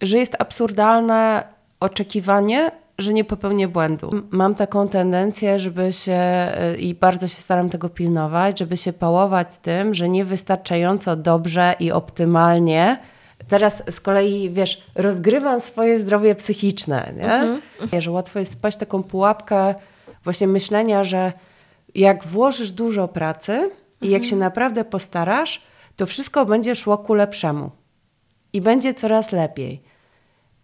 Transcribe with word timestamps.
że 0.00 0.18
jest 0.18 0.36
absurdalne 0.38 1.44
oczekiwanie, 1.80 2.70
że 2.98 3.12
nie 3.12 3.24
popełnię 3.24 3.68
błędu. 3.68 4.10
Mam 4.30 4.54
taką 4.54 4.88
tendencję, 4.88 5.58
żeby 5.58 5.92
się 5.92 6.48
y, 6.74 6.76
i 6.76 6.94
bardzo 6.94 7.28
się 7.28 7.34
staram 7.34 7.70
tego 7.70 7.88
pilnować, 7.88 8.58
żeby 8.58 8.76
się 8.76 8.92
pałować 8.92 9.56
tym, 9.56 9.94
że 9.94 10.08
niewystarczająco 10.08 11.16
dobrze 11.16 11.74
i 11.80 11.92
optymalnie. 11.92 12.98
Teraz 13.48 13.82
z 13.90 14.00
kolei, 14.00 14.50
wiesz, 14.50 14.82
rozgrywam 14.94 15.60
swoje 15.60 16.00
zdrowie 16.00 16.34
psychiczne, 16.34 17.12
nie? 17.16 17.32
Mhm. 17.32 17.60
Że 18.00 18.10
łatwo 18.10 18.38
jest 18.38 18.54
wpaść 18.54 18.76
w 18.76 18.80
taką 18.80 19.02
pułapkę 19.02 19.74
właśnie 20.24 20.46
myślenia, 20.46 21.04
że 21.04 21.32
jak 21.94 22.24
włożysz 22.24 22.70
dużo 22.70 23.08
pracy 23.08 23.70
i 24.02 24.10
jak 24.10 24.24
się 24.24 24.36
mhm. 24.36 24.40
naprawdę 24.40 24.84
postarasz, 24.84 25.62
to 25.96 26.06
wszystko 26.06 26.46
będzie 26.46 26.74
szło 26.74 26.98
ku 26.98 27.14
lepszemu 27.14 27.70
i 28.52 28.60
będzie 28.60 28.94
coraz 28.94 29.32
lepiej. 29.32 29.82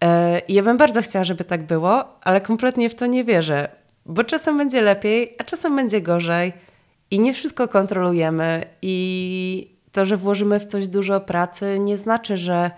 E, 0.07 0.43
ja 0.49 0.63
bym 0.63 0.77
bardzo 0.77 1.03
chciała, 1.03 1.25
żeby 1.25 1.45
tak 1.45 1.63
było, 1.63 2.05
ale 2.21 2.41
kompletnie 2.41 2.91
w 2.91 2.95
to 2.95 3.07
nie 3.07 3.25
wierzę, 3.25 3.69
bo 4.07 4.25
czasem 4.25 4.59
będzie 4.59 4.81
lepiej, 4.81 5.35
a 5.39 5.45
czasem 5.45 5.77
będzie 5.77 6.01
gorzej 6.01 6.53
i 7.11 7.21
nie 7.21 7.35
wszystko 7.35 7.69
kontrolujemy 7.69 8.67
i 8.83 9.77
to, 9.93 10.07
że 10.07 10.17
włożymy 10.17 10.61
w 10.61 10.67
coś 10.67 10.89
dużo 10.89 11.21
pracy 11.21 11.79
nie 11.79 11.97
znaczy, 11.97 12.37
że 12.37 12.71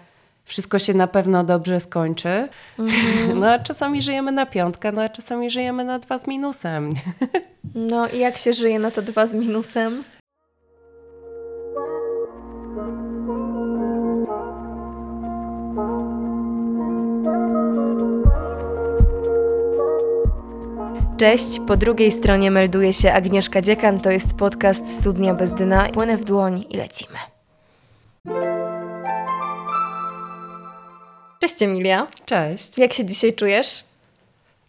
wszystko 0.45 0.79
się 0.79 0.95
na 0.95 1.07
pewno 1.07 1.45
dobrze 1.45 1.81
skończy. 1.81 2.29
Mm 2.29 2.91
-hmm. 2.91 3.35
No 3.41 3.51
a 3.51 3.59
czasami 3.59 4.03
żyjemy 4.03 4.33
na 4.33 4.47
piątkę, 4.47 4.93
no 4.93 5.03
a 5.03 5.09
czasami 5.09 5.51
żyjemy 5.51 5.85
na 5.85 5.99
dwa 5.99 6.19
z 6.19 6.27
minusem. 6.27 6.93
No 7.75 8.09
i 8.09 8.19
jak 8.19 8.39
się 8.39 8.55
żyje 8.55 8.79
na 8.79 8.91
to 8.91 9.03
dwa 9.03 9.27
z 9.27 9.35
minusem? 9.35 10.05
Cześć, 21.19 21.61
po 21.67 21.77
drugiej 21.77 22.13
stronie 22.13 22.51
melduje 22.51 22.93
się 22.93 23.13
Agnieszka 23.13 23.63
Dziekan, 23.63 24.01
to 24.01 24.11
jest 24.11 24.35
podcast 24.35 25.01
Studnia 25.01 25.35
bez 25.35 25.55
dna. 25.55 25.89
Płynę 25.89 26.17
w 26.17 26.25
dłoń 26.25 26.65
i 26.71 26.77
lecimy. 26.77 27.19
Cześć 31.41 31.63
Emilia. 31.63 32.07
Cześć. 32.25 32.79
Jak 32.79 32.93
się 32.93 33.05
dzisiaj 33.05 33.35
czujesz? 33.35 33.88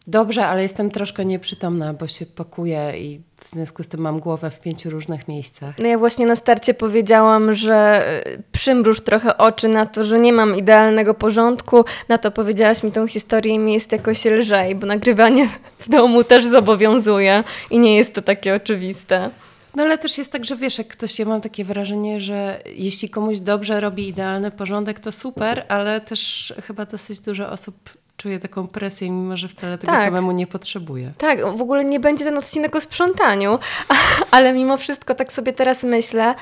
Dobrze, 0.09 0.47
ale 0.47 0.61
jestem 0.61 0.89
troszkę 0.91 1.25
nieprzytomna, 1.25 1.93
bo 1.93 2.07
się 2.07 2.25
pakuję 2.25 2.93
i 2.97 3.21
w 3.43 3.49
związku 3.49 3.83
z 3.83 3.87
tym 3.87 3.99
mam 3.99 4.19
głowę 4.19 4.51
w 4.51 4.59
pięciu 4.59 4.89
różnych 4.89 5.27
miejscach. 5.27 5.75
No 5.79 5.87
ja 5.87 5.97
właśnie 5.97 6.25
na 6.25 6.35
starcie 6.35 6.73
powiedziałam, 6.73 7.55
że 7.55 8.03
y, 8.27 8.43
przymruż 8.51 9.01
trochę 9.01 9.37
oczy 9.37 9.67
na 9.67 9.85
to, 9.85 10.03
że 10.03 10.19
nie 10.19 10.33
mam 10.33 10.55
idealnego 10.55 11.13
porządku. 11.13 11.85
Na 12.07 12.17
to 12.17 12.31
powiedziałaś 12.31 12.83
mi 12.83 12.91
tą 12.91 13.07
historię 13.07 13.53
i 13.53 13.59
mi 13.59 13.73
jest 13.73 13.91
jakoś 13.91 14.25
lżej, 14.25 14.75
bo 14.75 14.87
nagrywanie 14.87 15.47
w 15.79 15.89
domu 15.89 16.23
też 16.23 16.45
zobowiązuje 16.45 17.43
i 17.69 17.79
nie 17.79 17.97
jest 17.97 18.13
to 18.13 18.21
takie 18.21 18.55
oczywiste. 18.55 19.29
No 19.75 19.83
ale 19.83 19.97
też 19.97 20.17
jest 20.17 20.31
tak, 20.31 20.45
że 20.45 20.55
wiesz, 20.55 20.77
jak 20.77 20.87
ktoś, 20.87 21.19
ja 21.19 21.25
mam 21.25 21.41
takie 21.41 21.65
wrażenie, 21.65 22.21
że 22.21 22.61
jeśli 22.75 23.09
komuś 23.09 23.39
dobrze 23.39 23.79
robi 23.79 24.07
idealny 24.07 24.51
porządek, 24.51 24.99
to 24.99 25.11
super, 25.11 25.65
ale 25.67 26.01
też 26.01 26.53
chyba 26.67 26.85
dosyć 26.85 27.19
dużo 27.19 27.51
osób 27.51 27.75
czuje 28.19 28.39
taką 28.39 28.67
presję, 28.67 29.11
mimo 29.11 29.37
że 29.37 29.47
wcale 29.47 29.77
tego 29.77 29.93
tak. 29.93 30.05
samemu 30.05 30.31
nie 30.31 30.47
potrzebuje. 30.47 31.13
Tak, 31.17 31.45
w 31.45 31.61
ogóle 31.61 31.85
nie 31.85 31.99
będzie 31.99 32.25
ten 32.25 32.37
odcinek 32.37 32.75
o 32.75 32.81
sprzątaniu, 32.81 33.59
ale 34.31 34.53
mimo 34.53 34.77
wszystko 34.77 35.15
tak 35.15 35.33
sobie 35.33 35.53
teraz 35.53 35.83
myślę, 35.83 36.35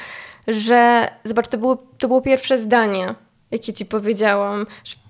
że 0.47 1.07
zobacz, 1.23 1.47
to 1.47 1.57
było, 1.57 1.77
to 1.97 2.07
było 2.07 2.21
pierwsze 2.21 2.59
zdanie, 2.59 3.15
jakie 3.51 3.73
ci 3.73 3.85
powiedziałam, 3.85 4.65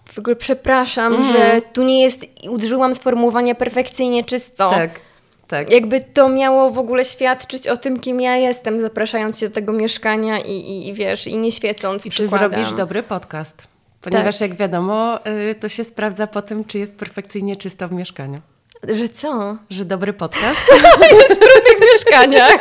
w 0.05 0.19
ogóle 0.19 0.35
przepraszam, 0.35 1.15
mm. 1.15 1.31
że 1.33 1.61
tu 1.73 1.83
nie 1.83 2.01
jest, 2.01 2.25
użyłam 2.49 2.95
sformułowania 2.95 3.55
perfekcyjnie 3.55 4.23
czysto. 4.23 4.69
Tak. 4.69 4.99
Tak. 5.47 5.71
Jakby 5.71 6.01
to 6.01 6.29
miało 6.29 6.71
w 6.71 6.79
ogóle 6.79 7.05
świadczyć 7.05 7.67
o 7.67 7.77
tym, 7.77 7.99
kim 7.99 8.21
ja 8.21 8.35
jestem, 8.37 8.79
zapraszając 8.79 9.39
cię 9.39 9.49
do 9.49 9.55
tego 9.55 9.73
mieszkania 9.73 10.39
i, 10.39 10.51
i, 10.51 10.89
i 10.89 10.93
wiesz, 10.93 11.27
i 11.27 11.37
nie 11.37 11.51
świecąc 11.51 12.05
I 12.05 12.11
czy 12.11 12.27
zrobisz 12.27 12.73
dobry 12.73 13.03
podcast. 13.03 13.76
Ponieważ 14.09 14.39
tak. 14.39 14.49
jak 14.49 14.57
wiadomo, 14.57 15.19
y, 15.27 15.55
to 15.55 15.69
się 15.69 15.83
sprawdza 15.83 16.27
po 16.27 16.41
tym, 16.41 16.65
czy 16.65 16.79
jest 16.79 16.97
perfekcyjnie 16.97 17.55
czysto 17.55 17.87
w 17.87 17.91
mieszkaniu. 17.91 18.37
Że 18.83 19.09
co? 19.09 19.57
Że 19.69 19.85
dobry 19.85 20.13
podcast. 20.13 20.59
jest 21.19 21.35
w 21.35 21.39
brudnych 21.39 21.93
mieszkaniach. 21.93 22.57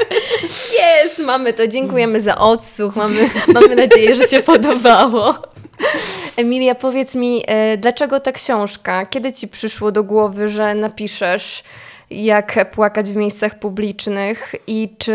Jest, 0.72 1.18
mamy 1.18 1.52
to. 1.52 1.66
Dziękujemy 1.66 2.20
za 2.20 2.38
odsłuch. 2.38 2.96
Mamy, 2.96 3.30
mamy 3.54 3.76
nadzieję, 3.76 4.16
że 4.16 4.28
się 4.28 4.42
podobało. 4.42 5.34
Emilia, 6.36 6.74
powiedz 6.74 7.14
mi, 7.14 7.42
y, 7.74 7.76
dlaczego 7.78 8.20
ta 8.20 8.32
książka? 8.32 9.06
Kiedy 9.06 9.32
ci 9.32 9.48
przyszło 9.48 9.92
do 9.92 10.04
głowy, 10.04 10.48
że 10.48 10.74
napiszesz 10.74 11.62
jak 12.10 12.70
płakać 12.70 13.10
w 13.10 13.16
miejscach 13.16 13.58
publicznych 13.58 14.54
i 14.66 14.94
czy 14.98 15.14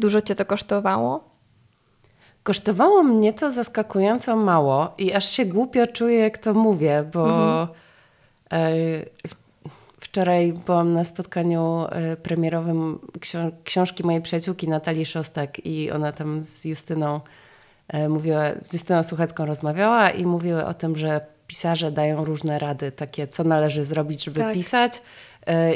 dużo 0.00 0.20
cię 0.20 0.34
to 0.34 0.44
kosztowało? 0.44 1.29
Kosztowało 2.42 3.02
mnie 3.02 3.32
to 3.32 3.50
zaskakująco 3.50 4.36
mało 4.36 4.94
i 4.98 5.12
aż 5.12 5.28
się 5.28 5.44
głupio 5.44 5.86
czuję, 5.86 6.18
jak 6.18 6.38
to 6.38 6.54
mówię, 6.54 7.04
bo 7.12 7.24
mhm. 7.24 7.68
E, 8.52 8.72
wczoraj 10.00 10.52
byłam 10.52 10.92
na 10.92 11.04
spotkaniu 11.04 11.86
e, 11.90 12.16
premierowym 12.16 12.98
książki 13.64 14.04
mojej 14.04 14.22
przyjaciółki 14.22 14.68
Natalii 14.68 15.06
Szostak 15.06 15.66
i 15.66 15.90
ona 15.90 16.12
tam 16.12 16.40
z 16.40 16.64
Justyną 16.64 17.20
e, 17.88 18.08
mówiła, 18.08 18.42
z 18.60 18.72
Justyną 18.72 19.02
Słuchacką 19.02 19.46
rozmawiała 19.46 20.10
i 20.10 20.26
mówiły 20.26 20.66
o 20.66 20.74
tym, 20.74 20.96
że 20.96 21.20
pisarze 21.46 21.92
dają 21.92 22.24
różne 22.24 22.58
rady, 22.58 22.92
takie 22.92 23.28
co 23.28 23.44
należy 23.44 23.84
zrobić, 23.84 24.24
żeby 24.24 24.40
tak. 24.40 24.54
pisać 24.54 25.02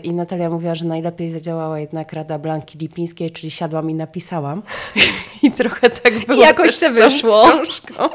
I 0.02 0.12
Natalia 0.12 0.50
mówiła, 0.50 0.74
że 0.74 0.86
najlepiej 0.86 1.30
zadziałała 1.30 1.80
jednak 1.80 2.12
Rada 2.12 2.38
Blanki 2.38 2.78
Lipińskiej, 2.78 3.30
czyli 3.30 3.50
siadłam 3.50 3.90
i 3.90 3.94
napisałam. 3.94 4.62
I 5.42 5.50
trochę 5.50 5.90
tak 5.90 6.26
było. 6.26 6.38
I 6.38 6.40
jakoś 6.40 6.80
to 6.80 6.90
wyszło. 6.90 7.42
Książką. 7.44 8.08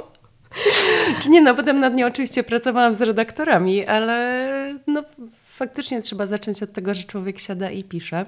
Czy 1.21 1.29
nie, 1.29 1.41
no 1.41 1.55
potem 1.55 1.79
nad 1.79 1.95
nią 1.95 2.07
oczywiście 2.07 2.43
pracowałam 2.43 2.93
z 2.93 3.01
redaktorami, 3.01 3.85
ale 3.85 4.39
no 4.87 5.03
faktycznie 5.45 6.01
trzeba 6.01 6.27
zacząć 6.27 6.63
od 6.63 6.73
tego, 6.73 6.93
że 6.93 7.03
człowiek 7.03 7.39
siada 7.39 7.69
i 7.71 7.83
pisze. 7.83 8.25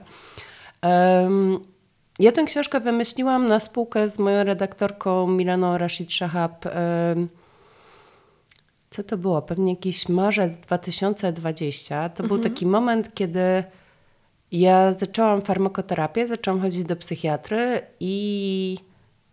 Um, 0.83 1.59
ja 2.19 2.31
tę 2.31 2.43
książkę 2.43 2.79
wymyśliłam 2.79 3.47
na 3.47 3.59
spółkę 3.59 4.07
z 4.07 4.19
moją 4.19 4.43
redaktorką 4.43 5.27
Milaną 5.27 5.77
Rashid 5.77 6.13
Shahab 6.13 6.65
um, 6.65 7.29
co 8.91 9.03
to 9.03 9.17
było? 9.17 9.41
Pewnie 9.41 9.73
jakiś 9.73 10.09
marzec 10.09 10.57
2020. 10.57 12.09
To 12.09 12.23
mhm. 12.23 12.27
był 12.27 12.49
taki 12.49 12.65
moment, 12.65 13.13
kiedy 13.13 13.63
ja 14.51 14.93
zaczęłam 14.93 15.41
farmakoterapię, 15.41 16.27
zaczęłam 16.27 16.61
chodzić 16.61 16.85
do 16.85 16.95
psychiatry 16.95 17.81
i, 17.99 18.77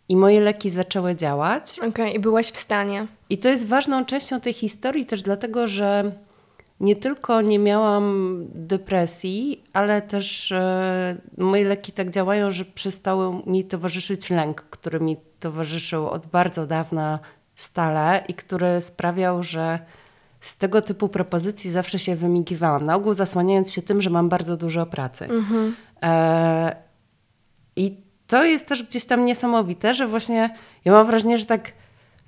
i 0.08 0.16
moje 0.16 0.40
leki 0.40 0.70
zaczęły 0.70 1.16
działać. 1.16 1.78
Okej, 1.78 1.88
okay, 1.90 2.10
i 2.10 2.18
byłaś 2.18 2.46
w 2.46 2.56
stanie. 2.56 3.06
I 3.30 3.38
to 3.38 3.48
jest 3.48 3.66
ważną 3.66 4.04
częścią 4.04 4.40
tej 4.40 4.52
historii 4.52 5.06
też 5.06 5.22
dlatego, 5.22 5.66
że 5.66 6.12
nie 6.80 6.96
tylko 6.96 7.40
nie 7.40 7.58
miałam 7.58 8.44
depresji, 8.54 9.64
ale 9.72 10.02
też 10.02 10.52
e, 10.52 11.16
moje 11.38 11.64
leki 11.64 11.92
tak 11.92 12.10
działają, 12.10 12.50
że 12.50 12.64
przestały 12.64 13.42
mi 13.46 13.64
towarzyszyć 13.64 14.30
lęk, 14.30 14.60
który 14.60 15.00
mi 15.00 15.16
towarzyszył 15.40 16.08
od 16.08 16.26
bardzo 16.26 16.66
dawna 16.66 17.18
stale 17.58 18.24
i 18.28 18.34
który 18.34 18.82
sprawiał, 18.82 19.42
że 19.42 19.78
z 20.40 20.56
tego 20.56 20.82
typu 20.82 21.08
propozycji 21.08 21.70
zawsze 21.70 21.98
się 21.98 22.16
wymigiwałam. 22.16 22.86
Na 22.86 22.94
ogół 22.94 23.14
zasłaniając 23.14 23.72
się 23.72 23.82
tym, 23.82 24.00
że 24.00 24.10
mam 24.10 24.28
bardzo 24.28 24.56
dużo 24.56 24.86
pracy. 24.86 25.24
Mhm. 25.24 25.76
E, 26.02 26.76
I 27.76 27.96
to 28.26 28.44
jest 28.44 28.66
też 28.66 28.82
gdzieś 28.82 29.04
tam 29.04 29.24
niesamowite, 29.24 29.94
że 29.94 30.06
właśnie 30.06 30.50
ja 30.84 30.92
mam 30.92 31.06
wrażenie, 31.06 31.38
że 31.38 31.46
tak 31.46 31.72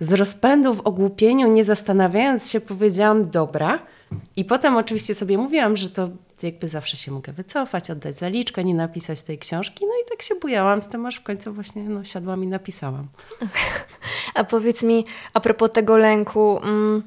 z 0.00 0.12
rozpędu 0.12 0.74
w 0.74 0.80
ogłupieniu, 0.80 1.52
nie 1.52 1.64
zastanawiając 1.64 2.50
się, 2.50 2.60
powiedziałam 2.60 3.30
dobra. 3.30 3.78
I 4.36 4.44
potem 4.44 4.76
oczywiście 4.76 5.14
sobie 5.14 5.38
mówiłam, 5.38 5.76
że 5.76 5.90
to 5.90 6.08
jakby 6.42 6.68
zawsze 6.68 6.96
się 6.96 7.12
mogę 7.12 7.32
wycofać, 7.32 7.90
oddać 7.90 8.18
zaliczkę, 8.18 8.64
nie 8.64 8.74
napisać 8.74 9.22
tej 9.22 9.38
książki. 9.38 9.86
No 9.86 9.92
i 10.04 10.08
tak 10.10 10.22
się 10.22 10.34
bujałam 10.34 10.82
z 10.82 10.88
tym, 10.88 11.06
aż 11.06 11.16
w 11.16 11.22
końcu 11.22 11.52
właśnie 11.52 11.82
no, 11.82 12.04
siadłam 12.04 12.44
i 12.44 12.46
napisałam. 12.46 13.08
A 14.34 14.44
powiedz 14.44 14.82
mi, 14.82 15.06
a 15.34 15.40
propos 15.40 15.70
tego 15.72 15.96
lęku, 15.96 16.60
mm, 16.62 17.02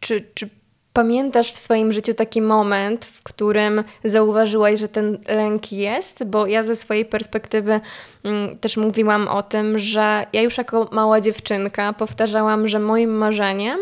czy, 0.00 0.26
czy 0.34 0.50
pamiętasz 0.92 1.52
w 1.52 1.58
swoim 1.58 1.92
życiu 1.92 2.14
taki 2.14 2.42
moment, 2.42 3.04
w 3.04 3.22
którym 3.22 3.84
zauważyłaś, 4.04 4.78
że 4.78 4.88
ten 4.88 5.18
lęk 5.28 5.72
jest? 5.72 6.24
Bo 6.24 6.46
ja 6.46 6.62
ze 6.62 6.76
swojej 6.76 7.04
perspektywy 7.04 7.80
mm, 8.24 8.58
też 8.58 8.76
mówiłam 8.76 9.28
o 9.28 9.42
tym, 9.42 9.78
że 9.78 10.26
ja 10.32 10.42
już 10.42 10.58
jako 10.58 10.88
mała 10.92 11.20
dziewczynka 11.20 11.92
powtarzałam, 11.92 12.68
że 12.68 12.78
moim 12.78 13.10
marzeniem 13.10 13.78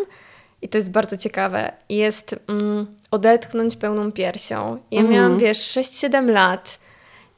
i 0.63 0.69
to 0.69 0.79
jest 0.79 0.91
bardzo 0.91 1.17
ciekawe, 1.17 1.73
jest 1.89 2.35
mm, 2.49 2.87
odetchnąć 3.11 3.77
pełną 3.77 4.13
piersią. 4.13 4.79
Ja 4.91 5.01
mm. 5.01 5.13
miałam, 5.13 5.39
wiesz, 5.39 5.77
6-7 5.77 6.31
lat 6.31 6.79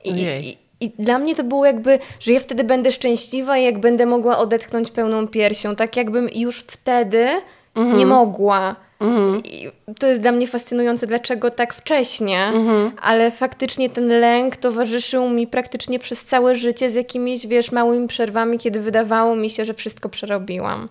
i, 0.04 0.10
i, 0.20 0.58
I 0.80 0.90
dla 0.98 1.18
mnie 1.18 1.34
to 1.34 1.44
było 1.44 1.66
jakby, 1.66 1.98
że 2.20 2.32
ja 2.32 2.40
wtedy 2.40 2.64
będę 2.64 2.92
szczęśliwa 2.92 3.58
i 3.58 3.64
jak 3.64 3.78
będę 3.80 4.06
mogła 4.06 4.38
odetchnąć 4.38 4.90
pełną 4.90 5.28
piersią. 5.28 5.76
Tak 5.76 5.96
jakbym 5.96 6.28
już 6.34 6.58
wtedy 6.58 7.28
Mhm. 7.74 7.98
nie 7.98 8.06
mogła. 8.06 8.76
I 9.44 9.68
to 9.98 10.06
jest 10.06 10.20
dla 10.20 10.32
mnie 10.32 10.46
fascynujące, 10.46 11.06
dlaczego 11.06 11.50
tak 11.50 11.74
wcześnie, 11.74 12.44
Mhm. 12.44 12.92
ale 13.02 13.30
faktycznie 13.30 13.90
ten 13.90 14.08
lęk 14.08 14.56
towarzyszył 14.56 15.28
mi 15.28 15.46
praktycznie 15.46 15.98
przez 15.98 16.24
całe 16.24 16.56
życie 16.56 16.90
z 16.90 16.94
jakimiś, 16.94 17.46
wiesz, 17.46 17.72
małymi 17.72 18.08
przerwami, 18.08 18.58
kiedy 18.58 18.80
wydawało 18.80 19.36
mi 19.36 19.50
się, 19.50 19.64
że 19.64 19.74
wszystko 19.74 20.08
przerobiłam. 20.08 20.88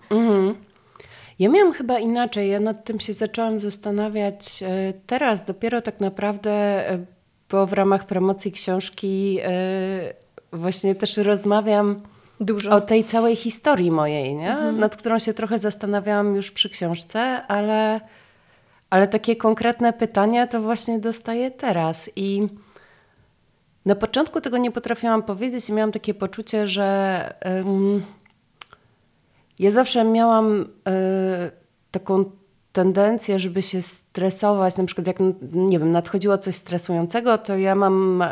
Ja 1.42 1.48
miałam 1.48 1.72
chyba 1.72 1.98
inaczej. 1.98 2.50
Ja 2.50 2.60
nad 2.60 2.84
tym 2.84 3.00
się 3.00 3.12
zaczęłam 3.12 3.60
zastanawiać 3.60 4.62
e, 4.62 4.92
teraz, 5.06 5.44
dopiero 5.44 5.82
tak 5.82 6.00
naprawdę, 6.00 6.50
e, 6.90 6.98
bo 7.50 7.66
w 7.66 7.72
ramach 7.72 8.06
promocji 8.06 8.52
książki 8.52 9.38
e, 9.42 9.50
właśnie 10.52 10.94
też 10.94 11.16
rozmawiam 11.16 12.00
Dużo. 12.40 12.70
o 12.70 12.80
tej 12.80 13.04
całej 13.04 13.36
historii 13.36 13.90
mojej, 13.90 14.36
nie? 14.36 14.56
nad 14.72 14.96
którą 14.96 15.18
się 15.18 15.34
trochę 15.34 15.58
zastanawiałam 15.58 16.36
już 16.36 16.50
przy 16.50 16.70
książce, 16.70 17.20
ale, 17.46 18.00
ale 18.90 19.08
takie 19.08 19.36
konkretne 19.36 19.92
pytania 19.92 20.46
to 20.46 20.60
właśnie 20.60 20.98
dostaję 20.98 21.50
teraz. 21.50 22.10
I 22.16 22.48
na 23.86 23.94
początku 23.94 24.40
tego 24.40 24.58
nie 24.58 24.70
potrafiłam 24.70 25.22
powiedzieć 25.22 25.68
i 25.68 25.72
miałam 25.72 25.92
takie 25.92 26.14
poczucie, 26.14 26.68
że 26.68 27.34
ja 29.58 29.70
zawsze 29.70 30.04
miałam 30.04 30.60
y, 30.62 30.66
taką 31.90 32.24
tendencję, 32.72 33.38
żeby 33.38 33.62
się 33.62 33.82
stresować. 33.82 34.76
Na 34.76 34.84
przykład 34.84 35.06
jak, 35.06 35.16
nie 35.52 35.78
wiem, 35.78 35.92
nadchodziło 35.92 36.38
coś 36.38 36.54
stresującego, 36.54 37.38
to 37.38 37.56
ja 37.56 37.74
mam 37.74 38.22
y, 38.22 38.26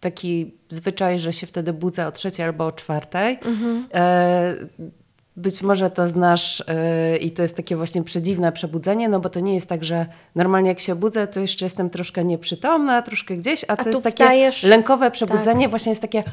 taki 0.00 0.54
zwyczaj, 0.68 1.18
że 1.18 1.32
się 1.32 1.46
wtedy 1.46 1.72
budzę 1.72 2.06
o 2.06 2.12
trzeciej 2.12 2.46
albo 2.46 2.66
o 2.66 2.72
czwartej. 2.72 3.38
E, 3.94 4.54
być 5.36 5.62
może 5.62 5.90
to 5.90 6.08
znasz 6.08 6.60
y, 6.60 7.16
i 7.16 7.30
to 7.30 7.42
jest 7.42 7.56
takie 7.56 7.76
właśnie 7.76 8.02
przedziwne 8.02 8.52
przebudzenie, 8.52 9.08
no 9.08 9.20
bo 9.20 9.28
to 9.28 9.40
nie 9.40 9.54
jest 9.54 9.66
tak, 9.66 9.84
że 9.84 10.06
normalnie 10.34 10.68
jak 10.68 10.80
się 10.80 10.94
budzę, 10.94 11.26
to 11.26 11.40
jeszcze 11.40 11.66
jestem 11.66 11.90
troszkę 11.90 12.24
nieprzytomna, 12.24 13.02
troszkę 13.02 13.36
gdzieś, 13.36 13.64
a 13.68 13.76
to 13.76 13.82
tu 13.84 13.88
jest 13.90 14.02
wstajesz- 14.02 14.54
takie 14.54 14.68
lękowe 14.68 15.10
przebudzenie, 15.10 15.68
właśnie 15.68 15.90
jest 15.90 16.02
takie 16.02 16.24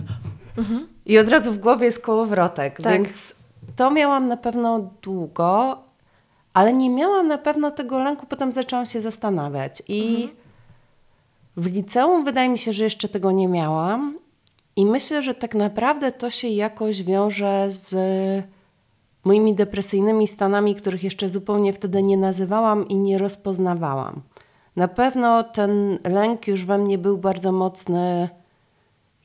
i 1.05 1.17
od 1.19 1.29
razu 1.29 1.51
w 1.51 1.57
głowie 1.57 1.85
jest 1.85 1.99
kołowrotek, 2.03 2.81
Tak. 2.81 2.93
więc 2.93 3.35
to 3.79 3.91
miałam 3.91 4.27
na 4.27 4.37
pewno 4.37 4.89
długo, 5.01 5.77
ale 6.53 6.73
nie 6.73 6.89
miałam 6.89 7.27
na 7.27 7.37
pewno 7.37 7.71
tego 7.71 7.99
lęku, 7.99 8.25
potem 8.25 8.51
zaczęłam 8.51 8.85
się 8.85 9.01
zastanawiać 9.01 9.83
i 9.87 10.29
w 11.57 11.65
liceum 11.65 12.25
wydaje 12.25 12.49
mi 12.49 12.57
się, 12.57 12.73
że 12.73 12.83
jeszcze 12.83 13.09
tego 13.09 13.31
nie 13.31 13.47
miałam 13.47 14.19
i 14.75 14.85
myślę, 14.85 15.21
że 15.21 15.33
tak 15.33 15.55
naprawdę 15.55 16.11
to 16.11 16.29
się 16.29 16.47
jakoś 16.47 17.03
wiąże 17.03 17.65
z 17.71 17.95
moimi 19.23 19.55
depresyjnymi 19.55 20.27
stanami, 20.27 20.75
których 20.75 21.03
jeszcze 21.03 21.29
zupełnie 21.29 21.73
wtedy 21.73 22.03
nie 22.03 22.17
nazywałam 22.17 22.87
i 22.87 22.97
nie 22.97 23.17
rozpoznawałam. 23.17 24.21
Na 24.75 24.87
pewno 24.87 25.43
ten 25.43 25.99
lęk 26.03 26.47
już 26.47 26.65
we 26.65 26.77
mnie 26.77 26.97
był 26.97 27.17
bardzo 27.17 27.51
mocny, 27.51 28.29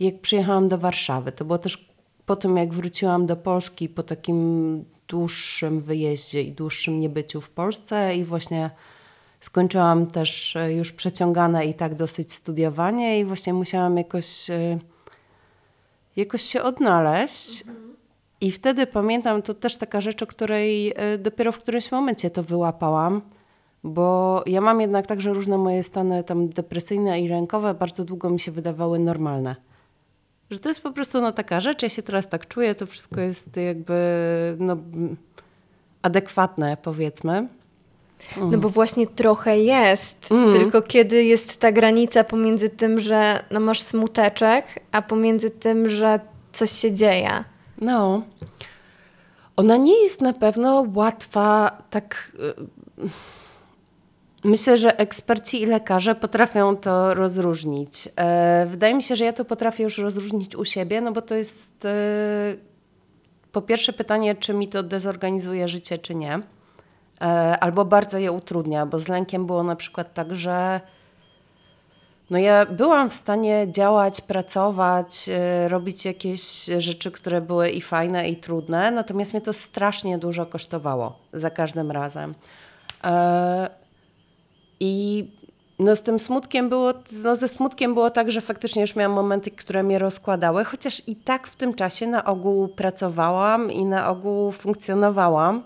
jak 0.00 0.20
przyjechałam 0.20 0.68
do 0.68 0.78
Warszawy. 0.78 1.32
To 1.32 1.44
było 1.44 1.58
też 1.58 1.93
po 2.26 2.36
tym, 2.36 2.56
jak 2.56 2.74
wróciłam 2.74 3.26
do 3.26 3.36
Polski 3.36 3.88
po 3.88 4.02
takim 4.02 4.84
dłuższym 5.08 5.80
wyjeździe 5.80 6.42
i 6.42 6.52
dłuższym 6.52 7.00
niebyciu 7.00 7.40
w 7.40 7.50
Polsce 7.50 8.16
i 8.16 8.24
właśnie 8.24 8.70
skończyłam 9.40 10.06
też 10.06 10.56
e, 10.56 10.72
już 10.72 10.92
przeciągane 10.92 11.66
i 11.66 11.74
tak 11.74 11.94
dosyć 11.94 12.32
studiowanie 12.32 13.20
i 13.20 13.24
właśnie 13.24 13.54
musiałam 13.54 13.96
jakoś, 13.96 14.50
e, 14.50 14.78
jakoś 16.16 16.42
się 16.42 16.62
odnaleźć. 16.62 17.64
I 18.40 18.52
wtedy 18.52 18.86
pamiętam, 18.86 19.42
to 19.42 19.54
też 19.54 19.76
taka 19.76 20.00
rzecz, 20.00 20.22
o 20.22 20.26
której 20.26 20.92
e, 20.96 21.18
dopiero 21.18 21.52
w 21.52 21.58
którymś 21.58 21.92
momencie 21.92 22.30
to 22.30 22.42
wyłapałam, 22.42 23.22
bo 23.84 24.42
ja 24.46 24.60
mam 24.60 24.80
jednak 24.80 25.06
tak, 25.06 25.20
że 25.20 25.32
różne 25.32 25.58
moje 25.58 25.82
stany 25.82 26.24
tam 26.24 26.48
depresyjne 26.48 27.20
i 27.20 27.28
lękowe 27.28 27.74
bardzo 27.74 28.04
długo 28.04 28.30
mi 28.30 28.40
się 28.40 28.52
wydawały 28.52 28.98
normalne. 28.98 29.56
Że 30.50 30.58
to 30.58 30.68
jest 30.68 30.82
po 30.82 30.92
prostu 30.92 31.20
no, 31.20 31.32
taka 31.32 31.60
rzecz, 31.60 31.82
ja 31.82 31.88
się 31.88 32.02
teraz 32.02 32.28
tak 32.28 32.48
czuję, 32.48 32.74
to 32.74 32.86
wszystko 32.86 33.20
jest 33.20 33.56
jakby 33.56 33.94
no, 34.58 34.76
adekwatne 36.02 36.76
powiedzmy. 36.76 37.48
No 38.36 38.58
bo 38.58 38.68
właśnie 38.68 39.06
trochę 39.06 39.58
jest, 39.58 40.30
Mm. 40.30 40.52
tylko 40.52 40.82
kiedy 40.82 41.24
jest 41.24 41.60
ta 41.60 41.72
granica 41.72 42.24
pomiędzy 42.24 42.70
tym, 42.70 43.00
że 43.00 43.44
no 43.50 43.60
masz 43.60 43.82
smuteczek, 43.82 44.66
a 44.92 45.02
pomiędzy 45.02 45.50
tym, 45.50 45.88
że 45.88 46.20
coś 46.52 46.70
się 46.70 46.92
dzieje. 46.92 47.44
No. 47.80 48.22
Ona 49.56 49.76
nie 49.76 50.02
jest 50.02 50.20
na 50.20 50.32
pewno 50.32 50.86
łatwa, 50.94 51.78
tak. 51.90 52.32
Myślę, 54.44 54.78
że 54.78 54.98
eksperci 54.98 55.62
i 55.62 55.66
lekarze 55.66 56.14
potrafią 56.14 56.76
to 56.76 57.14
rozróżnić. 57.14 58.08
E, 58.16 58.66
Wydaje 58.66 58.94
mi 58.94 59.02
się, 59.02 59.16
że 59.16 59.24
ja 59.24 59.32
to 59.32 59.44
potrafię 59.44 59.84
już 59.84 59.98
rozróżnić 59.98 60.56
u 60.56 60.64
siebie, 60.64 61.00
no 61.00 61.12
bo 61.12 61.22
to 61.22 61.34
jest 61.34 61.84
e, 61.84 61.90
po 63.52 63.62
pierwsze 63.62 63.92
pytanie, 63.92 64.34
czy 64.34 64.54
mi 64.54 64.68
to 64.68 64.82
dezorganizuje 64.82 65.68
życie, 65.68 65.98
czy 65.98 66.14
nie. 66.14 66.40
E, 67.20 67.58
Albo 67.60 67.84
bardzo 67.84 68.18
je 68.18 68.32
utrudnia, 68.32 68.86
bo 68.86 68.98
z 68.98 69.08
lękiem 69.08 69.46
było 69.46 69.62
na 69.62 69.76
przykład 69.76 70.14
tak, 70.14 70.36
że 70.36 70.80
no 72.30 72.38
ja 72.38 72.66
byłam 72.66 73.10
w 73.10 73.14
stanie 73.14 73.66
działać, 73.70 74.20
pracować, 74.20 75.30
robić 75.68 76.04
jakieś 76.04 76.64
rzeczy, 76.78 77.10
które 77.10 77.40
były 77.40 77.70
i 77.70 77.80
fajne, 77.80 78.28
i 78.28 78.36
trudne, 78.36 78.90
natomiast 78.90 79.32
mnie 79.32 79.40
to 79.40 79.52
strasznie 79.52 80.18
dużo 80.18 80.46
kosztowało 80.46 81.18
za 81.32 81.50
każdym 81.50 81.90
razem. 81.90 82.34
I 84.80 85.24
no 85.78 85.96
z 85.96 86.02
tym 86.02 86.18
smutkiem 86.18 86.68
było, 86.68 86.92
no 87.24 87.36
ze 87.36 87.48
smutkiem 87.48 87.94
było 87.94 88.10
tak, 88.10 88.30
że 88.30 88.40
faktycznie 88.40 88.82
już 88.82 88.96
miałam 88.96 89.12
momenty, 89.12 89.50
które 89.50 89.82
mnie 89.82 89.98
rozkładały, 89.98 90.64
chociaż 90.64 91.02
i 91.06 91.16
tak 91.16 91.46
w 91.46 91.56
tym 91.56 91.74
czasie 91.74 92.06
na 92.06 92.24
ogół 92.24 92.68
pracowałam 92.68 93.72
i 93.72 93.84
na 93.84 94.08
ogół 94.08 94.52
funkcjonowałam. 94.52 95.62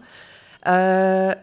E, 0.67 1.37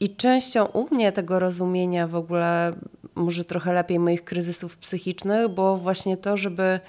I 0.00 0.16
częścią 0.16 0.64
u 0.66 0.94
mnie 0.94 1.12
tego 1.12 1.38
rozumienia 1.38 2.06
w 2.06 2.14
ogóle, 2.14 2.72
może 3.14 3.44
trochę 3.44 3.72
lepiej 3.72 3.98
moich 3.98 4.24
kryzysów 4.24 4.76
psychicznych, 4.76 5.48
było 5.48 5.76
właśnie 5.76 6.16
to, 6.16 6.36
żeby 6.36 6.80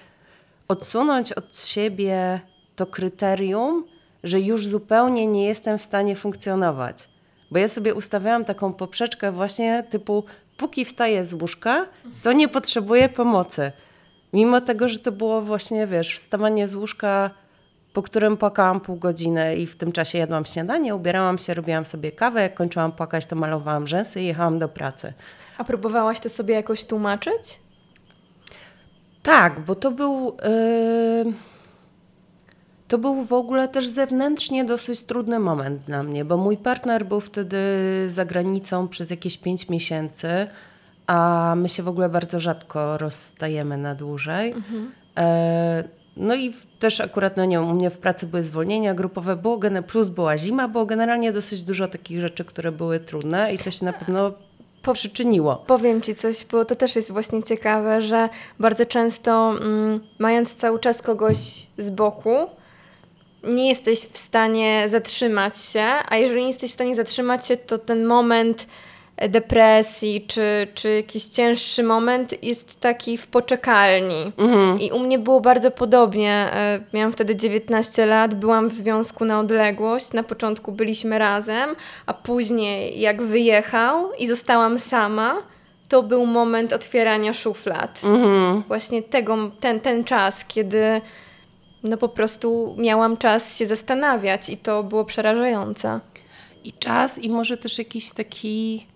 odsunąć 0.67 1.33
od 1.33 1.57
siebie 1.57 2.39
to 2.75 2.85
kryterium, 2.85 3.85
że 4.23 4.41
już 4.41 4.67
zupełnie 4.67 5.27
nie 5.27 5.45
jestem 5.45 5.77
w 5.77 5.81
stanie 5.81 6.15
funkcjonować. 6.15 7.09
Bo 7.51 7.59
ja 7.59 7.67
sobie 7.67 7.93
ustawiałam 7.93 8.45
taką 8.45 8.73
poprzeczkę 8.73 9.31
właśnie 9.31 9.83
typu 9.89 10.23
póki 10.57 10.85
wstaję 10.85 11.25
z 11.25 11.33
łóżka, 11.33 11.85
to 12.23 12.33
nie 12.33 12.47
potrzebuję 12.47 13.09
pomocy. 13.09 13.71
Mimo 14.33 14.61
tego, 14.61 14.87
że 14.87 14.99
to 14.99 15.11
było 15.11 15.41
właśnie, 15.41 15.87
wiesz, 15.87 16.15
wstawanie 16.15 16.67
z 16.67 16.75
łóżka, 16.75 17.31
po 17.93 18.01
którym 18.01 18.37
płakałam 18.37 18.81
pół 18.81 18.95
godziny 18.95 19.55
i 19.55 19.67
w 19.67 19.75
tym 19.75 19.91
czasie 19.91 20.17
jadłam 20.17 20.45
śniadanie, 20.45 20.95
ubierałam 20.95 21.37
się, 21.37 21.53
robiłam 21.53 21.85
sobie 21.85 22.11
kawę, 22.11 22.41
jak 22.41 22.53
kończyłam 22.53 22.91
płakać, 22.91 23.25
to 23.25 23.35
malowałam 23.35 23.87
rzęsy 23.87 24.21
i 24.21 24.25
jechałam 24.25 24.59
do 24.59 24.69
pracy. 24.69 25.13
A 25.57 25.63
próbowałaś 25.63 26.19
to 26.19 26.29
sobie 26.29 26.55
jakoś 26.55 26.85
tłumaczyć? 26.85 27.59
Tak, 29.23 29.59
bo 29.59 29.75
to 29.75 29.91
był. 29.91 30.37
Yy, 31.25 31.33
to 32.87 32.97
był 32.97 33.23
w 33.23 33.33
ogóle 33.33 33.67
też 33.67 33.87
zewnętrznie 33.87 34.65
dosyć 34.65 35.03
trudny 35.03 35.39
moment 35.39 35.83
dla 35.83 36.03
mnie, 36.03 36.25
bo 36.25 36.37
mój 36.37 36.57
partner 36.57 37.05
był 37.05 37.21
wtedy 37.21 37.57
za 38.07 38.25
granicą 38.25 38.87
przez 38.87 39.09
jakieś 39.09 39.37
pięć 39.37 39.69
miesięcy, 39.69 40.47
a 41.07 41.53
my 41.57 41.69
się 41.69 41.83
w 41.83 41.87
ogóle 41.87 42.09
bardzo 42.09 42.39
rzadko 42.39 42.97
rozstajemy 42.97 43.77
na 43.77 43.95
dłużej. 43.95 44.53
E, 45.17 45.83
no 46.17 46.35
i 46.35 46.53
też 46.79 47.01
akurat, 47.01 47.37
no 47.37 47.45
nie 47.45 47.61
u 47.61 47.73
mnie 47.73 47.89
w 47.89 47.97
pracy 47.97 48.27
były 48.27 48.43
zwolnienia 48.43 48.93
grupowe, 48.93 49.35
było, 49.35 49.59
plus 49.87 50.09
była 50.09 50.37
zima, 50.37 50.67
było 50.67 50.85
generalnie 50.85 51.31
dosyć 51.31 51.63
dużo 51.63 51.87
takich 51.87 52.21
rzeczy, 52.21 52.45
które 52.45 52.71
były 52.71 52.99
trudne 52.99 53.53
i 53.53 53.57
to 53.57 53.71
się 53.71 53.85
na 53.85 53.93
pewno 53.93 54.31
przyczyniło. 54.93 55.55
Powiem 55.55 56.01
Ci 56.01 56.15
coś, 56.15 56.45
bo 56.45 56.65
to 56.65 56.75
też 56.75 56.95
jest 56.95 57.11
właśnie 57.11 57.43
ciekawe, 57.43 58.01
że 58.01 58.29
bardzo 58.59 58.85
często 58.85 59.51
mm, 59.61 59.99
mając 60.19 60.55
cały 60.55 60.79
czas 60.79 61.01
kogoś 61.01 61.37
z 61.77 61.89
boku, 61.89 62.47
nie 63.43 63.69
jesteś 63.69 63.99
w 63.99 64.17
stanie 64.17 64.85
zatrzymać 64.87 65.61
się, 65.61 65.85
a 66.09 66.17
jeżeli 66.17 66.41
nie 66.41 66.47
jesteś 66.47 66.71
w 66.71 66.73
stanie 66.73 66.95
zatrzymać 66.95 67.47
się, 67.47 67.57
to 67.57 67.77
ten 67.77 68.05
moment 68.05 68.67
depresji 69.29 70.25
czy, 70.27 70.67
czy 70.73 70.89
jakiś 70.89 71.23
cięższy 71.23 71.83
moment 71.83 72.43
jest 72.43 72.79
taki 72.79 73.17
w 73.17 73.27
poczekalni. 73.27 74.31
I 74.79 74.91
u 74.91 74.99
mnie 74.99 75.19
było 75.19 75.41
bardzo 75.41 75.71
podobnie. 75.71 76.31
E, 76.53 76.79
Miałam 76.93 77.11
wtedy 77.11 77.35
19 77.35 78.05
lat, 78.05 78.35
byłam 78.35 78.69
w 78.69 78.73
związku 78.73 79.25
na 79.25 79.39
odległość. 79.39 80.13
Na 80.13 80.23
początku 80.23 80.71
byliśmy 80.71 81.19
razem, 81.19 81.75
a 82.05 82.13
później 82.13 82.99
jak 82.99 83.21
wyjechał 83.21 84.13
i 84.13 84.27
zostałam 84.27 84.79
sama, 84.79 85.37
to 85.89 86.03
był 86.03 86.25
moment 86.25 86.73
otwierania 86.73 87.33
szuflad. 87.33 88.01
Mhm. 88.03 88.63
Właśnie 88.67 89.03
tego, 89.03 89.51
ten, 89.59 89.79
ten 89.79 90.03
czas, 90.03 90.45
kiedy 90.45 91.01
no 91.83 91.97
po 91.97 92.09
prostu 92.09 92.75
miałam 92.79 93.17
czas 93.17 93.57
się 93.57 93.67
zastanawiać 93.67 94.49
i 94.49 94.57
to 94.57 94.83
było 94.83 95.05
przerażające. 95.05 95.99
I 96.63 96.73
czas, 96.73 97.19
i 97.19 97.29
może 97.29 97.57
też 97.57 97.77
jakiś 97.77 98.11
taki. 98.11 98.87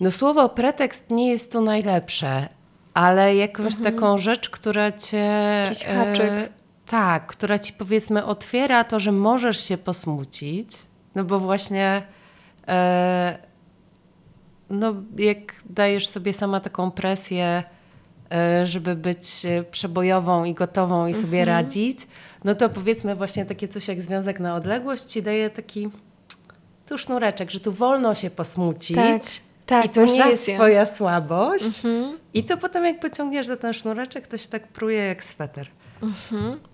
No, 0.00 0.10
słowo 0.10 0.48
pretekst 0.48 1.10
nie 1.10 1.28
jest 1.28 1.52
tu 1.52 1.60
najlepsze, 1.60 2.48
ale 2.94 3.36
jakąś 3.36 3.76
taką 3.76 4.18
rzecz, 4.18 4.50
która 4.50 4.92
cię. 4.92 5.62
Jakiś 5.64 5.84
haczyk. 5.84 6.32
tak, 6.86 7.26
która 7.26 7.58
ci 7.58 7.72
powiedzmy 7.72 8.24
otwiera 8.24 8.84
to, 8.84 9.00
że 9.00 9.12
możesz 9.12 9.64
się 9.64 9.78
posmucić. 9.78 10.70
No 11.14 11.24
bo 11.24 11.38
właśnie. 11.38 12.02
E, 12.68 13.38
no, 14.70 14.94
jak 15.16 15.38
dajesz 15.70 16.08
sobie 16.08 16.32
sama 16.32 16.60
taką 16.60 16.90
presję, 16.90 17.44
e, 17.44 17.77
żeby 18.64 18.96
być 18.96 19.44
e, 19.44 19.64
przebojową 19.64 20.44
i 20.44 20.54
gotową 20.54 21.06
i 21.06 21.14
sobie 21.14 21.44
radzić, 21.44 21.98
no 22.44 22.54
to 22.54 22.68
powiedzmy 22.68 23.16
właśnie 23.16 23.46
takie 23.46 23.68
coś 23.68 23.88
jak 23.88 24.02
związek 24.02 24.40
na 24.40 24.54
odległość 24.54 25.02
ci 25.02 25.22
daje 25.22 25.50
taki 25.50 25.88
tu 26.86 26.98
sznureczek, 26.98 27.50
że 27.50 27.60
tu 27.60 27.72
wolno 27.72 28.14
się 28.14 28.30
posmucić. 28.30 28.96
Tak, 28.96 29.22
tak, 29.66 29.84
I 29.84 29.88
to 29.88 30.04
nie 30.04 30.16
jest 30.16 30.30
rację. 30.30 30.54
twoja 30.54 30.86
słabość. 30.86 31.80
I 32.34 32.44
to 32.44 32.56
potem 32.56 32.84
jak 32.84 33.00
pociągniesz 33.00 33.46
za 33.46 33.56
ten 33.56 33.74
sznureczek, 33.74 34.26
to 34.26 34.38
się 34.38 34.48
tak 34.48 34.68
pruje 34.68 34.98
jak 35.06 35.24
sweter. 35.24 35.68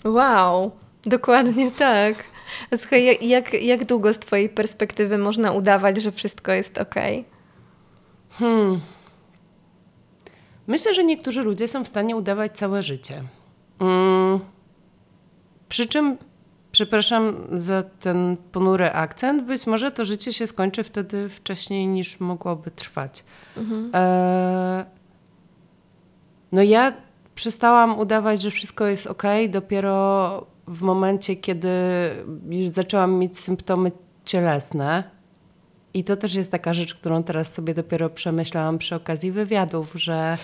Wow, 0.04 0.70
dokładnie 1.06 1.70
tak. 1.70 2.14
Słuchaj, 2.76 3.04
jak, 3.04 3.22
jak, 3.22 3.52
jak 3.52 3.84
długo 3.84 4.12
z 4.12 4.18
Twojej 4.18 4.48
perspektywy 4.48 5.18
można 5.18 5.52
udawać, 5.52 6.02
że 6.02 6.12
wszystko 6.12 6.52
jest 6.52 6.78
ok? 6.78 6.94
Myślę, 10.66 10.94
że 10.94 11.04
niektórzy 11.04 11.42
ludzie 11.42 11.68
są 11.68 11.84
w 11.84 11.88
stanie 11.88 12.16
udawać 12.16 12.52
całe 12.52 12.82
życie. 12.82 13.22
Mm. 13.80 14.40
Przy 15.68 15.86
czym, 15.86 16.18
przepraszam 16.72 17.36
za 17.52 17.82
ten 17.82 18.36
ponury 18.52 18.92
akcent, 18.92 19.44
być 19.44 19.66
może 19.66 19.90
to 19.90 20.04
życie 20.04 20.32
się 20.32 20.46
skończy 20.46 20.84
wtedy 20.84 21.28
wcześniej 21.28 21.86
niż 21.86 22.20
mogłoby 22.20 22.70
trwać. 22.70 23.24
E, 23.94 24.84
no 26.52 26.62
ja 26.62 26.92
przestałam 27.34 27.98
udawać, 27.98 28.42
że 28.42 28.50
wszystko 28.50 28.86
jest 28.86 29.06
ok, 29.06 29.22
dopiero 29.48 30.46
w 30.66 30.80
momencie, 30.80 31.36
kiedy 31.36 31.70
zaczęłam 32.68 33.14
mieć 33.14 33.38
symptomy 33.38 33.92
cielesne. 34.24 35.13
I 35.94 36.04
to 36.04 36.16
też 36.16 36.34
jest 36.34 36.50
taka 36.50 36.74
rzecz, 36.74 36.94
którą 36.94 37.22
teraz 37.22 37.52
sobie 37.52 37.74
dopiero 37.74 38.10
przemyślałam 38.10 38.78
przy 38.78 38.94
okazji 38.94 39.32
wywiadów, 39.32 39.92
że 39.94 40.38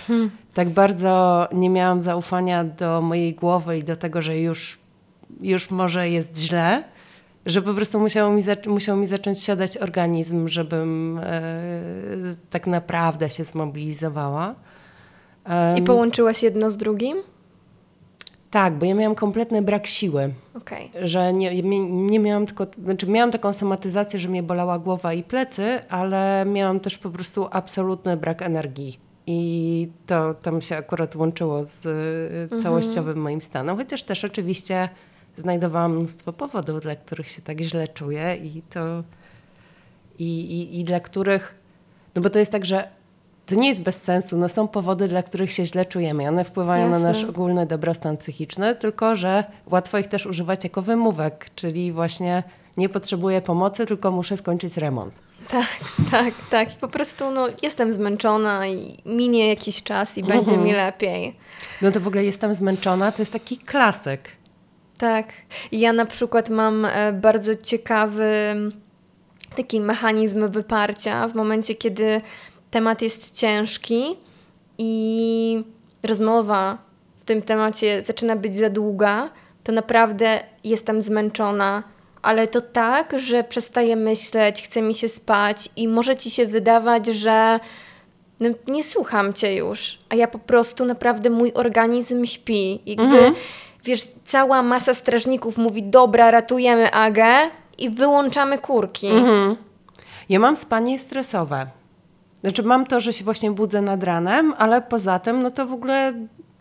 tak 0.55 0.71
bardzo 0.71 1.49
nie 1.53 1.71
miałam 1.71 2.01
zaufania 2.01 2.65
do 2.65 3.01
mojej 3.01 3.35
głowy 3.35 3.79
i 3.79 3.85
do 3.85 3.97
tego, 3.97 4.23
że 4.23 4.39
już, 4.39 4.79
już 5.41 5.71
może 5.71 6.11
jest 6.11 6.39
źle, 6.39 6.85
że 7.47 7.63
po 7.63 7.75
prostu 7.75 8.01
musiał 8.01 8.33
mi, 8.33 8.43
musiał 8.67 8.97
mi 8.97 9.07
zacząć 9.07 9.43
siadać 9.43 9.77
organizm, 9.77 10.49
żebym 10.49 11.21
e, 11.23 11.43
tak 12.51 12.67
naprawdę 12.67 13.31
się 13.31 13.45
zmobilizowała. 13.45 14.55
I 15.79 15.83
połączyłaś 15.83 16.43
jedno 16.43 16.71
z 16.71 16.77
drugim? 16.77 17.17
Tak, 18.51 18.75
bo 18.75 18.87
ja 18.87 18.95
miałam 18.95 19.15
kompletny 19.15 19.63
brak 19.63 19.87
siły. 19.87 20.35
Okej. 20.55 20.91
że 21.03 21.33
nie, 21.33 21.63
nie, 21.63 21.81
nie 21.91 22.19
miałam 22.19 22.47
tylko, 22.47 22.67
znaczy 22.85 23.07
miałam 23.07 23.31
taką 23.31 23.53
somatyzację, 23.53 24.21
że 24.21 24.29
mnie 24.29 24.43
bolała 24.43 24.79
głowa 24.79 25.13
i 25.13 25.23
plecy, 25.23 25.79
ale 25.89 26.45
miałam 26.47 26.81
też 26.81 26.99
po 26.99 27.11
prostu 27.11 27.49
absolutny 27.51 28.17
brak 28.17 28.43
energii. 28.43 28.99
I 29.27 29.89
to 30.07 30.35
tam 30.35 30.61
się 30.61 30.77
akurat 30.77 31.17
łączyło 31.17 31.65
z 31.65 31.87
y, 32.53 32.63
całościowym 32.63 33.19
moim 33.19 33.41
stanem, 33.41 33.77
chociaż 33.77 34.03
też 34.03 34.25
oczywiście 34.25 34.89
znajdowałam 35.37 35.97
mnóstwo 35.97 36.33
powodów, 36.33 36.81
dla 36.81 36.97
których 36.97 37.29
się 37.29 37.43
tak 37.43 37.61
źle 37.61 37.89
czuję 37.89 38.37
i 38.37 38.63
to 38.63 39.03
i, 40.19 40.41
i, 40.41 40.81
i 40.81 40.85
dla 40.85 41.01
których, 41.01 41.55
no 42.15 42.23
bo 42.23 42.31
to 42.31 42.39
jest 42.39 42.53
tak, 42.53 42.67
że 42.67 42.89
to 43.51 43.55
nie 43.55 43.69
jest 43.69 43.83
bez 43.83 44.03
sensu, 44.03 44.37
no 44.37 44.49
są 44.49 44.69
powody, 44.69 45.09
dla 45.09 45.23
których 45.23 45.53
się 45.53 45.67
źle 45.67 45.85
czujemy 45.85 46.29
one 46.29 46.45
wpływają 46.45 46.89
Jasne. 46.89 47.03
na 47.03 47.09
nasz 47.09 47.25
ogólny 47.25 47.67
dobrostan 47.67 48.17
psychiczny, 48.17 48.75
tylko 48.75 49.17
że 49.17 49.45
łatwo 49.67 49.99
ich 49.99 50.07
też 50.07 50.27
używać 50.27 50.65
jako 50.65 50.83
wymówek, 50.83 51.47
czyli 51.55 51.93
właśnie 51.93 52.43
nie 52.77 52.89
potrzebuję 52.89 53.41
pomocy, 53.41 53.87
tylko 53.87 54.11
muszę 54.11 54.37
skończyć 54.37 54.77
remont. 54.77 55.15
Tak, 55.49 55.67
tak, 56.11 56.35
tak. 56.51 56.73
I 56.73 56.77
po 56.77 56.89
prostu 56.89 57.31
no, 57.31 57.49
jestem 57.63 57.93
zmęczona 57.93 58.67
i 58.67 59.03
minie 59.07 59.49
jakiś 59.49 59.83
czas 59.83 60.19
i 60.19 60.23
będzie 60.23 60.57
mi 60.57 60.73
lepiej. 60.73 61.37
No 61.83 61.91
to 61.91 62.01
w 62.01 62.09
ogóle 62.09 62.25
jestem 62.25 62.55
zmęczona, 62.55 63.13
to 63.13 63.23
jest 63.23 63.33
taki 63.33 63.59
klasyk. 63.59 64.29
Tak. 64.99 65.27
Ja 65.73 65.93
na 65.93 66.07
przykład 66.07 66.51
mam 66.51 66.85
e, 66.85 67.13
bardzo 67.13 67.57
ciekawy 67.57 68.55
taki 69.57 69.81
mechanizm 69.81 70.51
wyparcia 70.51 71.29
w 71.29 71.35
momencie, 71.35 71.75
kiedy 71.75 72.21
temat 72.71 73.03
jest 73.03 73.37
ciężki 73.37 74.17
i 74.79 75.65
rozmowa 76.03 76.79
w 77.21 77.25
tym 77.25 77.43
temacie 77.43 78.03
zaczyna 78.03 78.37
być 78.37 78.57
za 78.57 78.71
długa, 78.71 79.31
to 79.65 79.73
naprawdę 79.73 80.41
jestem 80.65 81.03
zmęczona, 81.03 81.83
ale 82.23 82.47
to 82.47 82.61
tak, 82.61 83.21
że 83.21 83.45
przestaję 83.45 83.97
myśleć, 83.97 84.63
chce 84.63 84.83
mi 84.83 84.95
się 84.95 85.09
spać 85.09 85.69
i 85.77 85.89
może 85.89 86.17
ci 86.17 86.31
się 86.31 86.47
wydawać, 86.47 87.07
że 87.07 87.61
no, 88.41 88.49
nie 88.67 88.85
słucham 88.85 89.33
cię 89.33 89.55
już, 89.55 89.99
a 90.09 90.15
ja 90.15 90.29
po 90.29 90.39
prostu 90.39 90.85
naprawdę 90.85 91.31
mój 91.31 91.53
organizm 91.55 92.27
śpi. 92.27 92.81
Jakby, 92.87 93.33
wiesz, 93.85 94.09
cała 94.25 94.63
masa 94.63 94.95
strażników 94.95 95.59
mówi, 95.59 95.83
dobra, 95.83 96.31
ratujemy 96.31 96.91
Agę 96.91 97.51
i 97.79 97.91
wyłączamy 97.91 98.59
kurki. 98.59 99.11
Ja 100.29 100.39
mam 100.39 100.57
spanie 100.57 100.99
stresowe. 100.99 101.67
Znaczy 102.43 102.63
mam 102.63 102.87
to, 102.87 103.01
że 103.01 103.13
się 103.13 103.25
właśnie 103.25 103.51
budzę 103.51 103.83
nad 103.83 104.03
ranem, 104.03 104.55
ale 104.59 104.83
poza 104.83 105.19
tym, 105.19 105.43
no 105.43 105.51
to 105.51 105.67
w 105.67 105.73
ogóle 105.73 106.13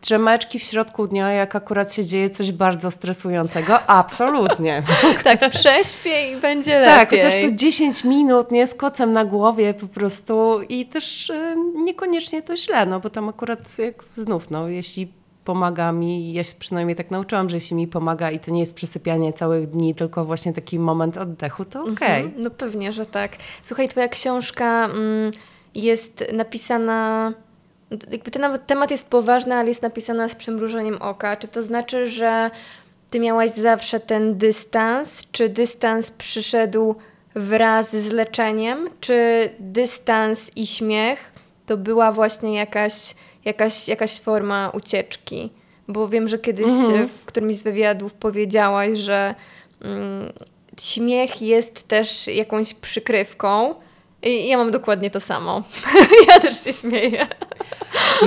drzemeczki 0.02 0.60
w 0.60 0.64
środku 0.64 1.08
dnia, 1.08 1.32
jak 1.32 1.56
akurat 1.56 1.94
się 1.94 2.06
dzieje 2.06 2.30
coś 2.30 2.52
bardzo 2.52 2.92
stresującego, 2.92 3.80
absolutnie. 3.88 4.84
Tak, 5.24 5.50
prześpię 5.50 6.32
i 6.32 6.36
będzie 6.36 6.80
lepiej. 6.80 6.96
Tak, 6.96 7.10
chociaż 7.10 7.42
tu 7.42 7.52
10 7.52 8.04
minut, 8.04 8.52
nie, 8.52 8.68
z 8.68 8.76
kocem 8.76 9.14
na 9.14 9.26
głowie 9.26 9.74
po 9.74 9.88
prostu 9.88 10.62
i 10.70 10.86
też 10.86 11.30
y, 11.30 11.56
niekoniecznie 11.76 12.42
to 12.42 12.58
źle, 12.58 12.86
no 12.86 13.00
bo 13.00 13.10
tam 13.10 13.30
akurat 13.30 13.80
jak 13.80 14.04
znów, 14.16 14.50
no 14.52 14.68
jeśli 14.68 15.12
pomaga 15.46 15.92
mi, 15.92 16.34
ja 16.34 16.44
się 16.44 16.54
przynajmniej 16.60 16.96
tak 16.96 17.12
nauczyłam, 17.12 17.50
że 17.50 17.58
jeśli 17.58 17.76
mi 17.76 17.88
pomaga 17.88 18.32
i 18.32 18.40
to 18.40 18.52
nie 18.52 18.60
jest 18.60 18.76
przesypianie 18.76 19.34
całych 19.34 19.70
dni, 19.70 19.96
tylko 19.96 20.26
właśnie 20.26 20.54
taki 20.54 20.80
moment 20.80 21.18
oddechu, 21.18 21.66
to 21.66 21.82
okej. 21.82 22.24
Mhm, 22.24 22.44
No 22.44 22.50
pewnie, 22.50 22.94
że 22.94 23.06
tak. 23.06 23.38
Słuchaj, 23.64 23.90
twoja 23.90 24.08
książka 24.08 24.86
mm, 24.86 25.32
jest 25.76 26.24
napisana... 26.34 27.34
Jakby 28.12 28.32
ten 28.32 28.42
nawet 28.42 28.68
temat 28.68 28.92
jest 28.92 29.08
poważny, 29.08 29.56
ale 29.56 29.68
jest 29.68 29.82
napisana 29.82 30.30
z 30.30 30.36
przymrużeniem 30.36 31.02
oka. 31.02 31.38
Czy 31.38 31.48
to 31.48 31.62
znaczy, 31.64 32.08
że 32.08 32.52
ty 33.10 33.20
miałaś 33.20 33.52
zawsze 33.52 34.00
ten 34.00 34.38
dystans? 34.38 35.24
Czy 35.32 35.50
dystans 35.50 36.12
przyszedł 36.12 36.96
wraz 37.36 37.96
z 37.96 38.12
leczeniem? 38.12 38.90
Czy 39.00 39.50
dystans 39.60 40.52
i 40.56 40.68
śmiech 40.68 41.32
to 41.66 41.78
była 41.78 42.12
właśnie 42.12 42.56
jakaś, 42.56 43.16
jakaś, 43.46 43.88
jakaś 43.88 44.20
forma 44.20 44.70
ucieczki? 44.70 45.50
Bo 45.88 46.08
wiem, 46.08 46.28
że 46.28 46.40
kiedyś 46.40 46.68
e, 46.68 47.08
w 47.08 47.26
którymś 47.26 47.56
z 47.56 47.64
wywiadów 47.64 48.14
powiedziałaś, 48.14 48.98
że 48.98 49.36
mm, 49.82 50.34
śmiech 50.82 51.42
jest 51.42 51.88
też 51.88 52.28
jakąś 52.28 52.74
przykrywką. 52.74 53.76
I 54.24 54.48
ja 54.48 54.58
mam 54.58 54.72
dokładnie 54.72 55.10
to 55.10 55.20
samo. 55.20 55.64
ja 56.28 56.40
też 56.40 56.64
się 56.64 56.74
śmieję. 56.74 57.28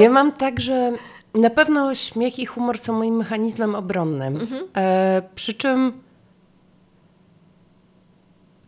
Ja 0.01 0.11
mam 0.11 0.33
tak, 0.33 0.61
że 0.61 0.93
na 1.35 1.51
pewno 1.51 1.95
śmiech 1.95 2.39
i 2.39 2.47
humor 2.47 2.79
są 2.79 2.93
moim 2.93 3.17
mechanizmem 3.17 3.75
obronnym. 3.75 4.47
E, 4.77 5.23
przy 5.35 5.55
czym, 5.55 5.93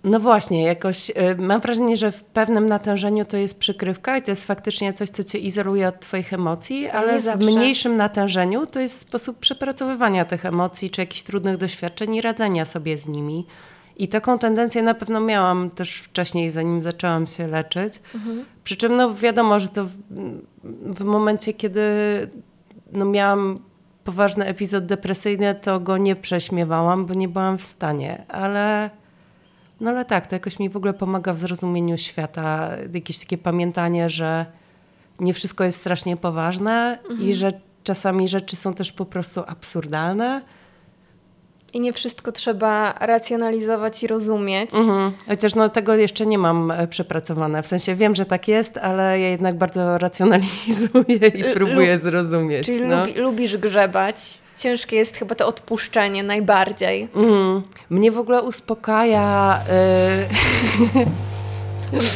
no 0.05 0.21
właśnie, 0.21 0.63
jakoś 0.63 1.11
e, 1.15 1.35
mam 1.35 1.61
wrażenie, 1.61 1.97
że 1.97 2.13
w 2.13 2.25
pewnym 2.25 2.67
natężeniu 2.67 3.25
to 3.25 3.37
jest 3.37 3.59
przykrywka 3.59 4.17
i 4.19 4.23
to 4.23 4.31
jest 4.31 4.47
faktycznie 4.47 4.93
coś, 4.93 5.11
co 5.11 5.25
cię 5.25 5.39
izoluje 5.39 5.89
od 5.89 6.01
twoich 6.01 6.33
emocji, 6.33 6.89
ale 6.89 7.21
w 7.21 7.37
mniejszym 7.37 7.97
natężeniu 7.97 8.67
to 8.67 8.81
jest 8.81 9.01
sposób 9.01 9.39
przepracowywania 9.39 10.25
tych 10.25 10.47
emocji 10.47 10.91
czy 10.91 11.01
jakichś 11.01 11.23
trudnych 11.23 11.57
doświadczeń 11.57 12.15
i 12.15 12.21
radzenia 12.21 12.65
sobie 12.65 12.99
z 12.99 13.09
nimi. 13.09 13.47
I 13.97 14.09
taką 14.09 14.39
tendencję 14.39 14.83
na 14.83 14.95
pewno 14.95 15.21
miałam 15.21 15.71
też 15.71 15.97
wcześniej, 15.97 16.51
zanim 16.51 16.83
zaczęłam 16.83 17.27
się 17.27 17.47
leczyć. 17.47 18.01
Przy 18.65 18.77
czym 18.77 18.97
no 18.97 19.15
wiadomo, 19.15 19.61
że 19.61 19.69
to 19.69 19.85
w, 19.85 19.91
w 20.95 21.05
momencie, 21.05 21.53
kiedy 21.53 21.81
no 22.93 23.05
miałam 23.05 23.59
poważny 24.05 24.47
epizod 24.47 24.87
depresyjny, 24.87 25.55
to 25.55 25.81
go 25.81 25.99
nie 25.99 26.17
prześmiewałam, 26.17 27.07
bo 27.07 27.15
nie 27.15 27.29
byłam 27.29 27.59
w 27.59 27.63
stanie, 27.63 28.25
ale, 28.29 28.91
No 29.81 29.91
ale 29.91 30.05
tak, 30.05 30.27
to 30.27 30.37
jakoś 30.37 30.59
mi 30.59 30.69
w 30.69 30.77
ogóle 30.77 30.95
pomaga 30.95 31.33
w 31.33 31.39
zrozumieniu 31.39 31.99
świata. 31.99 32.71
Jakieś 32.95 33.19
takie 33.19 33.39
pamiętanie, 33.39 34.09
że 34.09 34.47
nie 35.21 35.35
wszystko 35.35 35.65
jest 35.65 35.79
strasznie 35.79 36.17
poważne 36.17 36.99
i 37.21 37.35
że 37.35 37.53
czasami 37.85 38.29
rzeczy 38.29 38.57
są 38.57 38.75
też 38.75 38.93
po 38.93 39.05
prostu 39.05 39.41
absurdalne. 39.47 40.43
I 41.75 41.81
nie 41.81 41.93
wszystko 41.93 42.33
trzeba 42.33 42.95
racjonalizować 43.01 44.03
i 44.03 44.07
rozumieć. 44.07 44.75
Mhm. 44.75 45.13
Chociaż 45.29 45.55
no, 45.55 45.69
tego 45.69 45.95
jeszcze 45.95 46.27
nie 46.27 46.39
mam 46.39 46.71
e, 46.71 46.87
przepracowane. 46.89 47.63
W 47.63 47.67
sensie 47.67 47.95
wiem, 47.95 48.15
że 48.15 48.25
tak 48.27 48.49
jest, 48.49 48.77
ale 48.79 49.21
ja 49.21 49.29
jednak 49.29 49.59
bardzo 49.59 49.99
racjonalizuję 49.99 51.29
i 51.35 51.45
L- 51.45 51.55
próbuję 51.55 51.93
lub- 51.93 52.03
zrozumieć. 52.03 52.67
Czyli 52.67 52.81
no. 52.87 53.01
lubi, 53.01 53.15
lubisz 53.21 53.57
grzebać. 53.57 54.17
Ciężkie 54.59 54.97
jest 54.97 55.17
chyba 55.17 55.35
to 55.35 55.47
odpuszczenie 55.47 56.23
najbardziej. 56.23 57.09
Mhm. 57.15 57.63
Mnie 57.91 58.13
w 58.13 58.19
ogóle 58.19 58.43
uspokaja. 58.43 59.61
y, 61.01 61.07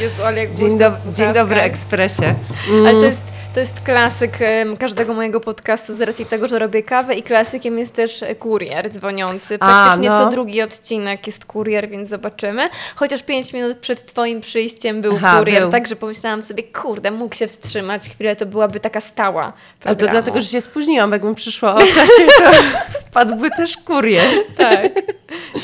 Jezu, 0.03 0.23
ale 0.25 0.39
jak 0.39 0.53
dzień, 0.53 0.77
w 1.05 1.13
dzień 1.13 1.33
dobry, 1.33 1.61
ekspresie. 1.61 2.35
Ale 2.79 2.91
to 2.91 3.03
jest, 3.05 3.21
to 3.53 3.59
jest 3.59 3.81
klasyk 3.81 4.37
każdego 4.79 5.13
mojego 5.13 5.39
podcastu 5.39 5.93
z 5.93 6.01
racji 6.01 6.25
tego, 6.25 6.47
że 6.47 6.59
robię 6.59 6.83
kawę 6.83 7.15
i 7.15 7.23
klasykiem 7.23 7.79
jest 7.79 7.93
też 7.93 8.23
e, 8.23 8.35
kurier 8.35 8.91
dzwoniący. 8.91 9.59
Praktycznie 9.59 10.09
no. 10.09 10.17
co 10.17 10.29
drugi 10.29 10.61
odcinek 10.61 11.27
jest 11.27 11.45
kurier, 11.45 11.89
więc 11.89 12.09
zobaczymy. 12.09 12.69
Chociaż 12.95 13.23
5 13.23 13.53
minut 13.53 13.77
przed 13.77 14.05
twoim 14.05 14.41
przyjściem 14.41 15.01
był 15.01 15.15
Aha, 15.15 15.39
kurier, 15.39 15.61
był. 15.61 15.71
także 15.71 15.95
pomyślałam 15.95 16.41
sobie, 16.41 16.63
kurde, 16.63 17.11
mógł 17.11 17.35
się 17.35 17.47
wstrzymać 17.47 18.09
chwilę, 18.09 18.35
to 18.35 18.45
byłaby 18.45 18.79
taka 18.79 19.01
stała 19.01 19.43
Ale 19.43 19.53
to 19.79 19.79
programu. 19.83 20.11
dlatego, 20.11 20.41
że 20.41 20.47
się 20.47 20.61
spóźniłam. 20.61 21.11
Jakbym 21.11 21.35
przyszła 21.35 21.75
o 21.75 21.79
czasie, 21.79 22.25
to 22.37 22.51
wpadłby 23.09 23.49
też 23.51 23.77
kurier. 23.77 24.29
Tak. 24.57 24.85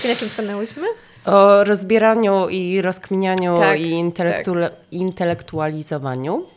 I 0.06 0.08
na 0.08 0.16
czym 0.16 0.30
stanęłyśmy? 0.30 0.88
O 1.26 1.64
rozbieraniu 1.64 2.50
i 2.50 2.82
rozkminianiu 2.82 3.58
Tak, 3.60 3.80
i 3.80 3.92
intelektu- 4.04 4.70
intelektualizowaniu. 4.92 6.55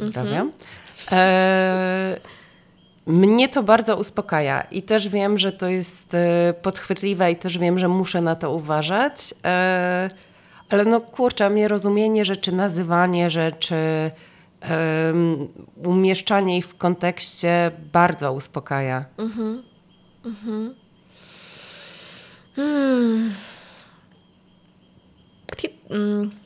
Pozdrawiam. 0.00 0.52
E, 1.12 2.16
mnie 3.06 3.48
to 3.48 3.62
bardzo 3.62 3.96
uspokaja 3.96 4.60
i 4.62 4.82
też 4.82 5.08
wiem, 5.08 5.38
że 5.38 5.52
to 5.52 5.68
jest 5.68 6.14
e, 6.14 6.54
podchwytliwe 6.62 7.32
i 7.32 7.36
też 7.36 7.58
wiem, 7.58 7.78
że 7.78 7.88
muszę 7.88 8.20
na 8.20 8.34
to 8.34 8.50
uważać. 8.54 9.34
E, 9.44 10.10
ale 10.70 10.84
no 10.84 11.00
kurczę, 11.00 11.50
mnie 11.50 11.68
rozumienie 11.68 12.24
rzeczy, 12.24 12.52
nazywanie 12.52 13.30
rzeczy, 13.30 13.74
em, 14.60 15.48
umieszczanie 15.84 16.58
ich 16.58 16.66
w 16.66 16.76
kontekście 16.76 17.70
bardzo 17.92 18.32
uspokaja. 18.32 19.04
Ki- 25.56 25.68
mm, 25.90 26.30
ty 26.30 26.41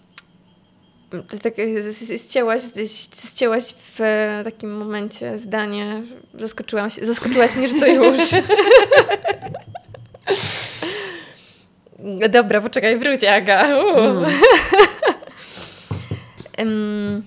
Tak 1.43 1.53
e, 1.59 2.19
ścięłaś, 2.19 2.61
z- 2.61 3.29
ścięłaś 3.35 3.75
w 3.75 4.01
e, 4.01 4.41
takim 4.45 4.77
momencie 4.77 5.39
zdanie. 5.39 6.03
Zaskoczyłam 6.35 6.91
się, 6.91 7.07
zaskoczyłaś 7.07 7.57
mnie, 7.57 7.69
że 7.69 7.75
to 7.81 7.87
już. 7.87 8.19
Dobra, 12.31 12.61
poczekaj, 12.61 12.99
wróć 12.99 13.25
Aga. 13.25 13.67
Em, 16.59 17.23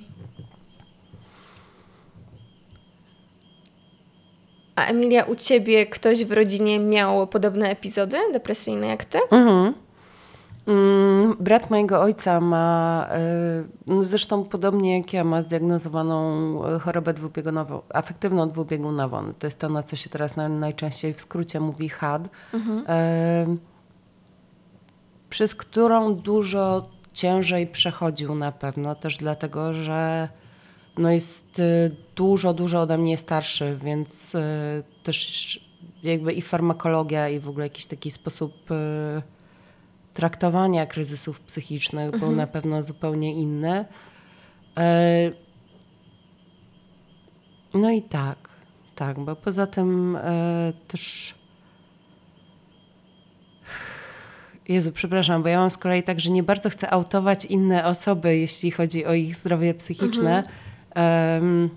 A 4.75 4.86
Emilia, 4.86 5.24
u 5.24 5.36
ciebie 5.36 5.86
ktoś 5.86 6.25
w 6.25 6.31
rodzinie 6.31 6.79
miał 6.79 7.27
podobne 7.27 7.69
epizody 7.69 8.17
depresyjne 8.33 8.88
jak 8.88 9.05
ty? 9.05 9.19
Mhm. 9.31 9.74
Mm, 10.69 11.35
Brat 11.39 11.69
mojego 11.69 12.01
ojca 12.01 12.39
ma, 12.39 13.07
y, 13.61 13.67
no 13.88 14.03
zresztą 14.03 14.43
podobnie 14.43 14.97
jak 14.97 15.13
ja, 15.13 15.23
ma 15.23 15.41
zdiagnozowaną 15.41 16.75
y, 16.75 16.79
chorobę 16.79 17.13
dwubiegunową, 17.13 17.81
afektywną 17.93 18.47
dwubiegunową. 18.47 19.21
No 19.21 19.33
To 19.39 19.47
jest 19.47 19.59
to, 19.59 19.69
na 19.69 19.83
co 19.83 19.95
się 19.95 20.09
teraz 20.09 20.35
na, 20.35 20.49
najczęściej 20.49 21.13
w 21.13 21.21
skrócie 21.21 21.59
mówi 21.59 21.89
HAD, 21.89 22.25
y, 22.25 22.59
przez 25.29 25.55
którą 25.55 26.15
dużo 26.15 26.89
ciężej 27.13 27.67
przechodził 27.67 28.35
na 28.35 28.51
pewno, 28.51 28.95
też 28.95 29.17
dlatego, 29.17 29.73
że 29.73 30.29
no 30.97 31.11
jest 31.11 31.61
dużo, 32.15 32.53
dużo 32.53 32.81
ode 32.81 32.98
mnie 32.98 33.17
starszy, 33.17 33.77
więc 33.83 34.35
też 35.03 35.70
jakby 36.03 36.33
i 36.33 36.41
farmakologia 36.41 37.29
i 37.29 37.39
w 37.39 37.50
ogóle 37.50 37.65
jakiś 37.65 37.85
taki 37.85 38.11
sposób 38.11 38.53
traktowania 40.20 40.86
kryzysów 40.86 41.40
psychicznych 41.40 42.20
był 42.20 42.32
na 42.32 42.48
pewno 42.48 42.84
zupełnie 42.84 43.34
inny. 43.34 43.86
E, 44.77 45.32
No 47.74 47.92
i 47.92 48.01
tak, 48.01 48.50
tak, 48.96 49.20
bo 49.20 49.36
poza 49.36 49.68
tym 49.68 50.16
e, 50.16 50.74
też. 50.88 51.36
Jezu, 54.68 54.92
przepraszam, 54.92 55.44
bo 55.44 55.50
ja 55.50 55.60
mam 55.60 55.70
z 55.70 55.77
kolei 55.77 56.03
tak, 56.03 56.20
że 56.20 56.29
nie 56.29 56.44
bardzo 56.44 56.70
chcę 56.70 56.90
autować 56.90 57.46
inne 57.46 57.86
osoby, 57.86 58.38
jeśli 58.38 58.72
chodzi 58.72 59.05
o 59.05 59.14
ich 59.14 59.36
zdrowie 59.36 59.74
psychiczne. 59.74 60.44
Em, 60.96 61.70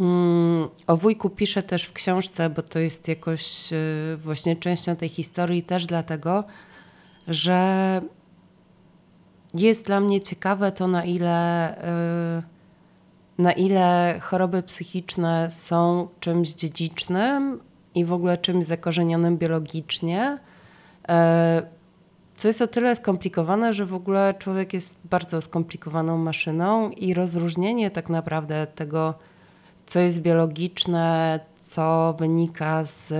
mm, 0.00 0.68
o 0.86 0.96
wujku 0.96 1.30
piszę 1.30 1.62
też 1.62 1.84
w 1.84 1.92
książce, 1.92 2.50
bo 2.50 2.62
to 2.62 2.78
jest 2.78 3.08
jakoś 3.08 3.72
e, 3.72 3.76
właśnie 4.16 4.56
częścią 4.56 4.96
tej 4.96 5.08
historii 5.08 5.62
też 5.62 5.86
dlatego, 5.86 6.44
że 7.30 8.00
jest 9.54 9.86
dla 9.86 10.00
mnie 10.00 10.20
ciekawe 10.20 10.72
to, 10.72 10.88
na 10.88 11.04
ile, 11.04 11.74
y, 12.38 12.42
na 13.38 13.52
ile 13.52 14.18
choroby 14.22 14.62
psychiczne 14.62 15.50
są 15.50 16.08
czymś 16.20 16.52
dziedzicznym 16.52 17.60
i 17.94 18.04
w 18.04 18.12
ogóle 18.12 18.36
czymś 18.36 18.64
zakorzenionym 18.64 19.38
biologicznie. 19.38 20.38
E, 21.08 21.62
Co 22.36 22.48
jest 22.48 22.62
o 22.62 22.66
tyle 22.66 22.96
skomplikowane, 22.96 23.74
że 23.74 23.86
w 23.86 23.94
ogóle 23.94 24.34
człowiek 24.38 24.72
jest 24.72 25.00
bardzo 25.04 25.40
skomplikowaną 25.40 26.18
maszyną 26.18 26.90
i 26.90 27.14
rozróżnienie 27.14 27.90
tak 27.90 28.08
naprawdę 28.08 28.66
tego, 28.66 29.14
co 29.86 30.00
jest 30.00 30.20
biologiczne, 30.20 31.40
co 31.60 32.14
wynika 32.18 32.84
z 32.84 33.12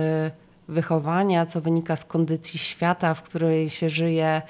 wychowania, 0.67 1.45
co 1.45 1.61
wynika 1.61 1.95
z 1.95 2.05
kondycji 2.05 2.59
świata, 2.59 3.13
w 3.13 3.21
której 3.21 3.69
się 3.69 3.89
żyje, 3.89 4.41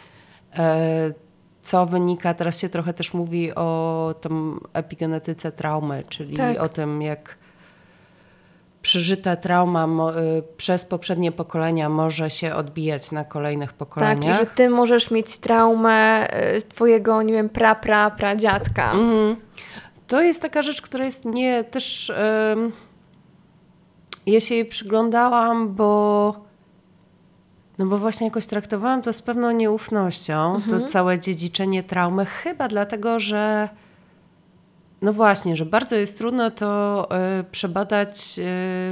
e, 0.58 1.14
co 1.62 1.86
wynika, 1.86 2.34
teraz 2.34 2.60
się 2.60 2.70
trochę 2.70 2.94
też 2.94 3.14
mówi 3.14 3.56
o 3.56 4.16
tym 4.22 4.60
epigenetyce 4.74 5.52
traumy, 5.52 6.04
czyli 6.10 6.38
Tak. 6.38 6.60
o 6.62 6.70
tym, 6.70 7.02
jak 7.02 7.38
przeżyta 8.82 9.36
trauma 9.36 9.88
y, 9.88 10.44
przez 10.58 10.86
poprzednie 10.86 11.32
pokolenia 11.32 11.90
może 11.90 12.30
się 12.30 12.56
odbijać 12.56 13.12
na 13.12 13.24
kolejnych 13.26 13.70
Tak, 13.70 13.76
i 13.76 13.80
pokoleniach. 13.80 14.40
że 14.40 14.46
ty 14.46 14.70
możesz 14.70 15.12
mieć 15.12 15.38
traumę 15.38 16.28
y, 16.58 16.62
twojego, 16.62 17.22
nie 17.22 17.34
wiem, 17.34 17.50
pra, 17.50 17.76
pra, 17.76 18.12
pra 18.12 18.36
dziadka. 18.36 18.92
Mhm. 18.92 19.36
To 20.08 20.22
jest 20.22 20.42
taka 20.42 20.62
rzecz, 20.62 20.82
która 20.82 21.06
jest 21.06 21.26
nie 21.26 21.64
też. 21.64 22.10
em, 22.10 22.72
ja 24.26 24.40
się 24.40 24.56
jej 24.56 24.66
przyglądałam, 24.66 25.76
bo. 25.76 26.52
No 27.78 27.86
bo 27.86 27.98
właśnie 27.98 28.28
jakoś 28.28 28.48
traktowałam 28.48 29.02
to 29.02 29.14
z 29.14 29.22
pewną 29.22 29.52
nieufnością, 29.52 30.62
to 30.70 30.88
całe 30.88 31.20
dziedziczenie 31.20 31.84
traumy, 31.84 32.26
chyba 32.26 32.68
dlatego, 32.68 33.20
że 33.20 33.70
no 35.02 35.14
właśnie, 35.14 35.56
że 35.56 35.66
bardzo 35.66 35.96
jest 35.96 36.18
trudno 36.18 36.52
to 36.52 37.08
y, 37.40 37.44
przebadać 37.44 38.40
y, 38.40 38.42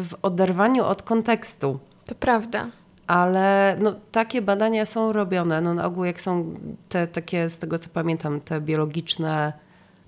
w 0.04 0.15
oderwaniu 0.22 0.86
od 0.86 1.04
kontekstu. 1.04 1.80
To 2.06 2.15
prawda. 2.15 2.68
Ale 3.08 3.78
no, 3.82 3.96
takie 4.12 4.42
badania 4.42 4.86
są 4.86 5.13
robione. 5.13 5.62
No, 5.62 5.74
na 5.74 5.86
ogół 5.86 6.04
jak 6.04 6.22
są 6.22 6.56
te 6.89 7.08
takie, 7.08 7.50
z 7.50 7.60
tego 7.60 7.80
co 7.80 7.89
pamiętam, 7.89 8.42
te 8.42 8.62
biologiczne 8.62 9.54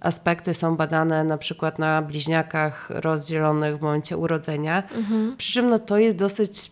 aspekty 0.02 0.54
są 0.54 0.76
badane 0.76 1.24
na 1.24 1.38
przykład 1.38 1.80
na 1.80 2.02
bliźniakach 2.02 2.90
rozdzielonych 2.90 3.78
w 3.78 3.82
momencie 3.82 4.18
urodzenia. 4.18 4.84
Przy 5.38 5.54
czym 5.54 5.70
no, 5.70 5.80
to 5.80 5.98
jest 5.98 6.18
dosyć 6.18 6.72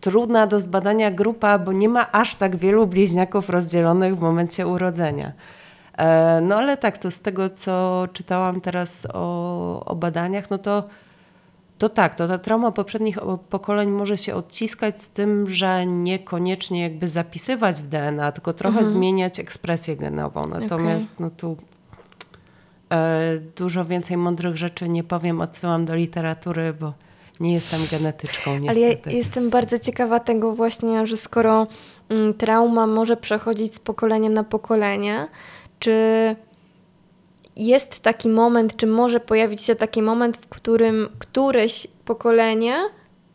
trudna 0.00 0.46
do 0.46 0.60
zbadania 0.60 1.10
grupa, 1.10 1.58
bo 1.58 1.72
nie 1.72 1.88
ma 1.88 2.12
aż 2.12 2.34
tak 2.34 2.56
wielu 2.56 2.86
bliźniaków 2.86 3.48
rozdzielonych 3.48 4.16
w 4.16 4.20
momencie 4.20 4.66
urodzenia. 4.66 5.32
E, 5.98 6.40
No 6.40 6.56
ale 6.56 6.76
tak, 6.76 6.98
to 6.98 7.10
z 7.10 7.20
tego 7.20 7.48
co 7.48 8.04
czytałam 8.12 8.60
teraz 8.60 9.06
o, 9.12 9.84
o 9.84 9.94
badaniach, 9.94 10.50
no 10.50 10.58
to 10.58 10.84
to 11.78 11.88
tak, 11.88 12.14
to 12.14 12.28
ta 12.28 12.38
trauma 12.38 12.72
poprzednich 12.72 13.18
pokoleń 13.50 13.90
może 13.90 14.18
się 14.18 14.34
odciskać 14.34 15.02
z 15.02 15.08
tym, 15.08 15.48
że 15.48 15.86
niekoniecznie 15.86 16.82
jakby 16.82 17.08
zapisywać 17.08 17.82
w 17.82 17.88
DNA, 17.88 18.32
tylko 18.32 18.52
trochę 18.52 18.84
zmieniać 18.84 19.40
ekspresję 19.40 19.96
genową. 19.96 20.46
Natomiast 20.60 21.20
no 21.20 21.30
tu 21.30 21.56
dużo 23.56 23.84
więcej 23.84 24.16
mądrych 24.16 24.56
rzeczy 24.56 24.88
nie 24.88 25.04
powiem, 25.04 25.40
odsyłam 25.40 25.84
do 25.84 25.94
literatury, 25.94 26.72
bo 26.80 26.92
Nie 27.40 27.54
jestem 27.54 27.80
genetyczką, 27.90 28.58
niestety. 28.58 28.86
Ale 28.86 28.96
ja 29.06 29.18
jestem 29.18 29.50
bardzo 29.50 29.78
ciekawa 29.78 30.20
tego 30.20 30.54
właśnie, 30.54 31.06
że 31.06 31.16
skoro 31.16 31.66
mm, 32.08 32.34
trauma 32.34 32.86
może 32.86 33.16
przechodzić 33.16 33.74
z 33.74 33.80
pokolenia 33.80 34.30
na 34.30 34.44
pokolenie, 34.44 35.28
czy 35.78 35.96
jest 37.56 38.00
taki 38.00 38.28
moment, 38.28 38.76
czy 38.76 38.86
może 38.86 39.20
pojawić 39.20 39.62
się 39.62 39.74
taki 39.74 40.02
moment, 40.02 40.36
w 40.36 40.48
którym 40.48 41.08
któreś 41.18 41.86
pokolenie 42.04 42.76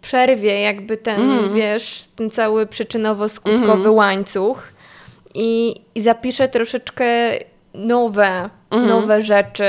przerwie 0.02 0.60
jakby 0.62 0.98
ten, 0.98 1.22
mm. 1.22 1.54
wiesz, 1.54 2.08
ten 2.16 2.30
cały 2.30 2.66
przyczynowo-skutkowy 2.66 3.82
mm. 3.82 3.96
łańcuch 3.96 4.74
i, 5.34 5.82
i 5.96 6.02
zapisze 6.02 6.48
troszeczkę 6.48 7.06
nowe, 7.78 8.50
mm. 8.72 8.88
nowe 8.88 9.22
rzeczy 9.22 9.66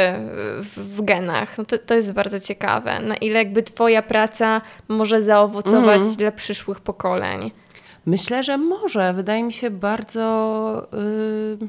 w, 0.62 0.96
w 0.96 1.04
genach. 1.04 1.58
No 1.58 1.64
to, 1.64 1.78
to 1.78 1.94
jest 1.94 2.12
bardzo 2.12 2.40
ciekawe, 2.40 3.00
na 3.00 3.16
ile 3.16 3.38
jakby 3.38 3.62
twoja 3.62 4.02
praca 4.02 4.60
może 4.88 5.22
zaowocować 5.22 6.00
mm. 6.00 6.14
dla 6.14 6.32
przyszłych 6.32 6.80
pokoleń. 6.80 7.50
Myślę, 8.06 8.42
że 8.42 8.58
może. 8.58 9.12
Wydaje 9.12 9.42
mi 9.42 9.52
się 9.52 9.70
bardzo... 9.70 10.88
Yy... 11.60 11.68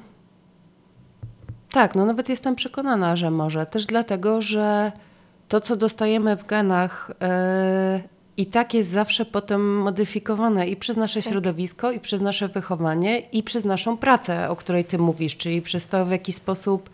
Tak, 1.71 1.95
no 1.95 2.05
nawet 2.05 2.29
jestem 2.29 2.55
przekonana, 2.55 3.15
że 3.15 3.31
może. 3.31 3.65
Też 3.65 3.85
dlatego, 3.85 4.41
że 4.41 4.91
to, 5.47 5.59
co 5.59 5.75
dostajemy 5.75 6.35
w 6.35 6.45
genach, 6.45 7.11
yy, 7.21 8.16
i 8.37 8.45
tak 8.45 8.73
jest 8.73 8.89
zawsze 8.89 9.25
potem 9.25 9.77
modyfikowane 9.77 10.67
i 10.67 10.75
przez 10.75 10.97
nasze 10.97 11.21
tak. 11.21 11.31
środowisko, 11.31 11.91
i 11.91 11.99
przez 11.99 12.21
nasze 12.21 12.47
wychowanie, 12.47 13.19
i 13.19 13.43
przez 13.43 13.65
naszą 13.65 13.97
pracę, 13.97 14.49
o 14.49 14.55
której 14.55 14.83
ty 14.83 14.97
mówisz, 14.97 15.37
czyli 15.37 15.61
przez 15.61 15.87
to, 15.87 16.05
w 16.05 16.11
jaki 16.11 16.33
sposób 16.33 16.89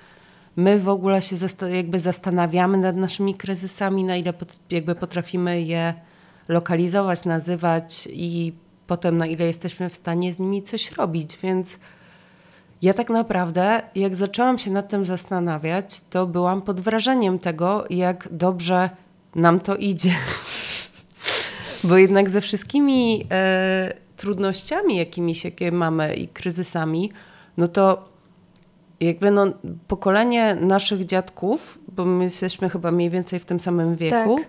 my 0.55 0.79
w 0.79 0.89
ogóle 0.89 1.21
się 1.21 1.35
jakby 1.73 1.99
zastanawiamy 1.99 2.77
nad 2.77 2.95
naszymi 2.95 3.35
kryzysami, 3.35 4.03
na 4.03 4.17
ile 4.17 4.33
jakby 4.69 4.95
potrafimy 4.95 5.61
je 5.61 5.93
lokalizować, 6.47 7.25
nazywać 7.25 8.07
i 8.11 8.53
potem 8.87 9.17
na 9.17 9.25
ile 9.25 9.45
jesteśmy 9.45 9.89
w 9.89 9.95
stanie 9.95 10.33
z 10.33 10.39
nimi 10.39 10.63
coś 10.63 10.91
robić. 10.91 11.37
Więc 11.43 11.77
ja 12.81 12.93
tak 12.93 13.09
naprawdę, 13.09 13.81
jak 13.95 14.15
zaczęłam 14.15 14.59
się 14.59 14.71
nad 14.71 14.89
tym 14.89 15.05
zastanawiać, 15.05 16.01
to 16.01 16.27
byłam 16.27 16.61
pod 16.61 16.81
wrażeniem 16.81 17.39
tego, 17.39 17.85
jak 17.89 18.27
dobrze 18.31 18.89
nam 19.35 19.59
to 19.59 19.75
idzie. 19.75 20.15
Bo 21.83 21.97
jednak 21.97 22.29
ze 22.29 22.41
wszystkimi 22.41 23.27
e, 23.31 23.93
trudnościami, 24.17 24.97
jakimi 24.97 25.35
się 25.35 25.51
mamy 25.71 26.13
i 26.13 26.27
kryzysami, 26.27 27.11
no 27.57 27.67
to 27.67 28.13
jakby 28.99 29.31
no, 29.31 29.45
pokolenie 29.87 30.55
naszych 30.55 31.05
dziadków, 31.05 31.79
bo 31.87 32.05
my 32.05 32.23
jesteśmy 32.23 32.69
chyba 32.69 32.91
mniej 32.91 33.09
więcej 33.09 33.39
w 33.39 33.45
tym 33.45 33.59
samym 33.59 33.95
wieku, 33.95 34.37
tak. 34.37 34.47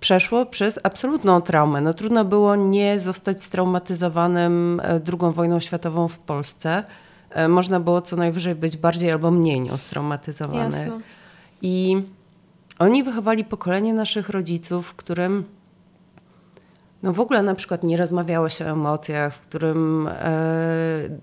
przeszło 0.00 0.46
przez 0.46 0.80
absolutną 0.82 1.40
traumę. 1.40 1.80
No, 1.80 1.94
trudno 1.94 2.24
było 2.24 2.56
nie 2.56 3.00
zostać 3.00 3.42
straumatyzowanym 3.42 4.80
II 4.84 5.28
e, 5.28 5.32
wojną 5.32 5.60
światową 5.60 6.08
w 6.08 6.18
Polsce. 6.18 6.84
E, 7.30 7.48
można 7.48 7.80
było 7.80 8.00
co 8.00 8.16
najwyżej 8.16 8.54
być 8.54 8.76
bardziej 8.76 9.10
albo 9.10 9.30
mniej 9.30 9.60
nią 9.60 9.76
straumatyzowany. 9.76 10.90
I 11.62 12.02
oni 12.78 13.02
wychowali 13.02 13.44
pokolenie 13.44 13.94
naszych 13.94 14.28
rodziców, 14.28 14.86
w 14.86 14.94
którym 14.94 15.44
no 17.02 17.12
w 17.12 17.20
ogóle 17.20 17.42
na 17.42 17.54
przykład 17.54 17.82
nie 17.82 17.96
rozmawiało 17.96 18.48
się 18.48 18.64
o 18.64 18.68
emocjach, 18.68 19.34
w 19.34 19.40
którym 19.40 20.08
e, 20.12 21.18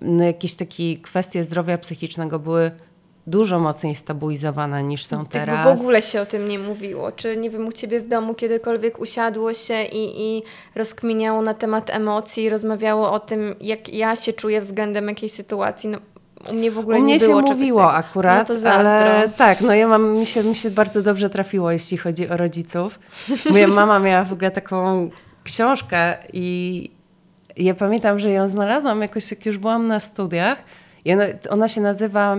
no 0.00 0.24
jakieś 0.24 0.54
takie 0.54 0.96
kwestie 0.96 1.44
zdrowia 1.44 1.78
psychicznego 1.78 2.38
były 2.38 2.70
dużo 3.26 3.58
mocniej 3.58 3.94
stabilizowane 3.94 4.82
niż 4.82 5.06
są 5.06 5.26
teraz. 5.26 5.78
w 5.78 5.80
ogóle 5.80 6.02
się 6.02 6.20
o 6.20 6.26
tym 6.26 6.48
nie 6.48 6.58
mówiło. 6.58 7.12
Czy 7.12 7.36
nie 7.36 7.50
wiem, 7.50 7.66
u 7.66 7.72
Ciebie 7.72 8.00
w 8.00 8.08
domu 8.08 8.34
kiedykolwiek 8.34 9.00
usiadło 9.00 9.54
się 9.54 9.82
i, 9.82 10.22
i 10.22 10.42
rozkminiało 10.74 11.42
na 11.42 11.54
temat 11.54 11.90
emocji, 11.90 12.50
rozmawiało 12.50 13.12
o 13.12 13.20
tym, 13.20 13.54
jak 13.60 13.88
ja 13.88 14.16
się 14.16 14.32
czuję 14.32 14.60
względem 14.60 15.08
jakiejś 15.08 15.32
sytuacji? 15.32 15.88
No, 15.90 15.98
u 16.50 16.54
mnie 16.54 16.70
w 16.70 16.78
ogóle 16.78 16.98
u 16.98 17.02
mnie 17.02 17.12
nie 17.12 17.18
było 17.18 17.42
się 17.42 17.54
mówiło 17.54 17.92
akurat, 17.92 18.48
no 18.64 18.70
ale 18.70 19.28
tak, 19.36 19.60
no 19.60 19.74
ja 19.74 19.88
mam, 19.88 20.18
mi 20.18 20.26
się, 20.26 20.44
mi 20.44 20.56
się 20.56 20.70
bardzo 20.70 21.02
dobrze 21.02 21.30
trafiło, 21.30 21.70
jeśli 21.70 21.98
chodzi 21.98 22.28
o 22.28 22.36
rodziców. 22.36 22.98
Moja 23.50 23.66
mama 23.80 23.98
miała 23.98 24.24
w 24.24 24.32
ogóle 24.32 24.50
taką 24.50 25.10
książkę 25.44 26.16
i 26.32 26.90
ja 27.56 27.74
pamiętam, 27.74 28.18
że 28.18 28.30
ją 28.30 28.48
znalazłam 28.48 29.02
jakoś 29.02 29.30
jak 29.30 29.46
już 29.46 29.58
byłam 29.58 29.86
na 29.86 30.00
studiach. 30.00 30.58
I 31.04 31.12
ona, 31.12 31.24
ona 31.50 31.68
się 31.68 31.80
nazywa 31.80 32.36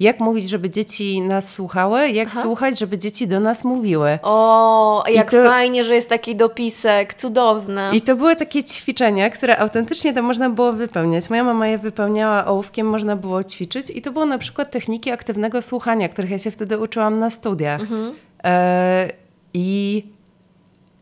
jak 0.00 0.20
mówić, 0.20 0.48
żeby 0.48 0.70
dzieci 0.70 1.20
nas 1.20 1.52
słuchały, 1.52 2.10
jak 2.10 2.28
Aha. 2.28 2.42
słuchać, 2.42 2.78
żeby 2.78 2.98
dzieci 2.98 3.28
do 3.28 3.40
nas 3.40 3.64
mówiły. 3.64 4.18
O, 4.22 5.04
jak 5.12 5.30
to, 5.30 5.44
fajnie, 5.44 5.84
że 5.84 5.94
jest 5.94 6.08
taki 6.08 6.36
dopisek, 6.36 7.14
cudowne. 7.14 7.90
I 7.94 8.00
to 8.00 8.16
były 8.16 8.36
takie 8.36 8.64
ćwiczenia, 8.64 9.30
które 9.30 9.58
autentycznie 9.58 10.14
to 10.14 10.22
można 10.22 10.50
było 10.50 10.72
wypełniać. 10.72 11.30
Moja 11.30 11.44
mama 11.44 11.66
je 11.66 11.78
wypełniała 11.78 12.46
ołówkiem, 12.46 12.86
można 12.86 13.16
było 13.16 13.44
ćwiczyć 13.44 13.90
i 13.90 14.02
to 14.02 14.12
było 14.12 14.26
na 14.26 14.38
przykład 14.38 14.70
techniki 14.70 15.10
aktywnego 15.10 15.62
słuchania, 15.62 16.08
których 16.08 16.30
ja 16.30 16.38
się 16.38 16.50
wtedy 16.50 16.78
uczyłam 16.78 17.18
na 17.18 17.30
studiach. 17.30 17.80
Mhm. 17.80 18.14
E, 18.44 19.10
I 19.54 20.04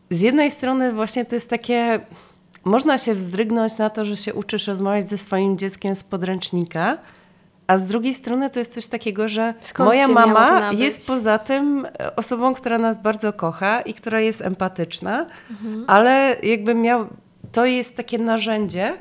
z 0.09 0.21
jednej 0.21 0.51
strony 0.51 0.93
właśnie 0.93 1.25
to 1.25 1.35
jest 1.35 1.49
takie... 1.49 1.99
Można 2.63 2.97
się 2.97 3.13
wzdrygnąć 3.13 3.77
na 3.77 3.89
to, 3.89 4.05
że 4.05 4.17
się 4.17 4.33
uczysz 4.33 4.67
rozmawiać 4.67 5.09
ze 5.09 5.17
swoim 5.17 5.57
dzieckiem 5.57 5.95
z 5.95 6.03
podręcznika, 6.03 6.97
a 7.67 7.77
z 7.77 7.85
drugiej 7.85 8.13
strony 8.13 8.49
to 8.49 8.59
jest 8.59 8.73
coś 8.73 8.87
takiego, 8.87 9.27
że 9.27 9.53
Skąd 9.61 9.87
moja 9.87 10.07
mama 10.07 10.71
jest 10.73 11.07
poza 11.07 11.39
tym 11.39 11.87
osobą, 12.15 12.53
która 12.53 12.77
nas 12.77 13.01
bardzo 13.01 13.33
kocha 13.33 13.81
i 13.81 13.93
która 13.93 14.19
jest 14.19 14.41
empatyczna, 14.41 15.25
mhm. 15.49 15.85
ale 15.87 16.35
jakby 16.43 16.75
miał, 16.75 17.07
to 17.51 17.65
jest 17.65 17.97
takie 17.97 18.17
narzędzie, 18.17 18.97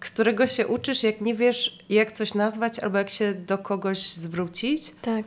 którego 0.00 0.46
się 0.46 0.66
uczysz, 0.66 1.02
jak 1.02 1.20
nie 1.20 1.34
wiesz, 1.34 1.84
jak 1.88 2.12
coś 2.12 2.34
nazwać 2.34 2.78
albo 2.78 2.98
jak 2.98 3.10
się 3.10 3.34
do 3.34 3.58
kogoś 3.58 4.12
zwrócić. 4.12 4.94
Tak. 5.02 5.24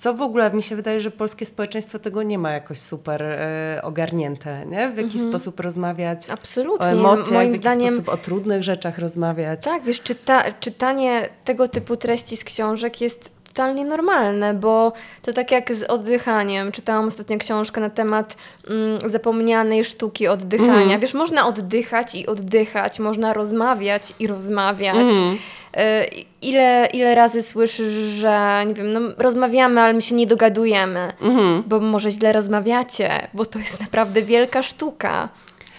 Co 0.00 0.14
w 0.14 0.22
ogóle 0.22 0.52
mi 0.52 0.62
się 0.62 0.76
wydaje, 0.76 1.00
że 1.00 1.10
polskie 1.10 1.46
społeczeństwo 1.46 1.98
tego 1.98 2.22
nie 2.22 2.38
ma 2.38 2.50
jakoś 2.50 2.78
super 2.78 3.22
e, 3.22 3.80
ogarnięte, 3.82 4.66
nie? 4.66 4.90
W 4.90 4.96
jaki 4.96 5.12
mhm. 5.12 5.28
sposób 5.28 5.60
rozmawiać 5.60 6.30
Absolutnie. 6.30 6.86
o 6.86 6.90
emocjach, 6.90 7.30
Moim 7.30 7.48
w 7.48 7.52
jaki 7.52 7.58
zdaniem... 7.58 7.88
sposób 7.88 8.08
o 8.08 8.16
trudnych 8.16 8.62
rzeczach 8.62 8.98
rozmawiać. 8.98 9.64
Tak, 9.64 9.82
wiesz, 9.82 10.02
czyta, 10.02 10.44
czytanie 10.60 11.28
tego 11.44 11.68
typu 11.68 11.96
treści 11.96 12.36
z 12.36 12.44
książek 12.44 13.00
jest 13.00 13.30
totalnie 13.44 13.84
normalne, 13.84 14.54
bo 14.54 14.92
to 15.22 15.32
tak 15.32 15.50
jak 15.50 15.74
z 15.74 15.82
oddychaniem. 15.82 16.72
Czytałam 16.72 17.06
ostatnio 17.06 17.38
książkę 17.38 17.80
na 17.80 17.90
temat 17.90 18.36
mm, 18.68 19.10
zapomnianej 19.10 19.84
sztuki 19.84 20.28
oddychania. 20.28 20.82
Mm. 20.82 21.00
Wiesz, 21.00 21.14
można 21.14 21.46
oddychać 21.46 22.14
i 22.14 22.26
oddychać, 22.26 22.98
można 22.98 23.32
rozmawiać 23.32 24.14
i 24.18 24.26
rozmawiać. 24.26 24.96
Mm. 24.96 25.36
Y, 25.76 26.24
ile, 26.42 26.88
ile 26.92 27.14
razy 27.14 27.42
słyszysz, 27.42 27.92
że 27.92 28.64
nie 28.66 28.74
wiem, 28.74 28.92
no, 28.92 29.00
rozmawiamy, 29.18 29.80
ale 29.80 29.92
my 29.92 30.00
się 30.00 30.14
nie 30.14 30.26
dogadujemy, 30.26 31.12
mhm. 31.20 31.64
bo 31.66 31.80
może 31.80 32.10
źle 32.10 32.32
rozmawiacie, 32.32 33.28
bo 33.34 33.46
to 33.46 33.58
jest 33.58 33.80
naprawdę 33.80 34.22
wielka 34.22 34.62
sztuka. 34.62 35.28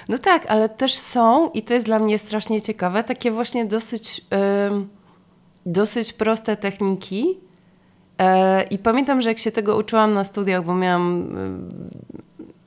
No 0.10 0.18
tak, 0.18 0.46
ale 0.48 0.70
też 0.70 0.98
są, 0.98 1.50
i 1.50 1.64
to 1.64 1.74
jest 1.74 1.86
dla 1.86 2.00
mnie 2.00 2.20
strasznie 2.20 2.62
ciekawe, 2.62 3.04
takie 3.04 3.32
właśnie 3.32 3.66
dosyć, 3.66 4.18
yy, 4.18 4.86
dosyć 5.66 6.14
proste 6.14 6.58
techniki. 6.58 7.26
Yy, 8.20 8.26
I 8.70 8.78
pamiętam, 8.78 9.22
że 9.22 9.30
jak 9.30 9.38
się 9.38 9.52
tego 9.52 9.78
uczyłam 9.78 10.14
na 10.14 10.26
studiach, 10.26 10.66
bo 10.66 10.76
miałam, 10.76 11.36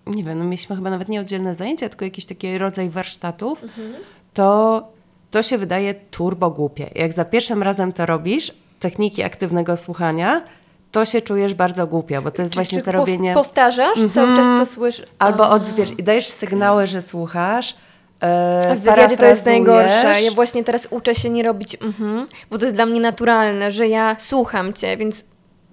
yy, 0.07 0.15
nie 0.15 0.25
wiem, 0.25 0.39
no 0.39 0.45
mieliśmy 0.45 0.77
chyba 0.77 0.91
nawet 0.91 1.09
nie 1.09 1.21
oddzielne 1.21 1.55
zajęcia, 1.55 1.89
tylko 1.89 2.05
jakiś 2.05 2.27
taki 2.27 2.59
rodzaj 2.59 2.91
warsztatów, 2.91 3.63
mhm. 3.63 3.95
to 4.35 4.95
to 5.35 5.42
się 5.42 5.59
wydaje 5.59 5.94
turbo 5.94 6.51
głupie. 6.51 6.90
Jak 6.94 7.12
za 7.12 7.25
pierwszym 7.25 7.62
razem 7.62 7.92
to 7.92 8.07
robisz, 8.07 8.53
techniki 8.81 9.23
aktywnego 9.23 9.77
słuchania, 9.77 10.42
to 10.90 11.05
się 11.05 11.20
czujesz 11.20 11.55
bardzo 11.55 11.87
głupio, 11.87 12.23
bo 12.23 12.31
to 12.31 12.42
jest 12.42 12.53
czy, 12.53 12.57
właśnie 12.57 12.79
czy 12.79 12.85
to 12.85 12.92
robienie... 12.92 13.35
powtarzasz 13.35 13.99
mm 13.99 14.11
-hmm. 14.11 14.14
cały 14.14 14.37
czas, 14.37 14.47
co 14.59 14.66
słyszysz? 14.66 15.07
Albo 15.18 15.51
odzwierz... 15.51 15.90
dajesz 15.92 16.29
sygnały, 16.29 16.87
że 16.87 17.01
słuchasz, 17.01 17.75
E, 18.20 18.77
w 18.77 18.81
wywiadzie 18.81 19.16
to 19.16 19.27
jest 19.27 19.47
najgorsze. 19.47 20.23
Ja 20.23 20.31
właśnie 20.31 20.64
teraz 20.64 20.88
uczę 20.90 21.14
się 21.14 21.31
nie 21.31 21.42
robić 21.42 21.77
mhm, 21.83 22.27
bo 22.51 22.59
to 22.59 22.64
jest 22.64 22.77
dla 22.77 22.87
mnie 22.87 23.01
naturalne, 23.01 23.73
że 23.73 23.88
ja 23.88 24.16
słucham 24.18 24.73
Cię, 24.73 24.97
więc 24.97 25.25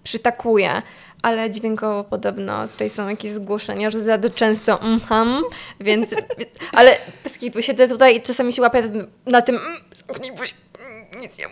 przytakuję 0.04 0.82
ale 1.22 1.50
dźwiękowo 1.50 2.04
podobno 2.04 2.68
tutaj 2.68 2.90
są 2.90 3.10
jakieś 3.10 3.32
zgłoszenia, 3.32 3.92
że 3.92 4.02
za 4.02 4.20
często 4.36 4.82
mhm, 4.82 5.44
więc, 5.80 6.16
ale 6.74 6.98
bez 7.24 7.38
kitu, 7.38 7.62
siedzę 7.62 7.88
tutaj 7.88 8.16
i 8.16 8.22
czasami 8.22 8.54
się 8.54 8.62
łapię 8.62 8.84
na 9.26 9.42
tym, 9.42 9.56
mm, 9.56 9.78
mm, 10.80 11.22
nic 11.22 11.38
nie 11.38 11.48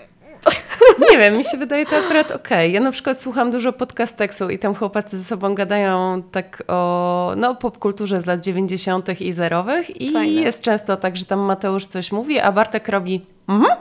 nie 1.12 1.18
wiem, 1.18 1.38
mi 1.38 1.44
się 1.44 1.58
wydaje 1.58 1.86
to 1.86 1.98
akurat 1.98 2.32
okej. 2.32 2.40
Okay. 2.40 2.70
Ja 2.70 2.80
na 2.80 2.92
przykład 2.92 3.22
słucham 3.22 3.52
dużo 3.52 3.74
podcasteksu 3.74 4.50
i 4.50 4.60
tam 4.60 4.76
chłopacy 4.76 5.18
ze 5.18 5.24
sobą 5.24 5.56
gadają 5.56 6.24
tak 6.32 6.64
o 6.68 7.34
no, 7.38 7.56
popkulturze 7.56 8.22
z 8.22 8.26
lat 8.26 8.40
90. 8.40 9.22
i 9.22 9.34
zerowych 9.34 10.02
i 10.02 10.12
Fajne. 10.12 10.42
jest 10.42 10.62
często 10.62 10.98
tak, 10.98 11.18
że 11.18 11.26
tam 11.26 11.40
Mateusz 11.40 11.88
coś 11.88 12.12
mówi, 12.12 12.40
a 12.40 12.52
Bartek 12.52 12.88
robi 12.88 13.26
mhm. 13.50 13.78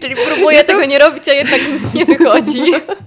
Czyli 0.00 0.14
próbuje 0.26 0.60
to... 0.60 0.66
tego 0.66 0.84
nie 0.84 0.98
robić, 0.98 1.28
a 1.28 1.32
jednak 1.32 1.60
nie 1.94 2.04
wychodzi. 2.04 2.62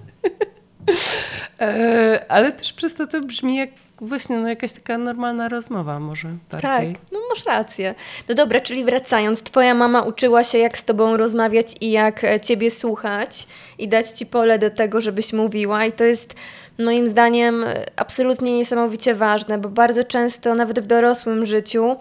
E, 1.59 2.25
ale 2.29 2.51
też 2.51 2.73
przez 2.73 2.93
to 2.93 3.07
to 3.07 3.21
brzmi 3.21 3.55
jak 3.55 3.69
właśnie 4.01 4.37
no, 4.37 4.49
jakaś 4.49 4.73
taka 4.73 4.97
normalna 4.97 5.49
rozmowa 5.49 5.99
może 5.99 6.29
bardziej. 6.51 6.93
Tak, 6.93 7.01
no 7.11 7.19
masz 7.29 7.45
rację. 7.45 7.95
No 8.29 8.35
dobra, 8.35 8.59
czyli 8.59 8.83
wracając, 8.83 9.41
twoja 9.41 9.73
mama 9.73 10.01
uczyła 10.01 10.43
się 10.43 10.57
jak 10.57 10.77
z 10.77 10.83
tobą 10.83 11.17
rozmawiać 11.17 11.75
i 11.81 11.91
jak 11.91 12.23
e, 12.23 12.39
ciebie 12.39 12.71
słuchać 12.71 13.47
i 13.77 13.87
dać 13.87 14.09
ci 14.09 14.25
pole 14.25 14.59
do 14.59 14.69
tego, 14.69 15.01
żebyś 15.01 15.33
mówiła 15.33 15.85
i 15.85 15.91
to 15.91 16.03
jest 16.03 16.35
moim 16.79 17.07
zdaniem 17.07 17.63
e, 17.63 17.85
absolutnie 17.95 18.57
niesamowicie 18.57 19.15
ważne, 19.15 19.57
bo 19.57 19.69
bardzo 19.69 20.03
często 20.03 20.55
nawet 20.55 20.79
w 20.79 20.87
dorosłym 20.87 21.45
życiu 21.45 21.95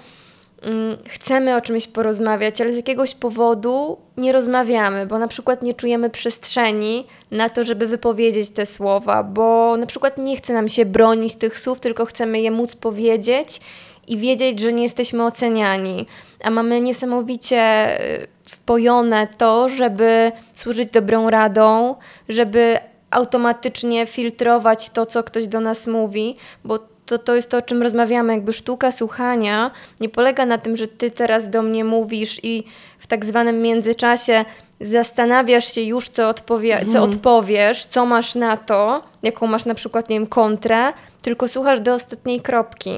chcemy 1.08 1.56
o 1.56 1.60
czymś 1.60 1.86
porozmawiać, 1.86 2.60
ale 2.60 2.72
z 2.72 2.76
jakiegoś 2.76 3.14
powodu 3.14 3.98
nie 4.16 4.32
rozmawiamy, 4.32 5.06
bo 5.06 5.18
na 5.18 5.28
przykład 5.28 5.62
nie 5.62 5.74
czujemy 5.74 6.10
przestrzeni 6.10 7.06
na 7.30 7.48
to, 7.48 7.64
żeby 7.64 7.86
wypowiedzieć 7.86 8.50
te 8.50 8.66
słowa, 8.66 9.22
bo 9.22 9.76
na 9.76 9.86
przykład 9.86 10.18
nie 10.18 10.36
chce 10.36 10.52
nam 10.52 10.68
się 10.68 10.84
bronić 10.84 11.34
tych 11.34 11.58
słów, 11.58 11.80
tylko 11.80 12.06
chcemy 12.06 12.40
je 12.40 12.50
móc 12.50 12.76
powiedzieć 12.76 13.60
i 14.06 14.18
wiedzieć, 14.18 14.60
że 14.60 14.72
nie 14.72 14.82
jesteśmy 14.82 15.24
oceniani. 15.24 16.06
A 16.44 16.50
mamy 16.50 16.80
niesamowicie 16.80 17.90
y, 18.22 18.26
wpojone 18.44 19.26
to, 19.38 19.68
żeby 19.68 20.32
służyć 20.54 20.90
dobrą 20.90 21.30
radą, 21.30 21.94
żeby 22.28 22.78
automatycznie 23.10 24.06
filtrować 24.06 24.90
to, 24.90 25.06
co 25.06 25.22
ktoś 25.22 25.46
do 25.46 25.60
nas 25.60 25.86
mówi, 25.86 26.36
bo 26.64 26.78
to, 27.08 27.18
to 27.18 27.34
jest 27.34 27.50
to, 27.50 27.56
o 27.56 27.62
czym 27.62 27.82
rozmawiamy. 27.82 28.32
Jakby 28.32 28.52
sztuka 28.52 28.92
słuchania 28.92 29.70
nie 30.00 30.08
polega 30.08 30.46
na 30.46 30.58
tym, 30.58 30.76
że 30.76 30.88
ty 30.88 31.10
teraz 31.10 31.50
do 31.50 31.62
mnie 31.62 31.84
mówisz 31.84 32.40
i 32.44 32.64
w 32.98 33.06
tak 33.06 33.24
zwanym 33.24 33.62
międzyczasie 33.62 34.44
zastanawiasz 34.80 35.72
się 35.74 35.80
już, 35.82 36.08
co, 36.08 36.28
odpowie, 36.28 36.78
co 36.78 36.84
Mhm. 36.84 37.04
odpowiesz, 37.04 37.84
co 37.86 38.06
masz 38.06 38.34
na 38.34 38.56
to, 38.56 39.02
jaką 39.22 39.46
masz 39.46 39.64
na 39.64 39.74
przykład, 39.74 40.08
nie 40.08 40.16
wiem, 40.18 40.26
kontrę, 40.26 40.92
tylko 41.22 41.48
słuchasz 41.48 41.80
do 41.80 41.94
ostatniej 41.94 42.40
kropki. 42.40 42.90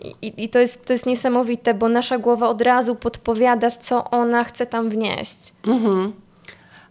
I, 0.00 0.14
i, 0.26 0.44
i 0.44 0.48
to, 0.48 0.58
jest, 0.58 0.84
to 0.86 0.92
jest 0.92 1.06
niesamowite, 1.06 1.74
bo 1.74 1.88
nasza 1.88 2.18
głowa 2.18 2.48
od 2.48 2.62
razu 2.62 2.94
podpowiada, 2.94 3.70
co 3.70 4.10
ona 4.10 4.44
chce 4.44 4.66
tam 4.66 4.88
wnieść. 4.90 5.36
Mhm. 5.66 6.12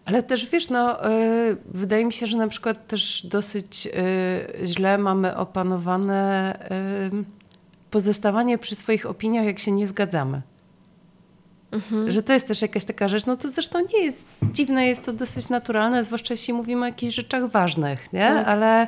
Ale 0.06 0.24
też 0.24 0.46
wiesz, 0.50 0.70
no, 0.70 1.10
y, 1.10 1.58
wydaje 1.66 2.06
mi 2.06 2.14
się, 2.14 2.28
że 2.28 2.38
na 2.38 2.48
przykład 2.48 2.88
też 2.88 3.26
dosyć 3.26 3.88
y, 3.88 4.68
źle 4.68 4.98
mamy 4.98 5.36
opanowane 5.38 6.54
y, 7.12 7.24
pozostawanie 7.92 8.58
przy 8.58 8.76
swoich 8.76 9.06
opiniach, 9.06 9.46
jak 9.46 9.60
się 9.60 9.72
nie 9.72 9.88
zgadzamy. 9.88 10.42
Że 12.08 12.24
to 12.24 12.34
jest 12.34 12.48
też 12.48 12.62
jakaś 12.62 12.86
taka 12.86 13.08
rzecz, 13.08 13.26
no 13.26 13.38
to 13.38 13.50
zresztą 13.50 13.80
nie 13.94 14.04
jest 14.04 14.28
dziwne, 14.44 14.88
jest 14.88 15.06
to 15.06 15.14
dosyć 15.14 15.50
naturalne, 15.50 16.04
zwłaszcza 16.04 16.34
jeśli 16.34 16.54
mówimy 16.54 16.82
o 16.82 16.86
jakichś 16.86 17.16
rzeczach 17.16 17.52
ważnych, 17.52 18.14
nie? 18.14 18.28
Tak. 18.28 18.48
Ale 18.48 18.88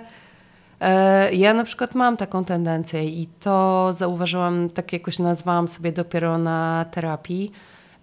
ja 1.32 1.54
na 1.54 1.63
przykład 1.63 1.95
mam 1.95 2.17
taką 2.17 2.45
tendencję 2.45 3.06
i 3.06 3.28
to 3.39 3.88
zauważyłam, 3.93 4.69
tak 4.69 4.93
jakoś 4.93 5.19
nazwałam 5.19 5.67
sobie 5.67 5.91
dopiero 5.91 6.38
na 6.38 6.86
terapii, 6.91 7.52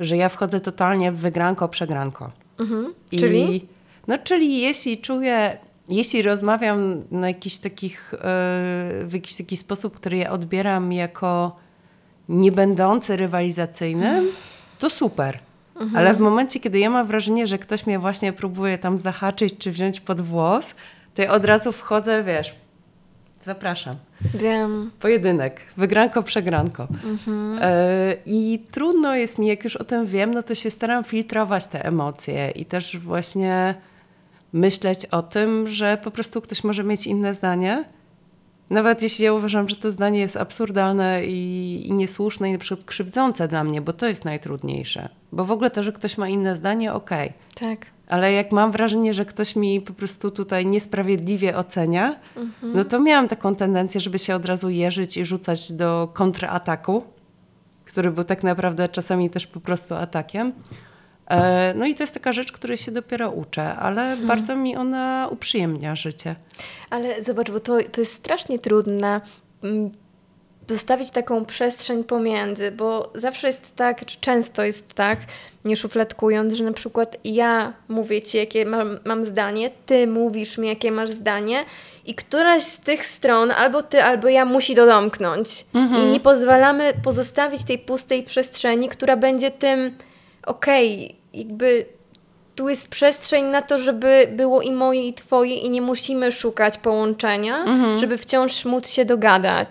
że 0.01 0.17
ja 0.17 0.29
wchodzę 0.29 0.61
totalnie 0.61 1.13
w 1.13 1.17
wygranko, 1.17 1.69
przegranko. 1.69 2.31
Mhm. 2.59 2.95
I, 3.13 3.19
Czyli? 3.19 3.67
No, 4.07 4.19
czyli 4.19 4.61
jeśli 4.61 4.99
czuję, 4.99 5.59
jeśli 5.89 6.23
rozmawiam 6.23 7.03
na 7.11 7.29
jakiś 7.29 7.59
takich, 7.59 8.15
e, 8.15 8.19
w 9.05 9.11
jakiś 9.13 9.37
taki 9.37 9.57
sposób, 9.57 9.97
który 9.97 10.17
ja 10.17 10.31
odbieram 10.31 10.93
jako 10.93 11.57
nie 12.29 12.53
będący 12.53 13.17
rywalizacyjnym, 13.17 14.29
to 14.79 14.91
super. 14.91 15.39
Ale 15.95 16.15
w 16.15 16.19
momencie, 16.19 16.61
kiedy 16.61 16.79
ja 16.79 16.91
mam 16.91 17.07
wrażenie, 17.07 17.47
że 17.47 17.59
ktoś 17.59 17.87
mnie 17.87 17.99
właśnie 17.99 18.33
próbuje 18.33 18.79
tam 18.79 18.99
zahaczyć 18.99 19.55
czy 19.59 19.71
wziąć 19.73 20.01
pod 20.01 20.21
włos, 20.21 20.75
to 21.15 21.23
ja 21.23 21.31
od 21.31 21.45
razu 21.45 21.73
wchodzę, 21.73 22.23
wiesz, 22.23 22.55
zapraszam. 23.41 23.95
Wiem. 24.35 24.91
Pojedynek, 25.01 25.61
wygranko, 25.77 26.23
przegranko. 26.23 26.89
E, 27.61 28.17
I 28.27 28.63
trudno 28.71 29.17
jest 29.17 29.39
mi, 29.39 29.47
jak 29.47 29.65
już 29.65 29.77
o 29.77 29.85
tym 29.85 30.07
wiem, 30.07 30.31
no 30.31 30.43
to 30.43 30.55
się 30.55 30.71
staram 30.71 31.05
filtrować 31.05 31.67
te 31.67 31.85
emocje 31.85 32.51
i 32.51 32.65
też 32.65 32.99
właśnie 32.99 33.75
myśleć 34.53 35.07
o 35.07 35.23
tym, 35.23 35.69
że 35.69 35.99
po 36.05 36.11
prostu 36.11 36.41
ktoś 36.41 36.65
może 36.65 36.85
mieć 36.85 37.07
inne 37.07 37.35
zdanie. 37.35 37.85
Nawet 38.71 39.03
jeśli 39.03 39.25
ja 39.25 39.33
uważam, 39.33 39.69
że 39.69 39.77
to 39.77 39.91
zdanie 39.91 40.21
jest 40.21 40.37
absurdalne 40.37 41.27
i, 41.27 41.89
i 41.89 41.93
niesłuszne 41.93 42.49
i 42.49 42.53
na 42.53 42.59
przykład 42.59 42.87
krzywdzące 42.87 43.49
dla 43.49 43.65
mnie, 43.65 43.81
bo 43.81 43.93
to 43.93 44.07
jest 44.07 44.25
najtrudniejsze. 44.25 45.09
Bo 45.33 45.45
w 45.45 45.51
ogóle 45.51 45.71
to, 45.71 45.83
że 45.83 45.93
ktoś 45.93 46.19
ma 46.19 46.29
inne 46.29 46.57
zdanie, 46.57 46.93
okej. 46.93 47.33
Tak. 47.55 47.87
Ale 48.09 48.33
jak 48.33 48.53
mam 48.53 48.73
wrażenie, 48.73 49.15
że 49.15 49.25
ktoś 49.25 49.57
mi 49.57 49.81
po 49.81 49.93
prostu 49.93 50.31
tutaj 50.31 50.67
niesprawiedliwie 50.67 51.57
ocenia, 51.57 52.17
no 52.63 52.85
to 52.85 53.01
miałam 53.01 53.29
taką 53.29 53.55
tendencję, 53.55 54.01
żeby 54.01 54.19
się 54.19 54.35
od 54.35 54.45
razu 54.45 54.71
jeżyć 54.71 55.17
i 55.17 55.25
rzucać 55.25 55.73
do 55.73 56.09
kontrataku, 56.15 57.05
który 57.85 58.11
był 58.11 58.25
tak 58.25 58.43
naprawdę 58.43 58.89
czasami 58.89 59.31
też 59.31 59.47
po 59.47 59.61
prostu 59.61 59.95
atakiem. 59.95 60.53
E, 61.27 61.75
No 61.75 61.87
i 61.87 61.95
to 61.95 62.03
jest 62.03 62.15
taka 62.15 62.33
rzecz, 62.33 62.53
której 62.53 62.77
się 62.77 62.93
dopiero 62.93 63.31
uczę, 63.31 63.75
ale 63.77 64.17
bardzo 64.17 64.57
mi 64.57 64.77
ona 64.77 65.29
uprzyjemnia 65.31 65.97
życie. 65.97 66.37
Ale 66.91 67.25
zobacz, 67.25 67.51
bo 67.51 67.61
to, 67.61 67.79
to 67.93 68.01
jest 68.01 68.13
strasznie 68.13 68.59
trudne 68.59 69.21
mm, 69.63 69.91
zostawić 70.69 71.11
taką 71.11 71.45
przestrzeń 71.45 72.05
pomiędzy, 72.05 72.71
bo 72.71 73.13
zawsze 73.15 73.47
jest 73.47 73.77
tak, 73.77 74.05
czy 74.07 74.21
często 74.21 74.65
jest 74.65 74.95
tak, 74.95 75.19
nie 75.65 75.77
szufladkując, 75.77 76.55
że 76.55 76.65
na 76.65 76.73
przykład 76.73 77.17
ja 77.25 77.73
mówię 77.89 78.23
ci, 78.23 78.39
jakie 78.39 78.65
mam, 78.67 78.99
mam 79.05 79.25
zdanie, 79.25 79.71
ty 79.87 80.07
mówisz 80.07 80.59
mi, 80.59 80.69
jakie 80.69 80.93
masz 80.93 81.11
zdanie 81.11 81.65
i 82.07 82.15
któraś 82.15 82.63
z 82.63 82.79
tych 82.79 83.07
stron, 83.07 83.51
albo 83.51 83.83
ty, 83.83 84.03
albo 84.03 84.29
ja 84.29 84.45
musi 84.45 84.75
to 84.75 84.87
domknąć. 84.87 85.65
I 86.03 86.05
nie 86.05 86.21
pozwalamy 86.21 86.93
pozostawić 87.05 87.65
tej 87.65 87.79
pustej 87.79 88.23
przestrzeni, 88.23 88.89
która 88.89 89.17
będzie 89.17 89.51
tym, 89.51 89.97
okej, 90.47 91.17
jakby 91.35 91.87
tu 92.55 92.69
jest 92.69 92.89
przestrzeń 92.89 93.45
na 93.45 93.63
to, 93.63 93.79
żeby 93.79 94.29
było 94.33 94.63
i 94.63 94.73
moje, 94.73 95.09
i 95.09 95.13
twoje, 95.15 95.55
i 95.55 95.71
nie 95.71 95.83
musimy 95.83 96.33
szukać 96.33 96.79
połączenia, 96.79 97.65
żeby 97.99 98.19
wciąż 98.19 98.65
móc 98.65 98.89
się 98.91 99.05
dogadać. 99.05 99.71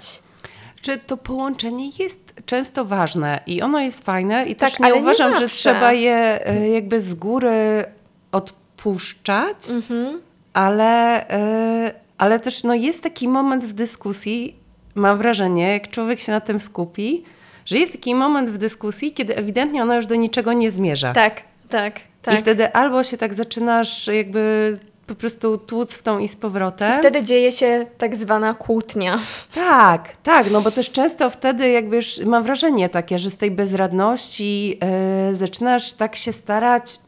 Czy 0.81 0.97
to 0.97 1.17
połączenie 1.17 1.89
jest 1.99 2.33
często 2.45 2.85
ważne 2.85 3.39
i 3.47 3.61
ono 3.61 3.79
jest 3.79 4.05
fajne 4.05 4.45
i 4.45 4.55
Tak, 4.55 4.69
też 4.69 4.79
nie 4.79 4.85
ale 4.85 4.95
nie 4.95 5.01
uważam, 5.01 5.35
że 5.39 5.49
trzeba 5.49 5.93
je 5.93 6.47
e, 6.47 6.69
jakby 6.69 6.99
z 7.01 7.13
góry 7.13 7.85
odpuszczać, 8.31 9.69
Mhm. 9.69 10.21
ale, 10.53 11.29
e, 11.29 11.93
ale 12.17 12.39
też 12.39 12.63
no, 12.63 12.73
jest 12.73 13.03
taki 13.03 13.27
moment 13.27 13.65
w 13.65 13.73
dyskusji, 13.73 14.55
mam 14.95 15.17
wrażenie, 15.17 15.73
jak 15.73 15.89
człowiek 15.89 16.19
się 16.19 16.31
na 16.31 16.41
tym 16.41 16.59
skupi, 16.59 17.23
że 17.65 17.77
jest 17.79 17.91
taki 17.91 18.15
moment 18.15 18.49
w 18.49 18.57
dyskusji, 18.57 19.13
kiedy 19.13 19.35
ewidentnie 19.35 19.81
ona 19.81 19.95
już 19.95 20.05
do 20.07 20.15
niczego 20.15 20.53
nie 20.53 20.71
zmierza. 20.71 21.13
Tak, 21.13 21.41
tak, 21.69 21.99
tak. 22.21 22.35
I 22.35 22.37
wtedy 22.37 22.73
albo 22.73 23.03
się 23.03 23.17
tak 23.17 23.33
zaczynasz 23.33 24.07
jakby 24.07 24.77
po 25.08 25.15
prostu 25.15 25.58
tłuc 25.58 25.93
w 25.93 26.04
tą 26.04 26.20
i 26.20 26.28
z 26.28 26.36
powrotem. 26.36 26.96
I 26.96 27.00
wtedy 27.00 27.24
dzieje 27.24 27.52
się 27.52 27.86
tak 27.98 28.15
zwana 28.15 28.54
kłótnia. 28.54 29.20
Tak, 29.54 30.17
tak, 30.24 30.52
no 30.52 30.62
bo 30.62 30.72
też 30.72 30.91
często 30.91 31.30
wtedy 31.30 31.70
jakby 31.70 31.96
już 31.96 32.20
mam 32.26 32.43
wrażenie 32.43 32.89
takie, 32.89 33.20
że 33.20 33.30
z 33.30 33.38
tej 33.38 33.52
bezradności 33.52 34.78
e, 34.82 35.36
zaczynasz 35.36 35.93
tak 35.93 36.15
się 36.15 36.34
starać 36.34 37.00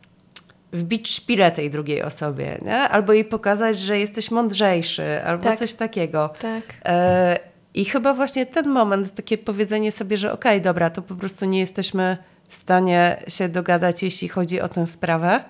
wbić 0.73 1.09
szpilę 1.11 1.51
tej 1.51 1.69
drugiej 1.69 2.03
osobie, 2.03 2.57
nie? 2.65 2.75
Albo 2.77 3.13
jej 3.13 3.25
pokazać, 3.25 3.79
że 3.79 3.99
jesteś 3.99 4.31
mądrzejszy, 4.31 5.23
albo 5.25 5.43
Tak. 5.43 5.59
coś 5.59 5.73
takiego. 5.73 6.29
Tak. 6.41 6.63
E, 6.85 7.39
I 7.73 7.85
chyba 7.85 8.13
właśnie 8.13 8.45
ten 8.45 8.67
moment, 8.69 9.15
takie 9.15 9.37
powiedzenie 9.37 9.91
sobie, 9.91 10.17
że 10.17 10.33
okej, 10.33 10.61
dobra, 10.61 10.89
to 10.89 11.01
po 11.01 11.15
prostu 11.15 11.45
nie 11.45 11.59
jesteśmy 11.59 12.17
w 12.49 12.55
stanie 12.55 13.23
się 13.27 13.49
dogadać, 13.49 14.03
jeśli 14.03 14.27
chodzi 14.27 14.61
o 14.61 14.69
tę 14.69 14.85
sprawę. 14.87 15.43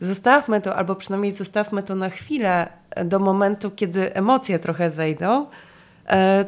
Zostawmy 0.00 0.60
to, 0.60 0.76
albo 0.76 0.94
przynajmniej 0.94 1.32
zostawmy 1.32 1.82
to 1.82 1.94
na 1.94 2.10
chwilę, 2.10 2.68
e, 2.90 3.04
do 3.04 3.18
momentu, 3.18 3.70
kiedy 3.70 4.14
emocje 4.14 4.58
trochę 4.58 4.90
zejdą. 4.90 5.46
E, 6.08 6.44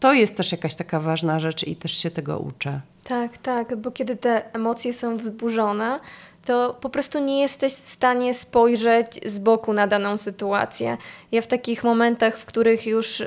To 0.00 0.12
jest 0.12 0.36
też 0.36 0.52
jakaś 0.52 0.74
taka 0.74 1.00
ważna 1.00 1.40
rzecz 1.40 1.66
i 1.66 1.76
też 1.76 1.92
się 1.92 2.10
tego 2.10 2.38
uczę. 2.38 2.80
Tak, 3.04 3.38
tak, 3.38 3.76
bo 3.76 3.90
kiedy 3.90 4.16
te 4.16 4.54
emocje 4.54 4.92
są 4.92 5.16
wzburzone, 5.16 6.00
to 6.44 6.78
po 6.80 6.90
prostu 6.90 7.18
nie 7.18 7.40
jesteś 7.40 7.72
w 7.72 7.88
stanie 7.88 8.34
spojrzeć 8.34 9.20
z 9.26 9.38
boku 9.38 9.72
na 9.72 9.86
daną 9.86 10.16
sytuację. 10.16 10.96
Ja 11.32 11.42
w 11.42 11.46
takich 11.46 11.84
momentach, 11.84 12.38
w 12.38 12.44
których 12.44 12.86
już 12.86 13.22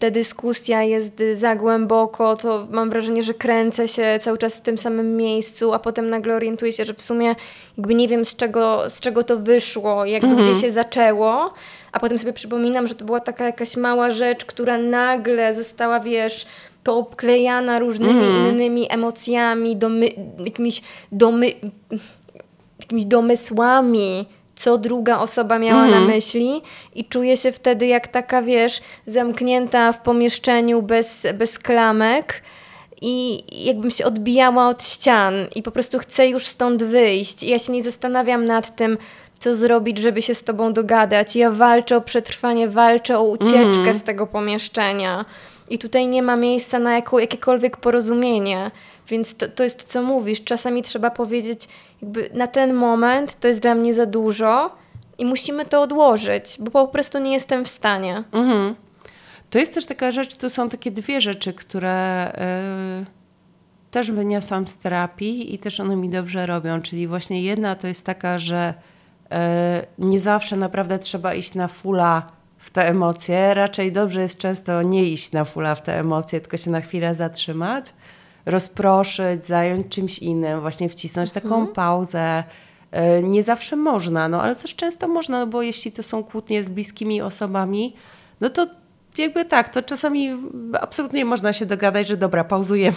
ta 0.00 0.10
dyskusja 0.10 0.82
jest 0.82 1.22
za 1.34 1.56
głęboko, 1.56 2.36
to 2.36 2.66
mam 2.70 2.90
wrażenie, 2.90 3.22
że 3.22 3.34
kręcę 3.34 3.88
się 3.88 4.18
cały 4.20 4.38
czas 4.38 4.56
w 4.56 4.60
tym 4.60 4.78
samym 4.78 5.16
miejscu, 5.16 5.72
a 5.72 5.78
potem 5.78 6.10
nagle 6.10 6.34
orientuję 6.34 6.72
się, 6.72 6.84
że 6.84 6.94
w 6.94 7.02
sumie 7.02 7.34
jakby 7.78 7.94
nie 7.94 8.08
wiem 8.08 8.24
z 8.24 8.36
czego, 8.36 8.90
z 8.90 9.00
czego 9.00 9.22
to 9.22 9.36
wyszło, 9.36 10.04
jakby 10.04 10.36
gdzie 10.36 10.54
się 10.54 10.70
zaczęło, 10.70 11.54
a 11.92 12.00
potem 12.00 12.18
sobie 12.18 12.32
przypominam, 12.32 12.86
że 12.86 12.94
to 12.94 13.04
była 13.04 13.20
taka 13.20 13.44
jakaś 13.44 13.76
mała 13.76 14.10
rzecz, 14.10 14.44
która 14.44 14.78
nagle 14.78 15.54
została, 15.54 16.00
wiesz, 16.00 16.46
poobklejana 16.84 17.78
różnymi 17.78 18.24
innymi 18.48 18.86
emocjami, 18.92 19.76
domy, 19.76 20.08
jakimiś, 20.44 20.82
domy, 21.12 21.52
jakimiś 22.80 23.04
domysłami, 23.04 24.26
co 24.60 24.78
druga 24.78 25.18
osoba 25.18 25.58
miała 25.58 25.86
na 25.86 26.00
myśli 26.00 26.62
i 26.94 27.04
czuję 27.04 27.36
się 27.36 27.52
wtedy 27.52 27.86
jak 27.86 28.08
taka, 28.08 28.42
wiesz, 28.42 28.80
zamknięta 29.06 29.92
w 29.92 30.02
pomieszczeniu 30.02 30.82
bez, 30.82 31.26
bez 31.34 31.58
klamek 31.58 32.42
i 33.00 33.44
jakbym 33.66 33.90
się 33.90 34.04
odbijała 34.04 34.68
od 34.68 34.84
ścian 34.84 35.34
i 35.54 35.62
po 35.62 35.70
prostu 35.70 35.98
chcę 35.98 36.28
już 36.28 36.46
stąd 36.46 36.82
wyjść. 36.82 37.42
I 37.42 37.48
ja 37.48 37.58
się 37.58 37.72
nie 37.72 37.82
zastanawiam 37.82 38.44
nad 38.44 38.76
tym, 38.76 38.98
co 39.38 39.54
zrobić, 39.54 39.98
żeby 39.98 40.22
się 40.22 40.34
z 40.34 40.42
tobą 40.42 40.72
dogadać. 40.72 41.36
Ja 41.36 41.50
walczę 41.50 41.96
o 41.96 42.00
przetrwanie, 42.00 42.68
walczę 42.68 43.18
o 43.18 43.22
ucieczkę 43.22 43.94
z 43.94 44.02
tego 44.02 44.26
pomieszczenia. 44.26 45.24
I 45.70 45.78
tutaj 45.78 46.06
nie 46.06 46.22
ma 46.22 46.36
miejsca 46.36 46.78
na 46.78 46.94
jaką, 46.94 47.18
jakiekolwiek 47.18 47.76
porozumienie. 47.76 48.70
Więc 49.10 49.36
to, 49.36 49.48
to 49.48 49.62
jest 49.62 49.78
to, 49.84 49.92
co 49.92 50.02
mówisz. 50.02 50.44
Czasami 50.44 50.82
trzeba 50.82 51.10
powiedzieć, 51.10 51.68
jakby 52.02 52.30
na 52.34 52.46
ten 52.46 52.74
moment 52.74 53.40
to 53.40 53.48
jest 53.48 53.60
dla 53.60 53.74
mnie 53.74 53.94
za 53.94 54.06
dużo 54.06 54.70
i 55.18 55.24
musimy 55.24 55.64
to 55.64 55.82
odłożyć, 55.82 56.56
bo 56.58 56.70
po 56.70 56.88
prostu 56.88 57.18
nie 57.18 57.32
jestem 57.32 57.64
w 57.64 57.68
stanie. 57.68 58.24
Mhm. 58.32 58.74
To 59.50 59.58
jest 59.58 59.74
też 59.74 59.86
taka 59.86 60.10
rzecz, 60.10 60.36
tu 60.36 60.50
są 60.50 60.68
takie 60.68 60.90
dwie 60.90 61.20
rzeczy, 61.20 61.52
które 61.52 62.32
yy, 62.98 63.06
też 63.90 64.10
wyniosłam 64.10 64.66
z 64.66 64.78
terapii 64.78 65.54
i 65.54 65.58
też 65.58 65.80
one 65.80 65.96
mi 65.96 66.08
dobrze 66.08 66.46
robią. 66.46 66.82
Czyli 66.82 67.06
właśnie 67.06 67.42
jedna 67.42 67.74
to 67.74 67.86
jest 67.86 68.06
taka, 68.06 68.38
że 68.38 68.74
yy, 69.30 69.36
nie 69.98 70.20
zawsze 70.20 70.56
naprawdę 70.56 70.98
trzeba 70.98 71.34
iść 71.34 71.54
na 71.54 71.68
fula 71.68 72.22
w 72.58 72.70
te 72.70 72.88
emocje. 72.88 73.54
Raczej 73.54 73.92
dobrze 73.92 74.20
jest 74.20 74.38
często 74.38 74.82
nie 74.82 75.04
iść 75.04 75.32
na 75.32 75.44
fula 75.44 75.74
w 75.74 75.82
te 75.82 75.98
emocje, 75.98 76.40
tylko 76.40 76.56
się 76.56 76.70
na 76.70 76.80
chwilę 76.80 77.14
zatrzymać, 77.14 77.86
rozproszyć, 78.46 79.46
zająć 79.46 79.88
czymś 79.88 80.18
innym, 80.18 80.60
właśnie 80.60 80.88
wcisnąć 80.88 81.32
taką 81.32 81.54
Mhm. 81.54 81.66
pauzę. 81.66 82.44
Yy, 82.92 83.22
Nie 83.22 83.42
zawsze 83.42 83.76
można, 83.76 84.28
no 84.28 84.42
ale 84.42 84.56
też 84.56 84.74
często 84.76 85.08
można, 85.08 85.38
no 85.38 85.46
bo 85.46 85.62
jeśli 85.62 85.92
to 85.92 86.02
są 86.02 86.24
kłótnie 86.24 86.62
z 86.62 86.68
bliskimi 86.68 87.22
osobami, 87.22 87.96
no 88.40 88.48
to 88.50 88.66
jakby 89.18 89.44
tak, 89.44 89.68
to 89.68 89.82
czasami 89.82 90.30
absolutnie 90.80 91.24
można 91.24 91.52
się 91.52 91.66
dogadać, 91.66 92.08
że 92.08 92.16
dobra, 92.16 92.44
pauzujemy. 92.44 92.96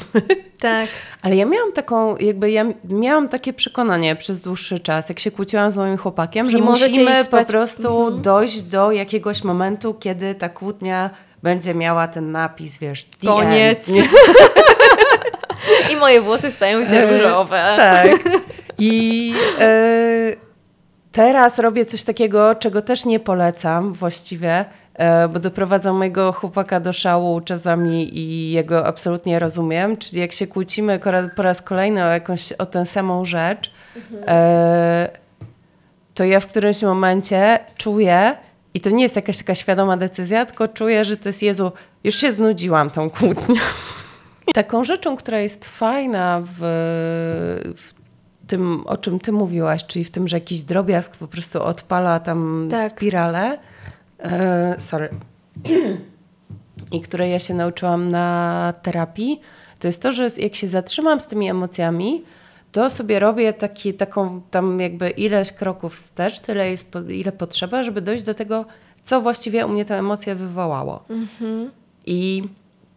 Tak. 0.59 0.89
Ale 1.21 1.35
ja 1.35 1.45
miałam 1.45 1.71
taką, 1.71 2.17
jakby 2.17 2.51
ja 2.51 2.65
miałam 2.89 3.29
takie 3.29 3.53
przekonanie 3.53 4.15
przez 4.15 4.41
dłuższy 4.41 4.79
czas, 4.79 5.09
jak 5.09 5.19
się 5.19 5.31
kłóciłam 5.31 5.71
z 5.71 5.77
moim 5.77 5.97
chłopakiem, 5.97 6.51
że 6.51 6.57
musimy 6.57 7.25
po 7.25 7.45
prostu 7.45 8.11
dojść 8.11 8.61
do 8.61 8.91
jakiegoś 8.91 9.43
momentu, 9.43 9.93
kiedy 9.93 10.35
ta 10.35 10.49
kłótnia 10.49 11.09
będzie 11.43 11.73
miała 11.73 12.07
ten 12.07 12.31
napis, 12.31 12.77
wiesz, 12.77 13.05
Koniec. 13.25 13.89
I 15.93 15.95
moje 15.95 16.21
włosy 16.21 16.51
stają 16.51 16.85
się 16.85 17.05
różowe. 17.11 17.73
Tak. 17.77 18.09
I 18.79 19.33
e, 19.59 20.33
teraz 21.11 21.59
robię 21.59 21.85
coś 21.85 22.03
takiego, 22.03 22.55
czego 22.55 22.81
też 22.81 23.05
nie 23.05 23.19
polecam 23.19 23.93
właściwie, 23.93 24.65
e, 24.93 25.27
bo 25.27 25.39
doprowadzam 25.39 25.95
mojego 25.97 26.31
chłopaka 26.33 26.79
do 26.79 26.93
szału 26.93 27.41
czasami 27.41 28.17
i 28.19 28.51
jego 28.51 28.85
absolutnie 28.87 29.39
rozumiem. 29.39 29.97
Czyli 29.97 30.21
jak 30.21 30.31
się 30.31 30.47
kłócimy 30.47 30.99
po 30.99 31.11
raz- 31.11 31.31
po 31.35 31.41
raz 31.41 31.61
kolejny 31.61 32.05
o 32.05 32.07
jakąś, 32.07 32.51
o 32.51 32.65
tę 32.65 32.85
samą 32.85 33.25
rzecz, 33.25 33.71
e, 34.27 35.09
to 36.13 36.23
ja 36.23 36.39
w 36.39 36.47
którymś 36.47 36.81
momencie 36.81 37.59
czuję, 37.77 38.35
i 38.73 38.81
to 38.81 38.89
nie 38.89 39.03
jest 39.03 39.15
jakaś 39.15 39.37
taka 39.37 39.55
świadoma 39.55 39.97
decyzja, 39.97 40.45
tylko 40.45 40.67
czuję, 40.67 41.03
że 41.05 41.17
to 41.17 41.29
jest 41.29 41.43
Jezu, 41.43 41.71
już 42.03 42.15
się 42.15 42.31
znudziłam 42.31 42.89
tą 42.89 43.09
kłótnią. 43.09 43.55
Taką 44.53 44.83
rzeczą, 44.83 45.15
która 45.15 45.39
jest 45.39 45.65
fajna 45.65 46.41
w, 46.45 46.57
w 47.77 47.93
tym, 48.47 48.83
o 48.87 48.97
czym 48.97 49.19
ty 49.19 49.31
mówiłaś, 49.31 49.85
czyli 49.85 50.05
w 50.05 50.11
tym, 50.11 50.27
że 50.27 50.37
jakiś 50.37 50.63
drobiazg 50.63 51.17
po 51.17 51.27
prostu 51.27 51.63
odpala 51.63 52.19
tam 52.19 52.67
Tak. 52.71 52.91
spiralę. 52.91 53.57
E, 54.19 54.75
sorry. 54.79 55.09
I 56.91 57.01
której 57.01 57.31
ja 57.31 57.39
się 57.39 57.53
nauczyłam 57.53 58.11
na 58.11 58.73
terapii, 58.81 59.41
to 59.79 59.87
jest 59.87 60.01
to, 60.01 60.11
że 60.11 60.27
jak 60.37 60.55
się 60.55 60.67
zatrzymam 60.67 61.19
z 61.19 61.27
tymi 61.27 61.49
emocjami, 61.49 62.23
to 62.71 62.89
sobie 62.89 63.19
robię 63.19 63.53
taki, 63.53 63.93
taką 63.93 64.41
tam 64.51 64.79
jakby 64.79 65.09
ileś 65.09 65.51
kroków 65.51 65.95
wstecz, 65.95 66.39
tyle 66.39 66.69
jest, 66.69 66.91
ile 67.09 67.31
potrzeba, 67.31 67.83
żeby 67.83 68.01
dojść 68.01 68.23
do 68.23 68.33
tego, 68.33 68.65
co 69.03 69.21
właściwie 69.21 69.65
u 69.65 69.69
mnie 69.69 69.85
tę 69.85 69.99
emocję 69.99 70.35
wywołało. 70.35 71.03
I 72.05 72.43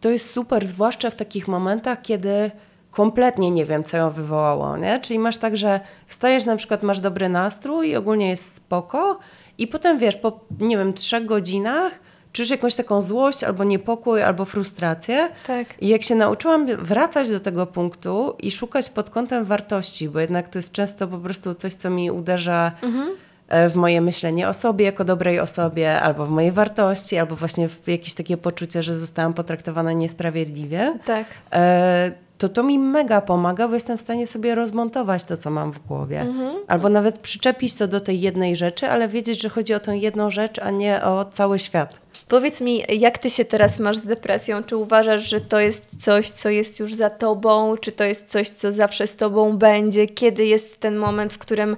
to 0.01 0.09
jest 0.09 0.29
super, 0.29 0.65
zwłaszcza 0.65 1.09
w 1.09 1.15
takich 1.15 1.47
momentach, 1.47 2.01
kiedy 2.01 2.51
kompletnie 2.91 3.51
nie 3.51 3.65
wiem, 3.65 3.83
co 3.83 3.97
ją 3.97 4.09
wywołało, 4.09 4.77
nie? 4.77 4.99
Czyli 4.99 5.19
masz 5.19 5.37
tak, 5.37 5.57
że 5.57 5.79
wstajesz, 6.07 6.45
na 6.45 6.55
przykład 6.55 6.83
masz 6.83 6.99
dobry 6.99 7.29
nastrój 7.29 7.89
i 7.89 7.95
ogólnie 7.95 8.29
jest 8.29 8.53
spoko 8.53 9.19
i 9.57 9.67
potem, 9.67 9.99
wiesz, 9.99 10.15
po, 10.15 10.39
nie 10.59 10.77
wiem, 10.77 10.93
trzech 10.93 11.25
godzinach 11.25 11.99
czujesz 12.31 12.49
jakąś 12.49 12.75
taką 12.75 13.01
złość 13.01 13.43
albo 13.43 13.63
niepokój, 13.63 14.21
albo 14.21 14.45
frustrację. 14.45 15.29
Tak. 15.47 15.67
I 15.81 15.87
jak 15.87 16.03
się 16.03 16.15
nauczyłam 16.15 16.65
wracać 16.65 17.29
do 17.29 17.39
tego 17.39 17.65
punktu 17.65 18.35
i 18.39 18.51
szukać 18.51 18.89
pod 18.89 19.09
kątem 19.09 19.45
wartości, 19.45 20.09
bo 20.09 20.19
jednak 20.19 20.49
to 20.49 20.59
jest 20.59 20.71
często 20.71 21.07
po 21.07 21.17
prostu 21.17 21.53
coś, 21.53 21.73
co 21.73 21.89
mi 21.89 22.11
uderza 22.11 22.71
e, 22.83 23.26
w 23.69 23.75
moje 23.75 24.01
myślenie 24.01 24.47
o 24.49 24.53
sobie 24.53 24.85
jako 24.85 25.05
dobrej 25.05 25.39
osobie, 25.39 25.99
albo 26.01 26.25
w 26.25 26.29
moje 26.29 26.51
wartości, 26.51 27.17
albo 27.17 27.35
właśnie 27.35 27.69
w 27.69 27.87
jakieś 27.87 28.13
takie 28.13 28.37
poczucie, 28.37 28.83
że 28.83 28.95
zostałam 28.95 29.33
potraktowana 29.33 29.91
niesprawiedliwie, 29.93 30.93
Tak. 31.05 31.25
e, 31.53 32.11
to 32.37 32.49
to 32.49 32.63
mi 32.63 32.79
mega 32.79 33.21
pomaga, 33.21 33.67
bo 33.67 33.73
jestem 33.73 33.97
w 33.97 34.01
stanie 34.01 34.27
sobie 34.27 34.55
rozmontować 34.55 35.23
to, 35.23 35.37
co 35.37 35.49
mam 35.49 35.71
w 35.71 35.79
głowie. 35.79 36.25
Albo 36.67 36.89
nawet 36.89 37.19
przyczepić 37.19 37.75
to 37.75 37.87
do 37.87 37.99
tej 37.99 38.21
jednej 38.21 38.55
rzeczy, 38.55 38.87
ale 38.87 39.07
wiedzieć, 39.07 39.41
że 39.41 39.49
chodzi 39.49 39.73
o 39.73 39.79
tę 39.79 39.97
jedną 39.97 40.29
rzecz, 40.29 40.59
a 40.59 40.71
nie 40.71 41.03
o 41.03 41.25
cały 41.25 41.59
świat. 41.59 41.97
Powiedz 42.27 42.61
mi, 42.61 42.83
jak 42.89 43.17
ty 43.17 43.29
się 43.29 43.45
teraz 43.45 43.79
masz 43.79 43.97
z 43.97 44.03
depresją? 44.03 44.63
Czy 44.63 44.77
uważasz, 44.77 45.29
że 45.29 45.41
to 45.41 45.59
jest 45.59 46.03
coś, 46.03 46.29
co 46.29 46.49
jest 46.49 46.79
już 46.79 46.93
za 46.95 47.09
tobą? 47.09 47.77
Czy 47.77 47.91
to 47.91 48.03
jest 48.03 48.25
coś, 48.27 48.49
co 48.49 48.71
zawsze 48.71 49.07
z 49.07 49.15
tobą 49.15 49.57
będzie? 49.57 50.05
Kiedy 50.07 50.45
jest 50.45 50.79
ten 50.79 50.97
moment, 50.97 51.33
w 51.33 51.37
którym 51.37 51.77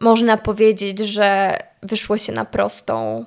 można 0.00 0.36
powiedzieć, 0.36 0.98
że 0.98 1.58
wyszło 1.82 2.18
się 2.18 2.32
na 2.32 2.44
prostą? 2.44 3.24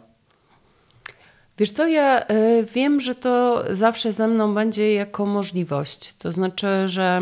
Wiesz 1.57 1.71
co, 1.71 1.87
ja 1.87 2.21
y, 2.21 2.65
wiem, 2.73 3.01
że 3.01 3.15
to 3.15 3.63
zawsze 3.71 4.11
ze 4.11 4.27
mną 4.27 4.53
będzie 4.53 4.93
jako 4.93 5.25
możliwość. 5.25 6.13
To 6.13 6.31
znaczy, 6.31 6.67
że 6.85 7.21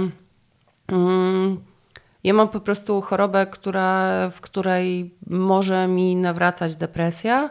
mm, 0.88 1.58
ja 2.24 2.34
mam 2.34 2.50
po 2.50 2.60
prostu 2.60 3.02
chorobę, 3.02 3.46
która, 3.46 4.30
w 4.30 4.42
której 4.42 5.16
może 5.28 5.88
mi 5.88 6.16
nawracać 6.16 6.76
depresja. 6.76 7.50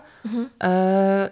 E, 0.62 1.30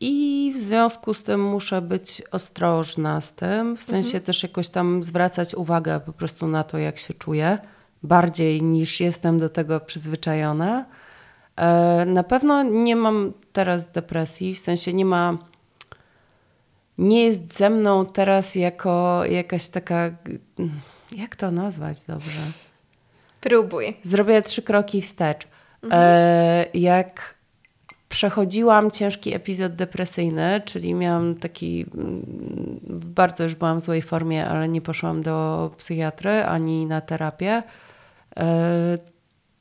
I 0.00 0.52
w 0.54 0.58
związku 0.58 1.14
z 1.14 1.22
tym 1.22 1.44
muszę 1.44 1.82
być 1.82 2.22
ostrożna 2.32 3.20
z 3.20 3.32
tym, 3.32 3.76
w 3.76 3.82
sensie 3.82 4.20
też 4.20 4.42
jakoś 4.42 4.68
tam 4.68 5.02
zwracać 5.02 5.54
uwagę 5.54 6.00
po 6.00 6.12
prostu 6.12 6.48
na 6.48 6.64
to, 6.64 6.78
jak 6.78 6.98
się 6.98 7.14
czuję, 7.14 7.58
bardziej 8.06 8.62
niż 8.62 9.00
jestem 9.00 9.38
do 9.38 9.48
tego 9.48 9.80
przyzwyczajona. 9.80 10.84
E, 11.56 12.04
Na 12.06 12.22
pewno 12.22 12.62
nie 12.62 12.96
mam 12.96 13.32
teraz 13.52 13.92
depresji, 13.92 14.54
w 14.54 14.58
sensie 14.58 14.92
nie 14.92 15.04
ma. 15.04 15.38
Nie 16.98 17.24
jest 17.24 17.58
ze 17.58 17.70
mną 17.70 18.06
teraz 18.06 18.54
jako 18.54 19.24
jakaś 19.24 19.68
taka. 19.68 20.10
Jak 21.16 21.36
to 21.36 21.50
nazwać 21.50 22.04
dobrze? 22.04 22.40
Próbuj. 23.40 23.96
Zrobię 24.02 24.42
trzy 24.42 24.62
kroki 24.62 25.02
wstecz. 25.02 25.48
E, 25.90 26.66
jak 26.74 27.34
przechodziłam 28.08 28.90
ciężki 28.90 29.34
epizod 29.34 29.74
depresyjny, 29.74 30.62
czyli 30.64 30.94
miałam 30.94 31.34
taki, 31.34 31.86
mm, 31.94 32.22
bardzo 32.90 33.42
już 33.44 33.54
byłam 33.54 33.78
w 33.80 33.82
złej 33.84 34.02
formie, 34.02 34.46
ale 34.48 34.68
nie 34.68 34.80
poszłam 34.80 35.22
do 35.22 35.70
psychiatry 35.78 36.44
ani 36.44 36.86
na 36.86 37.00
terapię, 37.00 37.62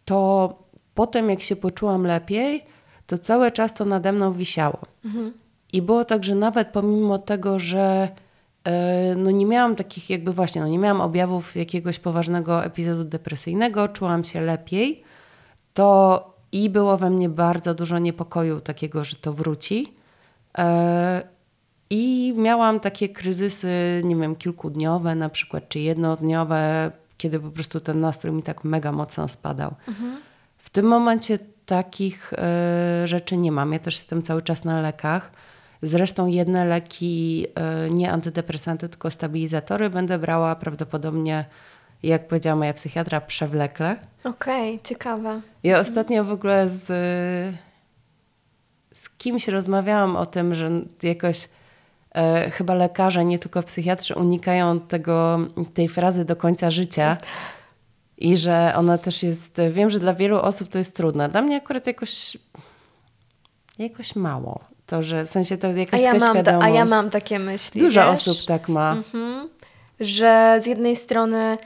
to 0.05 0.49
potem 0.95 1.29
jak 1.29 1.41
się 1.41 1.55
poczułam 1.55 2.03
lepiej, 2.03 2.65
to 3.07 3.17
cały 3.17 3.51
czas 3.51 3.73
to 3.73 3.85
nade 3.85 4.11
mną 4.11 4.33
wisiało. 4.33 4.79
I 5.73 5.81
było 5.81 6.05
tak, 6.05 6.23
że 6.23 6.35
nawet 6.35 6.67
pomimo 6.67 7.17
tego, 7.17 7.59
że 7.59 8.09
e, 8.63 9.15
no 9.15 9.31
nie 9.31 9.45
miałam 9.45 9.75
takich 9.75 10.09
jakby 10.09 10.33
właśnie, 10.33 10.61
no 10.61 10.67
nie 10.67 10.79
miałam 10.79 11.01
objawów 11.01 11.55
jakiegoś 11.55 11.99
poważnego 11.99 12.65
epizodu 12.65 13.03
depresyjnego, 13.03 13.87
czułam 13.87 14.23
się 14.23 14.41
lepiej, 14.41 15.03
to 15.73 16.35
i 16.51 16.69
było 16.69 16.97
we 16.97 17.09
mnie 17.09 17.29
bardzo 17.29 17.73
dużo 17.73 17.99
niepokoju 17.99 18.61
takiego, 18.61 19.03
że 19.03 19.15
to 19.15 19.33
wróci. 19.33 19.93
E, 20.57 21.27
I 21.89 22.33
miałam 22.37 22.79
takie 22.79 23.09
kryzysy, 23.09 24.01
nie 24.03 24.15
wiem, 24.15 24.35
kilkudniowe 24.35 25.15
na 25.15 25.29
przykład, 25.29 25.69
czy 25.69 25.79
jednodniowe, 25.79 26.91
kiedy 27.17 27.39
po 27.39 27.51
prostu 27.51 27.79
ten 27.79 27.99
nastrój 27.99 28.33
mi 28.33 28.43
tak 28.43 28.63
mega 28.63 28.91
mocno 28.91 29.27
spadał. 29.27 29.75
W 30.57 30.69
tym 30.69 30.85
momencie 30.85 31.39
takich 31.65 32.33
e, 32.33 33.07
rzeczy 33.07 33.37
nie 33.37 33.51
mam. 33.51 33.73
Ja 33.73 33.79
też 33.79 33.95
jestem 33.95 34.23
cały 34.23 34.41
czas 34.41 34.63
na 34.63 34.81
lekach. 34.81 35.31
Zresztą 35.81 36.27
jedne 36.27 36.65
leki, 36.65 37.47
e, 37.55 37.89
nie 37.89 38.11
antydepresanty, 38.11 38.89
tylko 38.89 39.11
stabilizatory, 39.11 39.89
będę 39.89 40.19
brała 40.19 40.55
prawdopodobnie 40.55 41.45
jak 42.03 42.27
powiedziała 42.27 42.55
moja 42.55 42.73
psychiatra, 42.73 43.21
przewlekle. 43.21 43.97
Okej, 44.23 44.73
okay, 44.75 44.79
ciekawe. 44.83 45.41
Ja 45.63 45.79
ostatnio 45.79 46.23
w 46.23 46.31
ogóle 46.31 46.69
z, 46.69 46.83
z 48.93 49.09
kimś 49.09 49.47
rozmawiałam 49.47 50.15
o 50.15 50.25
tym, 50.25 50.55
że 50.55 50.71
jakoś 51.03 51.49
chyba 52.51 52.73
lekarze, 52.73 53.25
nie 53.25 53.39
tylko 53.39 53.63
psychiatrzy, 53.63 54.15
unikają 54.15 54.79
tego, 54.79 55.39
tej 55.73 55.87
frazy 55.87 56.25
do 56.25 56.35
końca 56.35 56.71
życia. 56.71 57.17
I 58.17 58.37
że 58.37 58.73
ona 58.75 58.97
też 58.97 59.23
jest, 59.23 59.61
wiem, 59.71 59.89
że 59.89 59.99
dla 59.99 60.13
wielu 60.13 60.37
osób 60.37 60.69
to 60.69 60.77
jest 60.77 60.95
trudne. 60.95 61.29
Dla 61.29 61.41
mnie 61.41 61.57
akurat 61.57 61.87
jakoś, 61.87 62.37
jakoś 63.79 64.15
mało. 64.15 64.59
To, 64.85 65.03
że 65.03 65.25
w 65.25 65.29
sensie 65.29 65.57
to 65.57 65.67
jakaś 65.67 66.01
a 66.01 66.03
ja 66.03 66.13
mam 66.13 66.31
świadomość. 66.31 66.67
a 66.67 66.69
ja 66.69 66.85
mam 66.85 67.09
takie 67.09 67.39
myśli. 67.39 67.81
Dużo 67.81 68.01
wiesz? 68.01 68.27
osób 68.27 68.47
tak 68.47 68.69
ma. 68.69 68.91
Mhm. 68.91 69.49
Że 69.99 70.59
z 70.63 70.65
jednej 70.65 70.95
strony 70.95 71.57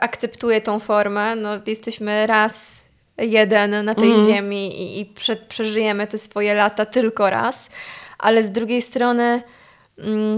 akceptuję 0.00 0.60
tą 0.60 0.78
formę, 0.78 1.36
no 1.36 1.50
jesteśmy 1.66 2.26
raz 2.26 2.82
jeden 3.18 3.84
na 3.84 3.94
tej 3.94 4.12
mm. 4.12 4.26
ziemi 4.26 4.82
i, 4.82 5.00
i 5.00 5.06
prze, 5.06 5.36
przeżyjemy 5.36 6.06
te 6.06 6.18
swoje 6.18 6.54
lata 6.54 6.86
tylko 6.86 7.30
raz, 7.30 7.70
ale 8.18 8.44
z 8.44 8.50
drugiej 8.50 8.82
strony 8.82 9.42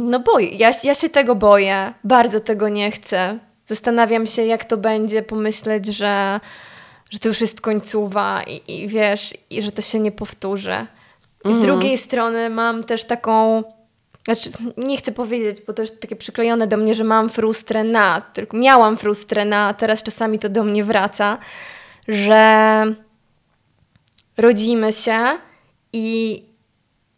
no 0.01 0.21
boję, 0.21 0.49
ja, 0.49 0.71
ja 0.85 0.95
się 0.95 1.09
tego 1.09 1.35
boję, 1.35 1.95
bardzo 2.05 2.41
tego 2.41 2.69
nie 2.69 2.91
chcę. 2.91 3.39
Zastanawiam 3.69 4.27
się, 4.27 4.43
jak 4.43 4.65
to 4.65 4.77
będzie 4.77 5.23
pomyśleć, 5.23 5.87
że, 5.87 6.41
że 7.11 7.19
to 7.19 7.29
już 7.29 7.41
jest 7.41 7.61
końcowa 7.61 8.43
i, 8.43 8.83
i 8.83 8.89
wiesz, 8.89 9.35
i 9.51 9.63
że 9.63 9.73
to 9.73 9.83
się 9.83 10.01
nie 10.01 10.13
powtórzy. 10.13 10.87
I 11.45 11.53
z 11.53 11.57
mm. 11.57 11.63
drugiej 11.63 11.99
strony 11.99 12.51
mam 12.51 12.85
też 12.85 13.05
taką 13.05 13.65
znaczy, 14.25 14.51
nie 14.77 14.97
chcę 14.97 15.13
powiedzieć, 15.13 15.63
bo 15.67 15.73
to 15.73 15.83
jest 15.83 16.01
takie 16.01 16.17
przyklejone 16.17 16.67
do 16.67 16.77
mnie, 16.77 16.95
że 16.95 17.05
mam 17.05 17.29
frustrę 17.29 17.85
na, 17.85 18.21
tylko 18.21 18.57
miałam 18.57 18.97
frustrę 18.97 19.45
na, 19.45 19.67
a 19.67 19.75
teraz 19.75 20.03
czasami 20.03 20.39
to 20.39 20.49
do 20.49 20.65
mnie 20.65 20.85
wraca, 20.85 21.39
że 22.09 22.85
rodzimy 24.37 24.93
się 24.93 25.19
i 25.93 26.43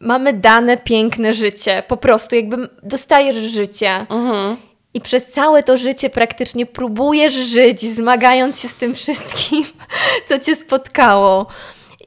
mamy 0.04 0.32
dane 0.32 0.76
piękne 0.76 1.34
życie. 1.34 1.82
Po 1.88 1.96
prostu 1.96 2.34
jakby 2.34 2.68
dostajesz 2.82 3.36
życie. 3.36 4.06
Mhm. 4.10 4.56
I 4.94 5.00
przez 5.00 5.26
całe 5.26 5.62
to 5.62 5.78
życie 5.78 6.10
praktycznie 6.10 6.66
próbujesz 6.66 7.32
żyć, 7.32 7.94
zmagając 7.94 8.60
się 8.60 8.68
z 8.68 8.74
tym 8.74 8.94
wszystkim, 8.94 9.64
co 10.28 10.38
cię 10.38 10.56
spotkało. 10.56 11.46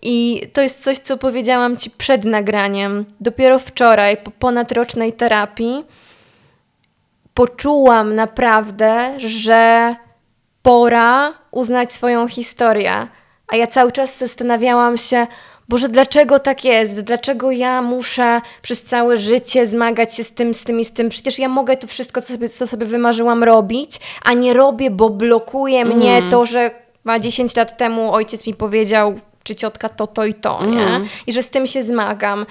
I 0.02 0.48
to 0.54 0.62
jest 0.62 0.84
coś, 0.84 0.98
co 0.98 1.18
powiedziałam 1.18 1.78
Ci 1.78 1.90
przed 1.90 2.26
nagraniem. 2.26 3.06
Dopiero 3.20 3.60
wczoraj, 3.60 4.18
po 4.18 4.32
ponadrocznej 4.32 5.14
terapii, 5.14 5.86
poczułam 7.34 8.16
naprawdę, 8.16 9.20
że 9.20 9.96
pora 10.62 11.34
uznać 11.52 11.94
swoją 11.94 12.28
historię. 12.28 13.08
A 13.48 13.56
ja 13.56 13.68
cały 13.68 13.92
czas 13.92 14.18
zastanawiałam 14.18 14.98
się, 14.98 15.28
Boże, 15.70 15.90
dlaczego 15.90 16.40
tak 16.40 16.66
jest? 16.66 17.00
Dlaczego 17.02 17.52
ja 17.52 17.82
muszę 17.82 18.42
przez 18.62 18.84
całe 18.84 19.18
życie 19.18 19.68
zmagać 19.68 20.16
się 20.16 20.24
z 20.24 20.32
tym, 20.32 20.54
z 20.54 20.64
tym 20.64 20.80
i 20.80 20.86
z 20.86 20.92
tym? 20.92 21.10
Przecież 21.10 21.40
ja 21.40 21.50
mogę 21.50 21.78
to 21.78 21.88
wszystko, 21.88 22.22
co 22.22 22.34
sobie, 22.34 22.50
co 22.50 22.68
sobie 22.68 22.86
wymarzyłam, 22.86 23.44
robić, 23.44 24.00
a 24.24 24.34
nie 24.34 24.54
robię, 24.54 24.92
bo 24.92 25.10
blokuje 25.10 25.86
mnie 25.86 26.18
mm. 26.18 26.30
to, 26.30 26.46
że 26.46 26.72
ma 27.04 27.20
10 27.20 27.56
lat 27.56 27.78
temu 27.78 28.14
ojciec 28.14 28.48
mi 28.48 28.54
powiedział, 28.54 29.20
czy 29.44 29.56
ciotka 29.56 29.90
to, 29.90 30.08
to 30.08 30.26
i 30.26 30.34
to, 30.34 30.66
nie? 30.66 30.88
Mm. 30.88 31.08
I 31.28 31.34
że 31.34 31.44
z 31.44 31.50
tym 31.50 31.68
się 31.68 31.84
zmagam. 31.84 32.46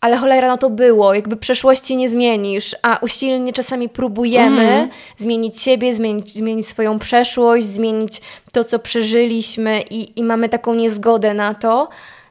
Ale 0.00 0.16
cholera, 0.16 0.48
no 0.48 0.58
to 0.58 0.70
było, 0.70 1.14
jakby 1.14 1.36
przeszłości 1.36 1.96
nie 1.96 2.08
zmienisz, 2.08 2.76
a 2.82 2.98
usilnie 3.02 3.52
czasami 3.52 3.88
próbujemy 3.88 4.62
mm. 4.62 4.88
zmienić 5.16 5.62
siebie, 5.62 5.94
zmienić, 5.94 6.32
zmienić 6.32 6.66
swoją 6.66 6.98
przeszłość, 6.98 7.66
zmienić 7.66 8.20
to, 8.52 8.64
co 8.64 8.78
przeżyliśmy 8.78 9.82
i, 9.90 10.20
i 10.20 10.22
mamy 10.24 10.48
taką 10.48 10.74
niezgodę 10.74 11.34
na 11.34 11.54
to, 11.54 11.88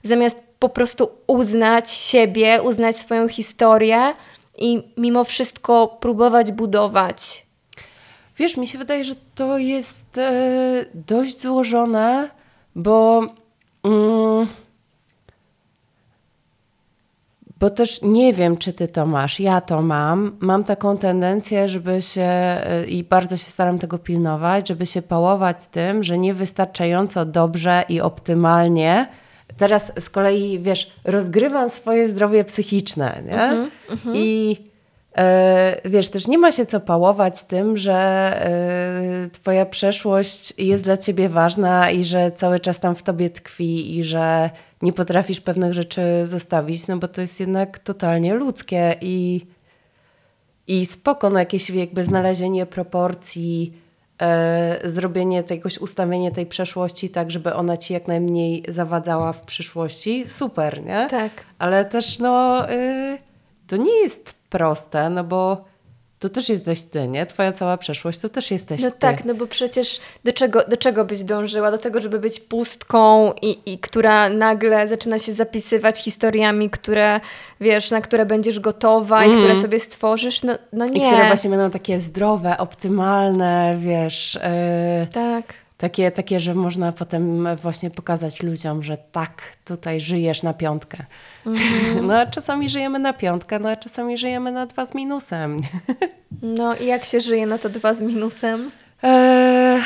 zamiast 0.08 0.48
po 0.60 0.70
prostu 0.70 1.10
uznać 1.28 1.92
siebie, 1.92 2.62
uznać 2.62 2.98
swoją 2.98 3.28
historię 3.28 4.14
i 4.58 4.84
mimo 4.98 5.24
wszystko 5.24 5.88
próbować 5.88 6.52
budować. 6.52 7.48
Wiesz, 8.38 8.58
mi 8.58 8.68
się 8.68 8.78
wydaje, 8.78 9.04
że 9.04 9.16
to 9.36 9.58
jest 9.58 10.18
e, 10.18 10.86
dość 10.94 11.42
złożone, 11.42 12.30
bo 12.76 13.24
Mm. 13.88 14.48
Bo 17.60 17.70
też 17.70 18.02
nie 18.02 18.34
wiem, 18.34 18.58
czy 18.58 18.74
ty 18.74 18.88
to 18.88 19.06
masz. 19.06 19.40
Ja 19.40 19.62
to 19.62 19.82
mam. 19.82 20.38
Mam 20.40 20.64
taką 20.64 20.98
tendencję, 20.98 21.68
żeby 21.68 22.02
się 22.02 22.58
y, 22.84 22.86
i 22.86 23.04
bardzo 23.04 23.38
się 23.38 23.44
staram 23.44 23.80
tego 23.80 24.00
pilnować, 24.00 24.68
żeby 24.68 24.86
się 24.86 25.02
pałować 25.02 25.66
tym, 25.66 26.04
że 26.04 26.18
niewystarczająco 26.18 27.26
dobrze 27.26 27.84
i 27.90 28.02
optymalnie. 28.02 29.08
Teraz 29.58 29.94
z 30.00 30.10
kolei, 30.10 30.60
wiesz, 30.60 30.92
rozgrywam 31.06 31.70
swoje 31.70 32.10
zdrowie 32.10 32.44
psychiczne, 32.44 33.24
nie? 33.26 33.68
Uh 33.94 34.06
-huh. 34.06 34.12
I 34.16 34.58
E, 35.18 35.82
wiesz, 35.86 36.10
też 36.10 36.28
nie 36.28 36.38
ma 36.38 36.52
się 36.52 36.66
co 36.66 36.80
pałować 36.80 37.44
tym, 37.44 37.78
że 37.78 37.94
e, 37.96 39.30
Twoja 39.30 39.66
przeszłość 39.66 40.54
jest 40.58 40.84
dla 40.84 40.98
Ciebie 40.98 41.30
ważna 41.30 41.92
i 41.92 42.06
że 42.06 42.32
cały 42.32 42.60
czas 42.60 42.80
tam 42.80 42.96
w 42.96 43.04
Tobie 43.04 43.30
tkwi 43.30 43.98
i 43.98 44.04
że 44.04 44.50
nie 44.82 44.94
potrafisz 44.94 45.42
pewnych 45.42 45.74
rzeczy 45.74 46.02
zostawić, 46.24 46.88
no 46.88 46.98
bo 46.98 47.08
to 47.08 47.22
jest 47.22 47.40
jednak 47.40 47.80
totalnie 47.80 48.34
ludzkie 48.34 48.96
i, 49.02 49.46
i 50.68 50.86
spoko, 50.86 51.30
no 51.30 51.40
jakieś 51.40 51.70
jakby 51.70 52.04
znalezienie 52.04 52.66
proporcji, 52.66 53.74
zrobienie 54.84 55.44
jakoś 55.50 55.78
ustawienie 55.78 56.32
tej 56.32 56.46
przeszłości 56.46 57.10
tak, 57.10 57.32
żeby 57.32 57.54
ona 57.54 57.78
Ci 57.78 57.94
jak 57.94 58.08
najmniej 58.08 58.64
zawadzała 58.68 59.34
w 59.34 59.42
przyszłości, 59.42 60.28
super, 60.28 60.84
nie? 60.84 61.08
Tak. 61.10 61.32
Ale 61.60 61.86
też 61.86 62.20
no... 62.20 62.64
Y, 62.72 63.18
to 63.68 63.78
nie 63.78 64.02
jest 64.02 64.34
proste, 64.50 65.10
no 65.10 65.24
bo 65.24 65.66
to 66.20 66.30
też 66.30 66.50
jesteś 66.50 66.84
ty, 66.84 67.08
nie? 67.08 67.26
Twoja 67.26 67.54
cała 67.54 67.78
przeszłość 67.78 68.20
to 68.20 68.30
też 68.30 68.52
jesteś 68.52 68.82
no 68.82 68.92
ty. 68.92 68.98
tak, 69.00 69.26
no 69.26 69.36
bo 69.36 69.48
przecież 69.48 70.00
do 70.24 70.34
czego, 70.34 70.64
do 70.68 70.78
czego 70.78 71.06
byś 71.06 71.24
dążyła? 71.24 71.72
Do 71.72 71.78
tego, 71.78 72.02
żeby 72.02 72.20
być 72.20 72.40
pustką 72.40 73.34
i, 73.42 73.74
i 73.74 73.80
która 73.80 74.30
nagle 74.30 74.88
zaczyna 74.88 75.20
się 75.20 75.34
zapisywać 75.34 76.04
historiami, 76.04 76.70
które, 76.70 77.20
wiesz, 77.62 77.92
na 77.92 78.02
które 78.02 78.26
będziesz 78.26 78.60
gotowa 78.60 79.18
mm. 79.18 79.30
i 79.30 79.32
które 79.32 79.52
mhm. 79.52 79.66
sobie 79.66 79.80
stworzysz? 79.80 80.44
No, 80.44 80.54
no 80.74 80.86
nie. 80.86 81.04
I 81.04 81.08
które 81.08 81.28
właśnie 81.28 81.50
będą 81.50 81.72
takie 81.72 82.00
zdrowe, 82.00 82.58
optymalne, 82.58 83.78
wiesz. 83.80 84.40
Yy... 85.02 85.08
Tak 85.08 85.67
takie, 85.78 86.12
takie, 86.12 86.40
że 86.40 86.54
można 86.54 86.92
potem 86.92 87.48
właśnie 87.56 87.90
pokazać 87.90 88.44
ludziom, 88.44 88.84
że 88.84 88.98
tak, 89.12 89.42
tutaj 89.66 90.02
żyjesz 90.02 90.44
na 90.44 90.54
piątkę. 90.54 90.98
Mm 91.46 91.60
-hmm. 91.60 92.04
No 92.08 92.20
a 92.20 92.26
czasami 92.26 92.70
żyjemy 92.70 93.00
na 93.00 93.14
piątkę, 93.14 93.60
no 93.60 93.70
a 93.70 93.76
czasami 93.76 94.18
żyjemy 94.18 94.52
na 94.52 94.66
dwa 94.66 94.86
z 94.86 94.96
minusem. 94.96 95.62
No 96.42 96.76
i 96.76 96.86
jak 96.86 97.06
się 97.06 97.22
żyje 97.22 97.48
na 97.48 97.58
to 97.58 97.70
dwa 97.70 97.94
z 97.94 98.02
minusem? 98.02 98.72
Eee... 99.04 99.82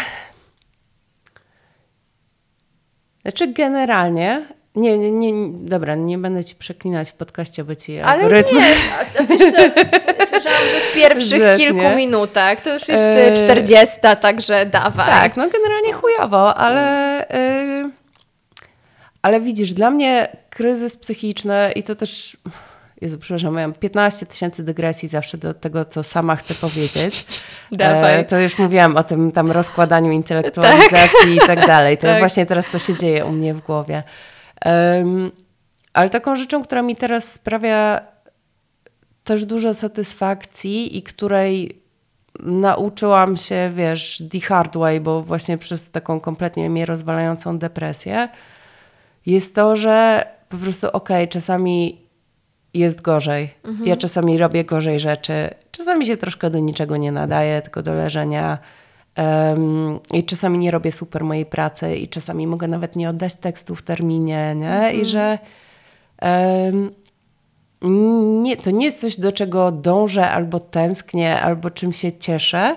Znaczy 3.22 3.54
generalnie 3.54 4.46
nie, 4.76 4.97
nie, 4.97 5.11
nie, 5.11 5.34
dobra, 5.53 5.95
nie 5.95 6.17
będę 6.17 6.43
ci 6.43 6.55
przeklinać 6.55 7.11
w 7.11 7.13
podcaście, 7.13 7.63
bo 7.63 7.76
ci 7.76 7.99
Ale 7.99 8.24
algorytm... 8.24 8.55
nie, 8.55 8.65
a, 9.19 9.24
wiesz 9.24 9.39
co, 9.39 9.61
słyszałam, 10.32 10.63
że 10.74 10.80
w 10.91 10.93
pierwszych 10.93 11.57
kilku 11.57 11.95
minutach, 11.95 12.61
to 12.61 12.74
już 12.74 12.88
jest 12.88 13.43
czterdziesta, 13.43 14.15
także 14.15 14.65
dawaj. 14.65 15.07
Tak, 15.07 15.38
no 15.38 15.49
generalnie 15.49 15.93
chujowo, 15.93 16.57
ale... 16.57 17.26
Yy, 17.84 18.01
ale 19.22 19.41
widzisz, 19.41 19.74
dla 19.74 19.91
mnie 19.91 20.38
kryzys 20.49 20.97
psychiczny 20.97 21.72
i 21.76 21.84
to 21.84 21.95
też... 21.95 22.38
Jezu, 23.01 23.17
przepraszam, 23.17 23.55
miałam 23.55 23.74
15 23.74 24.26
tysięcy 24.26 24.63
dygresji 24.63 25.09
zawsze 25.09 25.38
do 25.38 25.53
tego, 25.53 25.86
co 25.86 26.03
sama 26.03 26.36
chcę 26.36 26.53
powiedzieć. 26.53 27.26
Dawaj. 27.72 28.19
E, 28.19 28.24
to 28.24 28.39
już 28.39 28.57
mówiłam 28.57 28.97
o 28.97 29.03
tym 29.03 29.32
tam 29.32 29.51
rozkładaniu 29.51 30.11
intelektualizacji 30.22 31.36
tak. 31.38 31.43
i 31.43 31.47
tak 31.47 31.67
dalej. 31.67 31.97
To 31.97 32.07
tak. 32.07 32.19
właśnie 32.19 32.45
teraz 32.45 32.65
to 32.72 32.80
się 32.80 32.95
dzieje 32.95 33.26
u 33.26 33.32
mnie 33.32 33.53
w 33.53 33.61
głowie. 33.61 34.03
Ale 35.93 36.09
taką 36.09 36.36
rzeczą, 36.36 36.64
która 36.64 36.82
mi 36.82 36.95
teraz 36.95 37.32
sprawia 37.32 38.01
też 39.24 39.45
dużo 39.45 39.74
satysfakcji 39.74 40.97
i 40.97 41.03
której 41.03 41.82
nauczyłam 42.39 43.38
się, 43.38 43.72
wiesz, 43.74 44.24
the 44.32 44.39
hard 44.39 44.78
way, 44.78 45.01
bo 45.01 45.22
właśnie 45.22 45.57
przez 45.57 45.91
taką 45.91 46.20
kompletnie 46.20 46.70
mnie 46.70 46.86
rozwalającą 46.86 47.57
depresję, 47.57 48.30
jest 49.26 49.55
to, 49.55 49.76
że 49.76 50.26
po 50.49 50.57
prostu 50.57 50.88
okej, 50.88 51.24
okay, 51.24 51.28
czasami 51.28 52.01
jest 52.74 53.01
gorzej. 53.01 53.49
Mhm. 53.64 53.88
Ja 53.88 53.95
czasami 53.95 54.38
robię 54.38 54.66
gorzej 54.66 54.99
rzeczy. 54.99 55.49
Czasami 55.72 56.05
się 56.05 56.18
troszkę 56.18 56.49
do 56.49 56.59
niczego 56.59 56.97
nie 56.97 57.12
nadaje, 57.12 57.62
tylko 57.62 57.84
do 57.84 57.93
leżenia. 57.93 58.57
Um, 59.18 59.99
I 60.14 60.24
czasami 60.24 60.57
nie 60.57 60.72
robię 60.72 60.91
super 60.91 61.24
mojej 61.24 61.45
pracy 61.45 61.95
i 61.95 62.07
czasami 62.07 62.47
mogę 62.47 62.68
nawet 62.68 62.95
nie 62.95 63.09
oddać 63.09 63.36
tekstu 63.36 63.76
w 63.76 63.82
terminie, 63.82 64.55
nie? 64.55 64.70
Mm 64.70 64.82
-hmm. 64.82 64.95
I 64.95 64.99
mhm. 64.99 65.05
że 65.05 65.39
um, 66.22 66.91
nie, 68.43 68.57
to 68.57 68.72
nie 68.72 68.86
jest 68.86 68.99
coś, 68.99 69.20
do 69.20 69.32
czego 69.32 69.72
dążę 69.72 70.32
albo 70.32 70.59
tęsknię, 70.59 71.41
albo 71.41 71.70
czym 71.70 71.93
się 71.93 72.12
cieszę, 72.12 72.76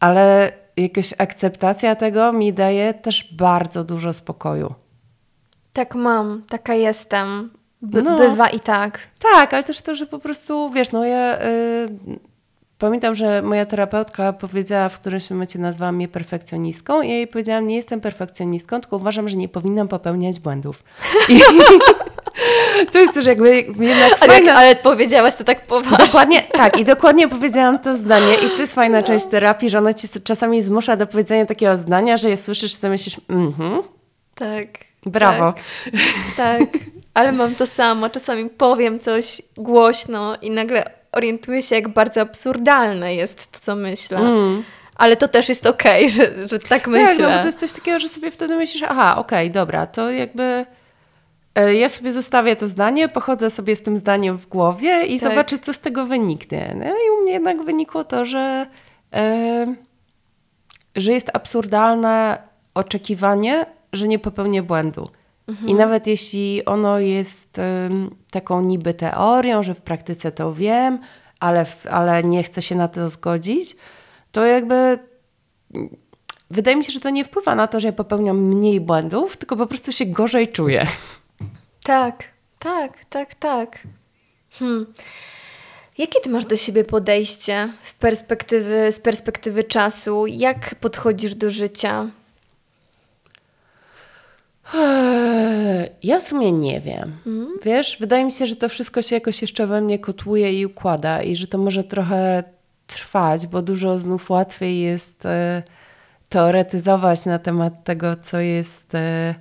ale 0.00 0.52
jakaś 0.76 1.14
akceptacja 1.18 1.96
tego 1.96 2.32
mi 2.32 2.52
daje 2.52 2.94
też 2.94 3.34
bardzo 3.34 3.84
dużo 3.84 4.12
spokoju. 4.12 4.74
Tak 5.72 5.94
mam, 5.94 6.42
taka 6.48 6.74
jestem. 6.74 7.50
By, 7.82 8.02
no. 8.02 8.18
Bywa 8.18 8.48
i 8.48 8.60
tak. 8.60 8.98
Tak, 9.18 9.54
ale 9.54 9.64
też 9.64 9.82
to, 9.82 9.94
że 9.94 10.06
po 10.06 10.18
prostu, 10.18 10.70
wiesz, 10.70 10.92
no 10.92 11.04
ja 11.04 11.42
y, 11.42 11.88
pamiętam, 12.80 13.14
że 13.14 13.42
moja 13.42 13.66
terapeutka 13.66 14.32
powiedziała 14.32 14.88
w 14.88 15.00
którymś 15.00 15.30
momencie 15.30 15.58
nazwała 15.58 15.92
mnie 15.92 16.08
perfekcjonistką 16.08 17.02
i 17.02 17.08
ja 17.08 17.14
jej 17.14 17.26
powiedziałam, 17.26 17.66
nie 17.66 17.76
jestem 17.76 18.00
perfekcjonistką, 18.00 18.80
tylko 18.80 18.96
uważam, 18.96 19.28
że 19.28 19.36
nie 19.36 19.48
powinnam 19.48 19.88
popełniać 19.88 20.40
błędów. 20.40 20.84
I, 21.28 21.40
to 22.92 22.98
jest 22.98 23.14
też 23.14 23.26
jakby 23.26 23.56
jednak 23.56 24.16
ale, 24.20 24.32
fajna... 24.32 24.54
ale 24.54 24.76
powiedziałaś 24.76 25.34
to 25.34 25.44
tak 25.44 25.66
poważnie. 25.66 26.06
Dokładnie, 26.06 26.42
tak 26.42 26.78
i 26.78 26.84
dokładnie 26.84 27.28
powiedziałam 27.28 27.78
to 27.78 27.96
zdanie 27.96 28.34
i 28.34 28.50
to 28.50 28.60
jest 28.60 28.74
fajna 28.74 29.02
część 29.02 29.26
terapii, 29.26 29.70
że 29.70 29.78
ona 29.78 29.94
ci 29.94 30.08
czasami 30.24 30.62
zmusza 30.62 30.96
do 30.96 31.06
powiedzenia 31.06 31.46
takiego 31.46 31.76
zdania, 31.76 32.16
że 32.16 32.30
je 32.30 32.36
słyszysz, 32.36 32.76
co 32.76 32.88
myślisz, 32.88 33.20
mhm. 33.28 33.82
Tak. 34.34 34.66
Brawo. 35.06 35.52
Tak, 35.52 35.62
tak, 36.36 36.60
ale 37.14 37.32
mam 37.32 37.54
to 37.54 37.66
samo. 37.66 38.10
Czasami 38.10 38.50
powiem 38.50 39.00
coś 39.00 39.42
głośno 39.56 40.36
i 40.42 40.50
nagle 40.50 40.99
orientuję 41.12 41.62
się, 41.62 41.74
jak 41.74 41.88
bardzo 41.88 42.20
absurdalne 42.20 43.14
jest 43.14 43.52
to, 43.52 43.58
co 43.60 43.76
myślę. 43.76 44.18
Mm. 44.18 44.64
Ale 44.94 45.16
to 45.16 45.28
też 45.28 45.48
jest 45.48 45.66
okej, 45.66 46.04
okay, 46.04 46.16
że, 46.16 46.48
że 46.48 46.58
tak 46.58 46.88
myślę. 46.88 47.06
Tak, 47.06 47.18
no 47.18 47.28
bo 47.28 47.38
to 47.38 47.46
jest 47.46 47.58
coś 47.58 47.72
takiego, 47.72 47.98
że 47.98 48.08
sobie 48.08 48.30
wtedy 48.30 48.56
myślisz, 48.56 48.82
aha, 48.88 49.16
okej, 49.16 49.46
okay, 49.48 49.54
dobra, 49.54 49.86
to 49.86 50.10
jakby 50.10 50.66
e, 51.54 51.74
ja 51.74 51.88
sobie 51.88 52.12
zostawię 52.12 52.56
to 52.56 52.68
zdanie, 52.68 53.08
pochodzę 53.08 53.50
sobie 53.50 53.76
z 53.76 53.82
tym 53.82 53.96
zdaniem 53.96 54.38
w 54.38 54.46
głowie 54.46 55.06
i 55.06 55.20
tak. 55.20 55.30
zobaczę, 55.30 55.58
co 55.58 55.72
z 55.72 55.80
tego 55.80 56.06
wyniknie. 56.06 56.76
No 56.78 56.84
i 56.84 57.18
u 57.18 57.22
mnie 57.22 57.32
jednak 57.32 57.62
wynikło 57.62 58.04
to, 58.04 58.24
że, 58.24 58.66
yy, 59.12 59.76
że 60.96 61.12
jest 61.12 61.30
absurdalne 61.32 62.38
oczekiwanie, 62.74 63.66
że 63.92 64.08
nie 64.08 64.18
popełnię 64.18 64.62
błędu. 64.62 65.10
Mhm. 65.50 65.68
I 65.68 65.74
nawet 65.74 66.06
jeśli 66.06 66.64
ono 66.64 66.98
jest 66.98 67.58
um, 67.58 68.16
taką 68.30 68.60
niby 68.60 68.94
teorią, 68.94 69.62
że 69.62 69.74
w 69.74 69.80
praktyce 69.80 70.32
to 70.32 70.54
wiem, 70.54 70.98
ale, 71.40 71.66
ale 71.90 72.24
nie 72.24 72.42
chcę 72.42 72.62
się 72.62 72.74
na 72.74 72.88
to 72.88 73.08
zgodzić, 73.08 73.76
to 74.32 74.44
jakby 74.44 74.98
wydaje 76.50 76.76
mi 76.76 76.84
się, 76.84 76.92
że 76.92 77.00
to 77.00 77.10
nie 77.10 77.24
wpływa 77.24 77.54
na 77.54 77.66
to, 77.66 77.80
że 77.80 77.88
ja 77.88 77.92
popełniam 77.92 78.38
mniej 78.38 78.80
błędów, 78.80 79.36
tylko 79.36 79.56
po 79.56 79.66
prostu 79.66 79.92
się 79.92 80.06
gorzej 80.06 80.48
czuję. 80.48 80.86
Tak, 81.82 82.24
tak, 82.58 83.04
tak, 83.04 83.34
tak. 83.34 83.78
Hmm. 84.50 84.86
Jakie 85.98 86.20
ty 86.20 86.30
masz 86.30 86.44
do 86.44 86.56
siebie 86.56 86.84
podejście 86.84 87.72
z 87.82 87.94
perspektywy, 87.94 88.92
z 88.92 89.00
perspektywy 89.00 89.64
czasu? 89.64 90.26
Jak 90.26 90.74
podchodzisz 90.74 91.34
do 91.34 91.50
życia? 91.50 92.10
Ja 96.02 96.18
w 96.18 96.22
sumie 96.22 96.52
nie 96.52 96.80
wiem. 96.80 97.16
Mm. 97.26 97.48
Wiesz, 97.62 97.96
wydaje 98.00 98.24
mi 98.24 98.32
się, 98.32 98.46
że 98.46 98.56
to 98.56 98.68
wszystko 98.68 99.02
się 99.02 99.14
jakoś 99.16 99.42
jeszcze 99.42 99.66
we 99.66 99.80
mnie 99.80 99.98
kotłuje 99.98 100.60
i 100.60 100.66
układa 100.66 101.22
i 101.22 101.36
że 101.36 101.46
to 101.46 101.58
może 101.58 101.84
trochę 101.84 102.44
trwać, 102.86 103.46
bo 103.46 103.62
dużo 103.62 103.98
znów 103.98 104.30
łatwiej 104.30 104.80
jest 104.80 105.26
e, 105.26 105.62
teoretyzować 106.28 107.24
na 107.24 107.38
temat 107.38 107.84
tego, 107.84 108.16
co 108.16 108.40
jest, 108.40 108.94
e, 108.94 109.34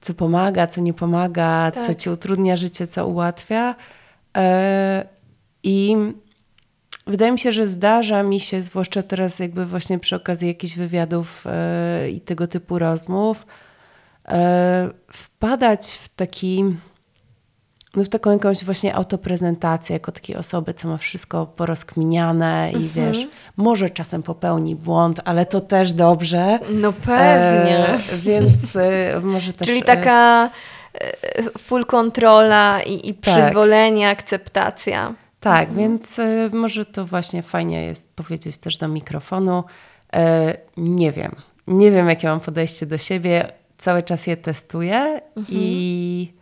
co 0.00 0.14
pomaga, 0.14 0.66
co 0.66 0.80
nie 0.80 0.94
pomaga, 0.94 1.70
tak. 1.70 1.86
co 1.86 1.94
ci 1.94 2.10
utrudnia 2.10 2.56
życie, 2.56 2.86
co 2.86 3.06
ułatwia. 3.06 3.74
E, 4.36 5.06
I 5.62 5.96
wydaje 7.06 7.32
mi 7.32 7.38
się, 7.38 7.52
że 7.52 7.68
zdarza 7.68 8.22
mi 8.22 8.40
się, 8.40 8.62
zwłaszcza 8.62 9.02
teraz 9.02 9.38
jakby 9.38 9.64
właśnie 9.64 9.98
przy 9.98 10.16
okazji 10.16 10.48
jakichś 10.48 10.76
wywiadów 10.76 11.44
e, 11.46 12.10
i 12.10 12.20
tego 12.20 12.46
typu 12.46 12.78
rozmów, 12.78 13.46
wpadać 15.12 15.98
w 16.02 16.08
taki, 16.08 16.64
no 17.96 18.04
w 18.04 18.08
taką 18.08 18.30
jakąś 18.30 18.64
właśnie 18.64 18.94
autoprezentację 18.94 19.94
jako 19.94 20.12
takiej 20.12 20.36
osoby, 20.36 20.74
co 20.74 20.88
ma 20.88 20.96
wszystko 20.96 21.46
porozkminiane 21.46 22.70
i 22.72 22.76
mhm. 22.76 22.90
wiesz, 22.94 23.26
może 23.56 23.90
czasem 23.90 24.22
popełni 24.22 24.76
błąd, 24.76 25.20
ale 25.24 25.46
to 25.46 25.60
też 25.60 25.92
dobrze. 25.92 26.58
No 26.70 26.92
pewnie. 26.92 27.88
E, 27.88 27.98
więc 28.16 28.76
e, 28.76 29.20
może 29.22 29.52
też... 29.52 29.68
Czyli 29.68 29.82
taka 29.82 30.50
e, 30.94 31.42
full 31.58 31.86
kontrola 31.86 32.82
i, 32.82 33.08
i 33.08 33.14
tak. 33.14 33.34
przyzwolenie, 33.34 34.08
akceptacja. 34.08 35.14
Tak, 35.40 35.68
mhm. 35.68 35.78
więc 35.78 36.18
e, 36.18 36.50
może 36.52 36.84
to 36.84 37.06
właśnie 37.06 37.42
fajnie 37.42 37.84
jest 37.84 38.16
powiedzieć 38.16 38.58
też 38.58 38.76
do 38.76 38.88
mikrofonu. 38.88 39.64
E, 40.12 40.56
nie 40.76 41.12
wiem. 41.12 41.36
Nie 41.66 41.90
wiem, 41.90 42.08
jakie 42.08 42.28
mam 42.28 42.40
podejście 42.40 42.86
do 42.86 42.98
siebie 42.98 43.52
cały 43.78 44.02
czas 44.02 44.26
je 44.26 44.36
testuję 44.36 45.20
mhm. 45.36 45.46
i, 45.50 46.32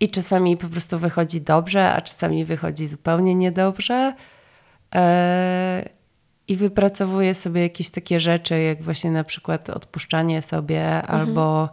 i 0.00 0.08
czasami 0.10 0.56
po 0.56 0.68
prostu 0.68 0.98
wychodzi 0.98 1.40
dobrze, 1.40 1.92
a 1.92 2.00
czasami 2.00 2.44
wychodzi 2.44 2.88
zupełnie 2.88 3.34
niedobrze. 3.34 4.14
E, 4.94 5.88
I 6.48 6.56
wypracowuję 6.56 7.34
sobie 7.34 7.62
jakieś 7.62 7.90
takie 7.90 8.20
rzeczy, 8.20 8.60
jak 8.60 8.82
właśnie 8.82 9.10
na 9.10 9.24
przykład 9.24 9.70
odpuszczanie 9.70 10.42
sobie 10.42 10.96
mhm. 10.96 11.20
albo, 11.20 11.68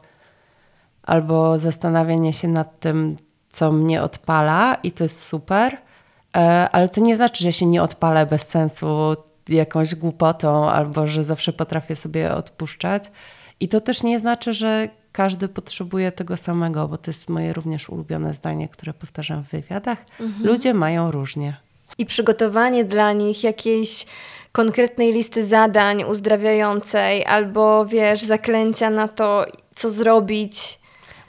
albo 1.03 1.59
zastanawianie 1.59 2.34
się 2.34 2.47
nad 2.47 2.80
tym, 2.80 3.18
co 3.49 3.72
mnie 3.72 4.01
odpala, 4.01 4.78
i 4.84 4.91
to 4.91 5.03
jest 5.03 5.26
super. 5.26 5.78
E, 6.38 6.70
ale 6.72 6.89
to 6.89 7.01
nie 7.01 7.16
znaczy, 7.16 7.43
że 7.43 7.53
się 7.53 7.66
nie 7.66 7.84
odpalę 7.84 8.26
bez 8.26 8.41
sensu 8.41 9.16
jakąś 9.49 9.95
głupotą, 9.95 10.70
albo 10.70 11.07
że 11.07 11.24
zawsze 11.24 11.53
potrafię 11.53 11.95
sobie 11.95 12.34
odpuszczać. 12.36 13.11
I 13.60 13.68
to 13.68 13.82
też 13.82 14.04
nie 14.04 14.20
znaczy, 14.20 14.54
że 14.54 14.89
każdy 15.12 15.47
potrzebuje 15.47 16.12
tego 16.12 16.38
samego, 16.38 16.88
bo 16.88 16.97
to 16.97 17.12
jest 17.12 17.30
moje 17.30 17.54
również 17.54 17.89
ulubione 17.89 18.34
zdanie, 18.34 18.70
które 18.70 18.93
powtarzam 18.93 19.43
w 19.43 19.49
wywiadach. 19.49 19.97
Mhm. 20.20 20.45
Ludzie 20.45 20.74
mają 20.74 21.12
różnie. 21.12 21.58
I 21.97 22.06
przygotowanie 22.06 22.86
dla 22.86 23.14
nich 23.14 23.43
jakiejś 23.43 24.06
konkretnej 24.51 25.14
listy 25.14 25.45
zadań 25.45 26.04
uzdrawiającej, 26.04 27.26
albo 27.26 27.86
wiesz, 27.86 28.22
zaklęcia 28.22 28.89
na 28.89 29.08
to, 29.08 29.45
co 29.76 29.91
zrobić. 29.91 30.80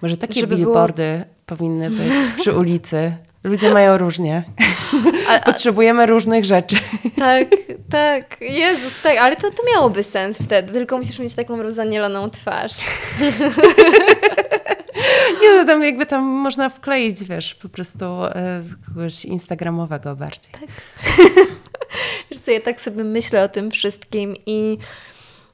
Może 0.03 0.16
takie 0.16 0.47
billboardy 0.47 1.12
było... 1.16 1.35
powinny 1.47 1.91
być 1.91 2.25
przy 2.41 2.53
ulicy. 2.53 3.16
Ludzie 3.45 3.70
mają 3.70 3.99
różnie. 3.99 4.45
A, 5.29 5.33
a... 5.33 5.41
Potrzebujemy 5.41 6.07
różnych 6.07 6.45
rzeczy. 6.45 6.77
Tak, 7.19 7.49
tak. 7.91 8.41
Jezus, 8.41 9.03
tak. 9.03 9.17
Ale 9.17 9.37
to, 9.37 9.51
to 9.51 9.62
miałoby 9.75 10.03
sens 10.03 10.39
wtedy. 10.39 10.73
Tylko 10.73 10.99
musisz 10.99 11.19
mieć 11.19 11.35
taką 11.35 11.62
rozanieloną 11.62 12.31
twarz. 12.31 12.73
Nie, 15.43 15.55
no 15.55 15.65
tam 15.65 15.85
jakby 15.85 16.07
tam 16.07 16.23
można 16.23 16.69
wkleić, 16.69 17.25
wiesz, 17.25 17.55
po 17.55 17.69
prostu 17.69 18.05
e, 18.05 18.62
z 18.62 18.75
kogoś 18.87 19.25
instagramowego 19.25 20.17
bardziej. 20.17 20.53
Tak. 20.53 20.62
wiesz 22.31 22.41
co, 22.41 22.51
ja 22.51 22.61
tak 22.61 22.81
sobie 22.81 23.05
myślę 23.05 23.45
o 23.45 23.49
tym 23.49 23.71
wszystkim 23.71 24.35
i 24.47 24.79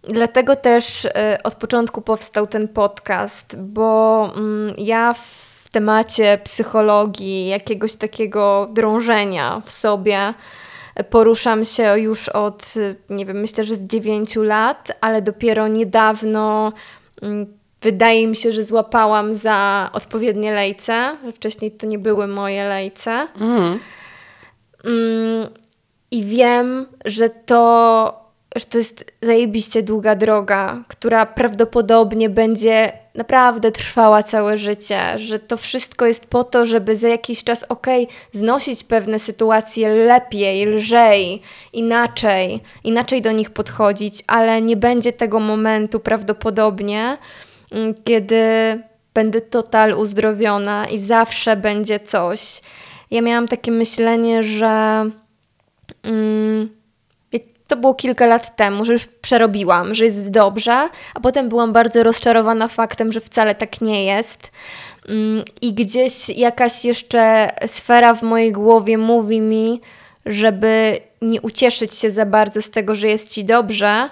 dlatego 0.02 0.56
też 0.56 1.04
e, 1.04 1.38
od 1.44 1.54
początku 1.54 2.02
powstał 2.02 2.46
ten 2.46 2.68
podcast, 2.68 3.56
bo 3.56 4.24
mm, 4.36 4.74
ja 4.78 5.14
w 5.14 5.68
temacie 5.70 6.38
psychologii, 6.44 7.48
jakiegoś 7.48 7.96
takiego 7.96 8.68
drążenia 8.72 9.62
w 9.64 9.72
sobie. 9.72 10.34
Poruszam 11.04 11.64
się 11.64 11.98
już 11.98 12.28
od, 12.28 12.74
nie 13.10 13.26
wiem, 13.26 13.40
myślę, 13.40 13.64
że 13.64 13.74
z 13.74 13.84
9 13.84 14.36
lat, 14.36 14.92
ale 15.00 15.22
dopiero 15.22 15.68
niedawno 15.68 16.72
mm, 17.22 17.46
wydaje 17.82 18.26
mi 18.26 18.36
się, 18.36 18.52
że 18.52 18.64
złapałam 18.64 19.34
za 19.34 19.90
odpowiednie 19.92 20.52
lejce. 20.52 21.16
Wcześniej 21.34 21.70
to 21.70 21.86
nie 21.86 21.98
były 21.98 22.26
moje 22.26 22.64
lejce. 22.64 23.10
Mhm. 23.40 23.78
Mm. 24.84 25.48
I 26.10 26.24
wiem, 26.24 26.86
że 27.04 27.30
to, 27.30 28.29
że 28.56 28.64
to 28.64 28.78
jest 28.78 29.12
zajebiście 29.22 29.82
długa 29.82 30.14
droga, 30.14 30.84
która 30.88 31.26
prawdopodobnie 31.26 32.30
będzie 32.30 32.92
naprawdę 33.14 33.72
trwała 33.72 34.22
całe 34.22 34.58
życie, 34.58 35.18
że 35.18 35.38
to 35.38 35.56
wszystko 35.56 36.06
jest 36.06 36.26
po 36.26 36.44
to, 36.44 36.66
żeby 36.66 36.96
za 36.96 37.08
jakiś 37.08 37.44
czas, 37.44 37.64
okay, 37.68 38.06
znosić 38.32 38.84
pewne 38.84 39.18
sytuacje 39.18 39.88
lepiej, 39.88 40.66
lżej, 40.66 41.42
inaczej, 41.72 42.60
inaczej 42.84 43.22
do 43.22 43.32
nich 43.32 43.50
podchodzić, 43.50 44.24
ale 44.26 44.62
nie 44.62 44.76
będzie 44.76 45.12
tego 45.12 45.40
momentu 45.40 46.00
prawdopodobnie, 46.00 47.18
mm, 47.72 47.94
kiedy 48.04 48.42
będę 49.14 49.40
total 49.40 49.94
uzdrowiona 49.94 50.88
i 50.88 50.98
zawsze 50.98 51.56
będzie 51.56 52.00
coś. 52.00 52.60
Ja 53.10 53.22
miałam 53.22 53.48
takie 53.48 53.72
myślenie, 53.72 54.42
że. 54.42 55.04
Mm, 56.02 56.79
to 57.70 57.76
było 57.76 57.94
kilka 57.94 58.26
lat 58.26 58.56
temu, 58.56 58.84
że 58.84 58.92
już 58.92 59.06
przerobiłam, 59.06 59.94
że 59.94 60.04
jest 60.04 60.30
dobrze, 60.30 60.88
a 61.14 61.20
potem 61.22 61.48
byłam 61.48 61.72
bardzo 61.72 62.02
rozczarowana 62.02 62.68
faktem, 62.68 63.12
że 63.12 63.20
wcale 63.20 63.54
tak 63.54 63.80
nie 63.80 64.04
jest. 64.04 64.50
Mm, 65.08 65.44
I 65.60 65.72
gdzieś 65.72 66.28
jakaś 66.28 66.84
jeszcze 66.84 67.50
sfera 67.66 68.14
w 68.14 68.22
mojej 68.22 68.52
głowie 68.52 68.98
mówi 68.98 69.40
mi, 69.40 69.80
żeby 70.26 71.00
nie 71.22 71.40
ucieszyć 71.40 71.94
się 71.94 72.10
za 72.10 72.26
bardzo 72.26 72.62
z 72.62 72.70
tego, 72.70 72.94
że 72.94 73.08
jest 73.08 73.30
ci 73.30 73.44
dobrze, 73.44 74.10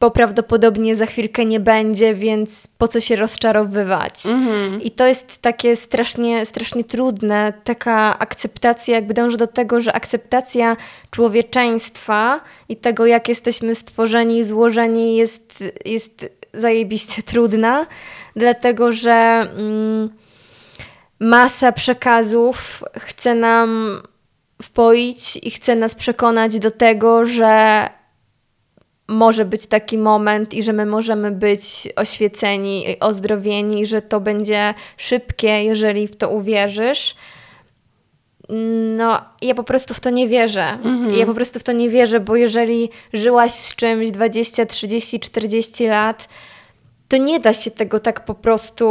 bo 0.00 0.10
prawdopodobnie 0.10 0.96
za 0.96 1.06
chwilkę 1.06 1.44
nie 1.44 1.60
będzie, 1.60 2.14
więc 2.14 2.66
po 2.78 2.88
co 2.88 3.00
się 3.00 3.16
rozczarowywać? 3.16 4.26
Mhm. 4.26 4.82
I 4.82 4.90
to 4.90 5.06
jest 5.06 5.38
takie 5.38 5.76
strasznie, 5.76 6.46
strasznie 6.46 6.84
trudne, 6.84 7.52
taka 7.64 8.18
akceptacja, 8.18 8.94
jakby 8.94 9.14
dąży 9.14 9.36
do 9.36 9.46
tego, 9.46 9.80
że 9.80 9.92
akceptacja 9.92 10.76
człowieczeństwa 11.10 12.40
i 12.68 12.76
tego, 12.76 13.06
jak 13.06 13.28
jesteśmy 13.28 13.74
stworzeni 13.74 14.38
i 14.38 14.44
złożeni, 14.44 15.16
jest, 15.16 15.64
jest 15.84 16.26
zajebiście 16.54 17.22
trudna, 17.22 17.86
dlatego 18.36 18.92
że 18.92 19.46
mm, 19.56 20.10
masa 21.20 21.72
przekazów 21.72 22.82
chce 22.98 23.34
nam 23.34 24.02
wpoić 24.62 25.36
i 25.36 25.50
chce 25.50 25.76
nas 25.76 25.94
przekonać 25.94 26.58
do 26.58 26.70
tego, 26.70 27.24
że 27.24 27.88
może 29.08 29.44
być 29.44 29.66
taki 29.66 29.98
moment 29.98 30.54
i 30.54 30.62
że 30.62 30.72
my 30.72 30.86
możemy 30.86 31.30
być 31.30 31.88
oświeceni, 31.96 32.84
ozdrowieni, 33.00 33.86
że 33.86 34.02
to 34.02 34.20
będzie 34.20 34.74
szybkie, 34.96 35.48
jeżeli 35.64 36.08
w 36.08 36.16
to 36.16 36.30
uwierzysz. 36.30 37.14
No, 38.96 39.20
ja 39.42 39.54
po 39.54 39.64
prostu 39.64 39.94
w 39.94 40.00
to 40.00 40.10
nie 40.10 40.28
wierzę. 40.28 40.78
Ja 41.18 41.26
po 41.26 41.34
prostu 41.34 41.58
w 41.58 41.62
to 41.62 41.72
nie 41.72 41.90
wierzę, 41.90 42.20
bo 42.20 42.36
jeżeli 42.36 42.90
żyłaś 43.12 43.52
z 43.52 43.76
czymś 43.76 44.10
20, 44.10 44.66
30, 44.66 45.20
40 45.20 45.86
lat, 45.86 46.28
to 47.08 47.16
nie 47.16 47.40
da 47.40 47.54
się 47.54 47.70
tego 47.70 48.00
tak 48.00 48.24
po 48.24 48.34
prostu 48.34 48.86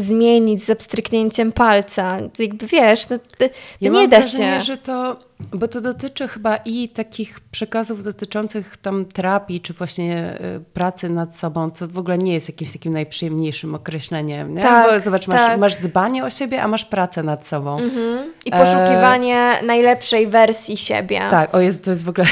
zmienić 0.00 0.64
z 0.64 0.70
abstryknięciem 0.70 1.52
palca. 1.52 2.18
Jakby 2.38 2.66
wiesz, 2.66 3.08
no, 3.08 3.18
to, 3.18 3.24
to 3.38 3.54
Ja 3.80 3.90
nie 3.90 4.08
da 4.08 4.20
wrażenie, 4.20 4.60
się. 4.60 4.60
że 4.60 4.76
to, 4.76 5.16
bo 5.40 5.68
to 5.68 5.80
dotyczy 5.80 6.28
chyba 6.28 6.56
i 6.56 6.88
takich 6.88 7.40
przekazów 7.40 8.04
dotyczących 8.04 8.76
tam 8.76 9.04
terapii, 9.04 9.60
czy 9.60 9.72
właśnie 9.72 10.38
y, 10.56 10.60
pracy 10.74 11.08
nad 11.08 11.36
sobą, 11.36 11.70
co 11.70 11.88
w 11.88 11.98
ogóle 11.98 12.18
nie 12.18 12.34
jest 12.34 12.48
jakimś 12.48 12.72
takim 12.72 12.92
najprzyjemniejszym 12.92 13.74
określeniem. 13.74 14.54
Nie? 14.54 14.62
Tak, 14.62 14.90
bo 14.92 15.00
zobacz, 15.00 15.26
masz, 15.26 15.40
tak. 15.40 15.58
masz 15.60 15.76
dbanie 15.76 16.24
o 16.24 16.30
siebie, 16.30 16.62
a 16.62 16.68
masz 16.68 16.84
pracę 16.84 17.22
nad 17.22 17.46
sobą. 17.46 17.78
Mhm. 17.78 18.32
I 18.44 18.50
poszukiwanie 18.50 19.60
najlepszej 19.66 20.26
wersji 20.26 20.76
siebie. 20.76 21.20
Tak, 21.30 21.54
o 21.54 21.60
Jezu, 21.60 21.78
to 21.82 21.90
jest 21.90 22.04
w 22.04 22.08
ogóle... 22.08 22.26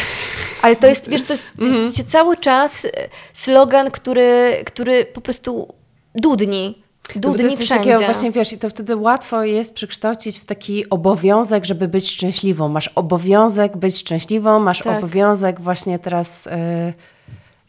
Ale 0.63 0.77
to 0.77 0.87
jest, 0.87 1.11
wiesz, 1.11 1.23
to 1.23 1.33
jest 1.33 1.45
Mhm. 1.61 1.93
cały 2.09 2.37
czas 2.37 2.85
e, 2.85 2.89
slogan, 3.33 3.91
który, 3.91 4.63
który 4.67 5.05
po 5.05 5.21
prostu 5.21 5.75
dudni. 6.15 6.83
No 7.15 7.21
Dudni 7.21 7.39
to 7.39 7.51
jest 7.51 7.69
takiego 7.69 8.01
właśnie, 8.01 8.31
wiesz, 8.31 8.53
i 8.53 8.59
to 8.59 8.69
wtedy 8.69 8.97
łatwo 8.97 9.45
jest 9.45 9.75
przekształcić 9.75 10.39
w 10.39 10.45
taki 10.45 10.91
obowiązek, 10.91 11.65
żeby 11.65 11.89
być 11.89 12.11
szczęśliwą. 12.11 12.69
Masz 12.69 12.89
obowiązek 12.89 13.77
być 13.77 13.97
szczęśliwą, 13.97 14.61
masz 14.61 14.79
Tak. 14.79 14.99
obowiązek 14.99 15.61
właśnie 15.61 15.99
teraz 15.99 16.47
y, 16.47 16.51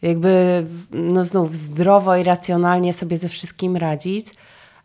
jakby, 0.02 0.66
no 0.90 1.24
znów 1.24 1.56
zdrowo 1.56 2.16
i 2.16 2.22
racjonalnie 2.22 2.94
sobie 2.94 3.18
ze 3.18 3.28
wszystkim 3.28 3.76
radzić. 3.76 4.26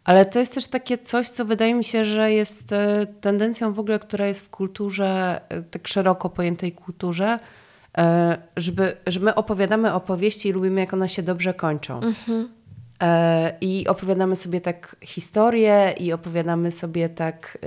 Ale 0.03 0.26
to 0.26 0.39
jest 0.39 0.53
też 0.53 0.68
takie 0.68 0.97
coś, 0.97 1.30
co 1.30 1.45
wydaje 1.45 1.76
mi 1.76 1.84
się, 1.84 2.06
że 2.06 2.32
jest 2.32 2.72
y, 2.72 2.76
tendencją 3.22 3.74
w 3.74 3.80
ogóle, 3.80 3.99
która 3.99 4.28
jest 4.28 4.41
w 4.41 4.49
kulturze, 4.49 5.41
y, 5.53 5.64
tak 5.64 5.88
szeroko 5.88 6.30
pojętej 6.30 6.72
kulturze, 6.72 7.39
żeby, 8.58 8.97
że 9.08 9.20
my 9.20 9.36
opowiadamy 9.36 9.93
opowieści 9.93 10.49
i 10.49 10.51
lubimy, 10.51 10.82
jak 10.82 10.93
one 10.93 11.10
się 11.10 11.24
dobrze 11.24 11.53
kończą. 11.53 11.99
E, 11.99 12.14
I 13.61 13.87
opowiadamy 13.87 14.35
sobie 14.35 14.61
tak 14.61 14.95
historię, 15.01 15.95
i 15.99 16.13
opowiadamy 16.13 16.71
sobie 16.71 17.09
tak, 17.09 17.57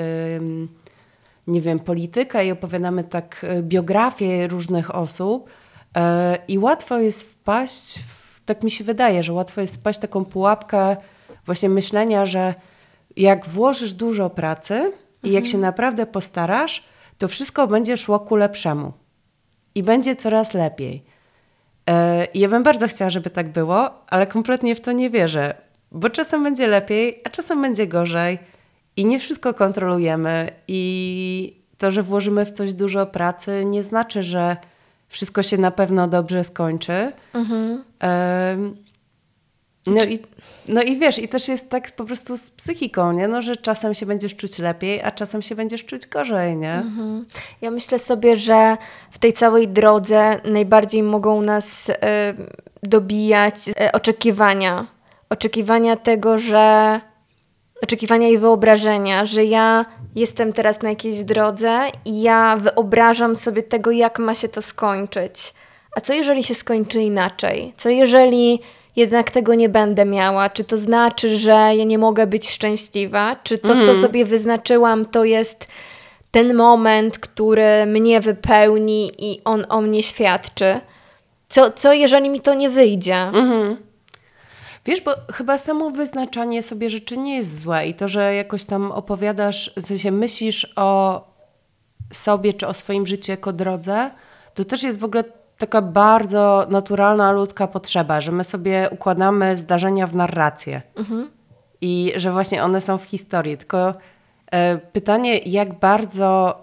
nie 1.49 1.61
wiem, 1.61 1.79
politykę, 1.79 2.47
i 2.47 2.53
opowiadamy 2.53 3.05
tak 3.05 3.45
y, 3.45 3.63
biografię 3.63 4.47
różnych 4.47 4.95
osób. 4.95 5.51
E, 5.97 6.39
I 6.49 6.59
łatwo 6.59 6.99
jest 6.99 7.23
wpaść, 7.23 8.01
tak 8.47 8.63
mi 8.63 8.71
się 8.71 8.85
wydaje, 8.85 9.23
że 9.23 9.33
łatwo 9.33 9.61
jest 9.61 9.77
wpaść 9.77 9.99
taką 9.99 10.25
pułapkę 10.25 10.97
właśnie 11.47 11.69
myślenia, 11.69 12.27
że 12.27 12.55
jak 13.17 13.47
włożysz 13.47 13.93
dużo 13.93 14.31
pracy 14.31 14.93
i 15.25 15.33
jak 15.33 15.47
się 15.47 15.59
naprawdę 15.59 16.07
postarasz, 16.07 16.85
to 17.19 17.29
wszystko 17.29 17.67
będzie 17.67 17.97
szło 17.97 18.21
ku 18.21 18.37
lepszemu. 18.37 18.93
I 19.75 19.83
będzie 19.83 20.17
coraz 20.17 20.55
lepiej. 20.55 21.05
E, 21.89 22.25
i 22.35 22.39
Ja 22.39 22.49
bym 22.49 22.63
bardzo 22.63 22.89
chciała, 22.89 23.11
żeby 23.11 23.31
tak 23.31 23.49
było, 23.49 23.91
ale 24.07 24.27
kompletnie 24.27 24.75
w 24.75 24.81
to 24.81 24.93
nie 24.93 25.11
wierzę, 25.11 25.55
bo 25.93 26.11
czasem 26.11 26.43
będzie 26.43 26.67
lepiej, 26.67 27.21
a 27.25 27.31
czasem 27.31 27.63
będzie 27.63 27.87
gorzej 27.87 28.39
i 28.97 29.07
nie 29.07 29.19
wszystko 29.19 29.55
kontrolujemy 29.55 30.51
i 30.69 31.59
to, 31.79 31.91
że 31.91 32.03
włożymy 32.03 32.45
w 32.45 32.53
coś 32.53 32.75
dużo 32.75 33.07
pracy 33.07 33.65
nie 33.65 33.83
znaczy, 33.83 34.23
że 34.23 34.57
wszystko 35.09 35.43
się 35.43 35.59
na 35.59 35.71
pewno 35.71 36.09
dobrze 36.09 36.45
skończy. 36.45 37.13
Em, 38.01 38.77
No 39.87 40.05
i, 40.05 40.19
no 40.69 40.83
i 40.83 40.97
wiesz, 40.97 41.19
i 41.19 41.29
też 41.29 41.49
jest 41.49 41.71
tak 41.71 41.93
po 41.93 42.05
prostu 42.05 42.37
z 42.37 42.51
psychiką, 42.51 43.13
nie? 43.13 43.29
No, 43.29 43.43
że 43.43 43.57
czasem 43.57 43.95
się 43.95 44.07
będziesz 44.07 44.37
czuć 44.37 44.59
lepiej, 44.59 45.03
a 45.03 45.11
czasem 45.11 45.43
się 45.43 45.55
będziesz 45.55 45.85
czuć 45.85 46.07
gorzej, 46.07 46.57
nie? 46.57 46.83
Ja 47.61 47.71
myślę 47.71 47.99
sobie, 47.99 48.37
że 48.37 48.77
w 49.11 49.19
tej 49.19 49.33
całej 49.33 49.69
drodze 49.69 50.41
najbardziej 50.45 51.03
mogą 51.03 51.41
nas 51.41 51.91
e, 51.91 52.35
dobijać 52.83 53.55
e, 53.81 53.93
oczekiwania. 53.93 54.87
Oczekiwania 55.31 55.97
tego, 55.97 56.39
że. 56.39 57.01
Oczekiwania 57.83 58.29
i 58.29 58.39
wyobrażenia, 58.39 59.25
że 59.25 59.45
ja 59.45 59.85
jestem 60.15 60.53
teraz 60.53 60.83
na 60.83 60.89
jakiejś 60.89 61.25
drodze 61.25 61.81
i 62.05 62.23
ja 62.23 62.57
wyobrażam 62.57 63.37
sobie 63.37 63.63
tego, 63.63 63.91
jak 63.91 64.19
ma 64.19 64.35
się 64.35 64.49
to 64.49 64.63
skończyć. 64.63 65.55
A 65.97 66.01
co 66.01 66.15
jeżeli 66.15 66.45
się 66.45 66.55
skończy 66.55 67.01
inaczej? 67.01 67.75
Co 67.77 67.89
jeżeli 67.89 68.61
jednak 68.99 69.31
tego 69.31 69.55
nie 69.55 69.69
będę 69.69 70.05
miała? 70.05 70.51
Czy 70.51 70.65
to 70.65 70.79
znaczy, 70.79 71.37
że 71.37 71.51
ja 71.51 71.85
nie 71.85 71.99
mogę 71.99 72.27
być 72.27 72.51
szczęśliwa? 72.51 73.37
Czy 73.43 73.59
to, 73.59 73.69
co 73.87 73.95
sobie 73.95 74.25
wyznaczyłam, 74.25 75.07
to 75.07 75.25
jest 75.25 75.67
ten 76.31 76.55
moment, 76.55 77.19
który 77.19 77.87
mnie 77.87 78.21
wypełni 78.21 79.13
i 79.19 79.41
on 79.45 79.65
o 79.69 79.81
mnie 79.81 80.03
świadczy. 80.03 80.81
Co, 81.49 81.71
co 81.71 81.93
jeżeli 81.93 82.31
mi 82.31 82.41
to 82.41 82.55
nie 82.55 82.71
wyjdzie? 82.71 83.31
Wiesz, 84.87 85.01
bo 85.01 85.15
chyba 85.33 85.59
samo 85.59 85.91
wyznaczanie 85.91 86.63
sobie 86.63 86.91
rzeczy 86.91 87.17
nie 87.17 87.37
jest 87.37 87.61
złe 87.61 87.89
i 87.89 87.95
to, 87.95 88.09
że 88.09 88.35
jakoś 88.35 88.65
tam 88.65 88.93
opowiadasz, 88.93 89.73
w 89.77 89.83
sensie 89.83 90.11
myślisz 90.11 90.73
o 90.77 91.21
sobie 92.13 92.53
czy 92.53 92.67
o 92.67 92.75
swoim 92.75 93.07
życiu 93.07 93.31
jako 93.33 93.53
drodze, 93.53 94.11
to 94.55 94.65
też 94.65 94.83
jest 94.83 95.01
w 95.01 95.05
ogóle 95.05 95.25
taka 95.59 95.83
bardzo 95.83 96.67
naturalna 96.71 97.33
ludzka 97.33 97.67
potrzeba, 97.67 98.21
że 98.21 98.33
my 98.33 98.45
sobie 98.45 98.89
układamy 98.91 99.57
zdarzenia 99.57 100.07
w 100.07 100.15
narrację 100.15 100.83
i 101.81 102.13
że 102.17 102.33
właśnie 102.33 102.65
one 102.65 102.81
są 102.81 102.99
w 102.99 103.05
historii. 103.05 103.57
Tylko 103.57 103.95
e, 104.51 104.79
pytanie, 104.79 105.39
jak 105.39 105.79
bardzo, 105.79 106.59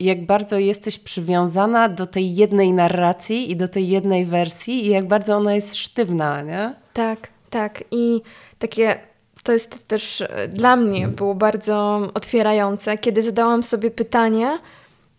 jak 0.00 0.26
bardzo 0.26 0.58
jesteś 0.58 0.98
przywiązana 0.98 1.88
do 1.88 2.06
tej 2.06 2.34
jednej 2.34 2.72
narracji 2.72 3.50
i 3.50 3.56
do 3.56 3.68
tej 3.68 3.88
jednej 3.88 4.26
wersji 4.26 4.86
i 4.86 4.90
jak 4.90 5.08
bardzo 5.08 5.36
ona 5.36 5.54
jest 5.54 5.76
sztywna, 5.76 6.42
nie? 6.42 6.74
Tak, 6.92 7.28
tak. 7.50 7.84
I 7.90 8.22
takie 8.58 8.98
to 9.42 9.52
jest 9.52 9.88
też 9.88 10.20
e, 10.20 10.48
dla 10.48 10.76
mnie 10.76 11.08
było 11.08 11.34
bardzo 11.34 12.08
otwierające, 12.14 12.98
kiedy 12.98 13.22
zadałam 13.22 13.62
sobie 13.62 13.90
pytanie, 13.90 14.58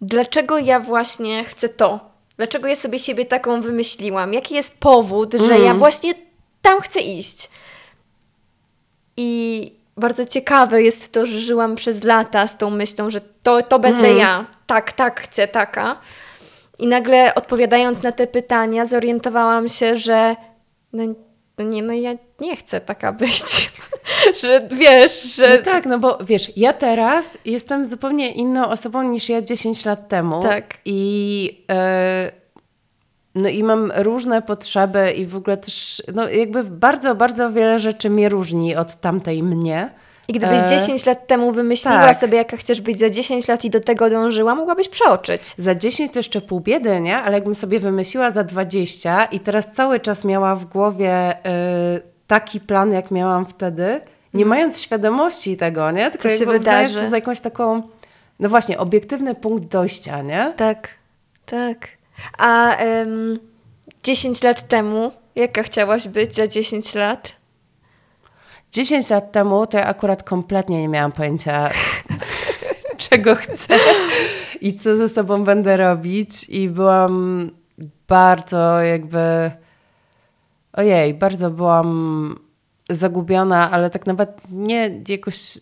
dlaczego 0.02 0.58
ja 0.58 0.80
właśnie 0.80 1.44
chcę 1.44 1.70
to? 1.70 2.15
Dlaczego 2.38 2.68
ja 2.68 2.76
sobie 2.76 3.00
siebie 3.00 3.26
taką 3.26 3.62
wymyśliłam? 3.62 4.34
Jaki 4.34 4.56
jest 4.56 4.80
powód, 4.80 5.34
że 5.34 5.60
ja 5.60 5.74
właśnie 5.74 6.14
tam 6.62 6.82
chcę 6.82 7.00
iść? 7.00 7.50
I 9.18 9.72
bardzo 9.98 10.26
ciekawe 10.26 10.84
jest 10.84 11.14
to, 11.14 11.26
że 11.26 11.38
żyłam 11.38 11.76
przez 11.76 12.04
lata 12.04 12.48
z 12.48 12.58
tą 12.58 12.70
myślą, 12.70 13.10
że 13.10 13.22
to, 13.44 13.62
to 13.62 13.80
będę 13.80 14.14
ja. 14.14 14.46
Tak, 14.68 14.94
tak, 14.94 15.22
chcę 15.22 15.48
taka. 15.48 15.98
I 16.80 16.88
nagle 16.88 17.36
odpowiadając 17.36 18.04
na 18.04 18.12
te 18.12 18.28
pytania, 18.28 18.86
zorientowałam 18.86 19.70
się, 19.70 19.98
że 19.98 20.36
no, 20.94 21.04
no 21.58 21.66
nie, 21.66 21.84
no 21.84 21.94
ja 21.94 22.14
nie 22.40 22.56
chcę 22.56 22.82
taka 22.82 23.12
być. 23.12 23.72
że 24.42 24.60
wiesz, 24.72 25.36
że. 25.36 25.58
No 25.58 25.64
tak, 25.64 25.86
no 25.86 26.00
bo 26.00 26.18
wiesz, 26.22 26.52
ja 26.58 26.74
teraz 26.74 27.38
jestem 27.46 27.86
zupełnie 27.86 28.32
inną 28.32 28.70
osobą 28.70 29.04
niż 29.04 29.30
ja 29.30 29.42
10 29.42 29.86
lat 29.86 30.08
temu. 30.08 30.42
Tak. 30.42 30.78
I, 30.86 31.66
e, 31.72 32.32
no 33.36 33.50
i 33.50 33.64
mam 33.64 33.92
różne 33.96 34.42
potrzeby 34.42 35.12
i 35.12 35.26
w 35.26 35.36
ogóle 35.36 35.58
też, 35.58 36.04
no 36.14 36.30
jakby 36.30 36.64
bardzo, 36.64 37.16
bardzo 37.16 37.52
wiele 37.52 37.80
rzeczy 37.80 38.10
mnie 38.10 38.30
różni 38.30 38.76
od 38.76 39.02
tamtej 39.02 39.44
mnie. 39.44 39.90
I 40.28 40.34
gdybyś 40.34 40.60
E, 40.62 40.68
10 40.70 41.06
lat 41.06 41.28
temu 41.28 41.52
wymyśliła 41.52 41.98
tak. 42.08 42.16
sobie, 42.18 42.38
jaka 42.38 42.58
chcesz 42.58 42.82
być 42.82 43.00
za 43.00 43.10
10 43.10 43.48
lat 43.48 43.66
i 43.66 43.70
do 43.70 43.80
tego 43.80 44.10
dążyła, 44.10 44.56
mogłabyś 44.56 44.90
przeoczyć. 44.90 45.42
Za 45.58 45.76
10 45.76 46.12
to 46.12 46.20
jeszcze 46.20 46.42
pół 46.42 46.60
biedy, 46.60 47.02
nie? 47.02 47.18
Ale 47.18 47.34
jakbym 47.34 47.56
sobie 47.56 47.80
wymyśliła 47.80 48.32
za 48.32 48.44
20 48.44 49.26
i 49.26 49.40
teraz 49.40 49.72
cały 49.74 50.00
czas 50.00 50.24
miała 50.26 50.56
w 50.56 50.66
głowie 50.66 51.32
y, 51.98 52.02
taki 52.28 52.60
plan, 52.60 52.92
jak 52.92 53.12
miałam 53.12 53.46
wtedy, 53.46 54.02
nie 54.34 54.46
mając 54.46 54.82
świadomości 54.82 55.58
tego, 55.58 55.92
nie? 55.92 56.12
Tylko 56.12 56.30
Mhm. 56.30 56.40
Co 56.40 56.46
się 56.46 56.60
wydarzy. 56.60 57.02
to 57.02 57.10
za 57.10 57.16
jakąś 57.18 57.40
taką, 57.40 57.82
no 58.40 58.50
właśnie, 58.50 58.78
obiektywny 58.78 59.36
punkt 59.36 59.66
dojścia, 59.72 60.22
nie? 60.22 60.54
Tak, 60.58 60.88
tak. 61.46 61.88
A 62.38 62.76
em, 62.76 63.40
10 64.04 64.44
lat 64.44 64.68
temu, 64.68 65.12
jaka 65.36 65.64
chciałaś 65.64 66.08
być 66.08 66.36
za 66.36 66.48
10 66.48 66.96
lat? 66.96 67.32
10 68.76 69.10
lat 69.10 69.32
temu 69.32 69.68
to 69.68 69.78
ja 69.78 69.86
akurat 69.86 70.24
kompletnie 70.24 70.82
nie 70.82 70.88
miałam 70.88 71.12
pojęcia, 71.12 71.70
czego 73.10 73.36
chcę 73.36 73.78
i 74.62 74.74
co 74.74 74.98
ze 74.98 75.10
sobą 75.10 75.44
będę 75.44 75.78
robić. 75.78 76.50
I 76.50 76.70
byłam 76.70 77.52
bardzo 78.08 78.82
jakby. 78.82 79.52
Ojej, 80.74 81.14
bardzo 81.14 81.50
byłam 81.52 82.40
zagubiona, 82.90 83.72
ale 83.72 83.90
tak 83.90 84.08
nawet 84.08 84.42
nie 84.52 85.02
jakoś. 85.08 85.58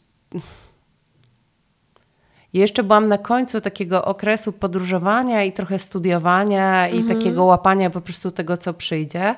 Jeszcze 2.54 2.84
byłam 2.84 3.08
na 3.08 3.18
końcu 3.18 3.62
takiego 3.62 4.06
okresu 4.06 4.52
podróżowania 4.52 5.44
i 5.44 5.52
trochę 5.52 5.80
studiowania 5.80 6.88
i 6.90 6.98
Mhm. 6.98 7.18
takiego 7.20 7.46
łapania 7.46 7.90
po 7.90 8.02
prostu 8.02 8.32
tego, 8.32 8.58
co 8.58 8.74
przyjdzie. 8.74 9.36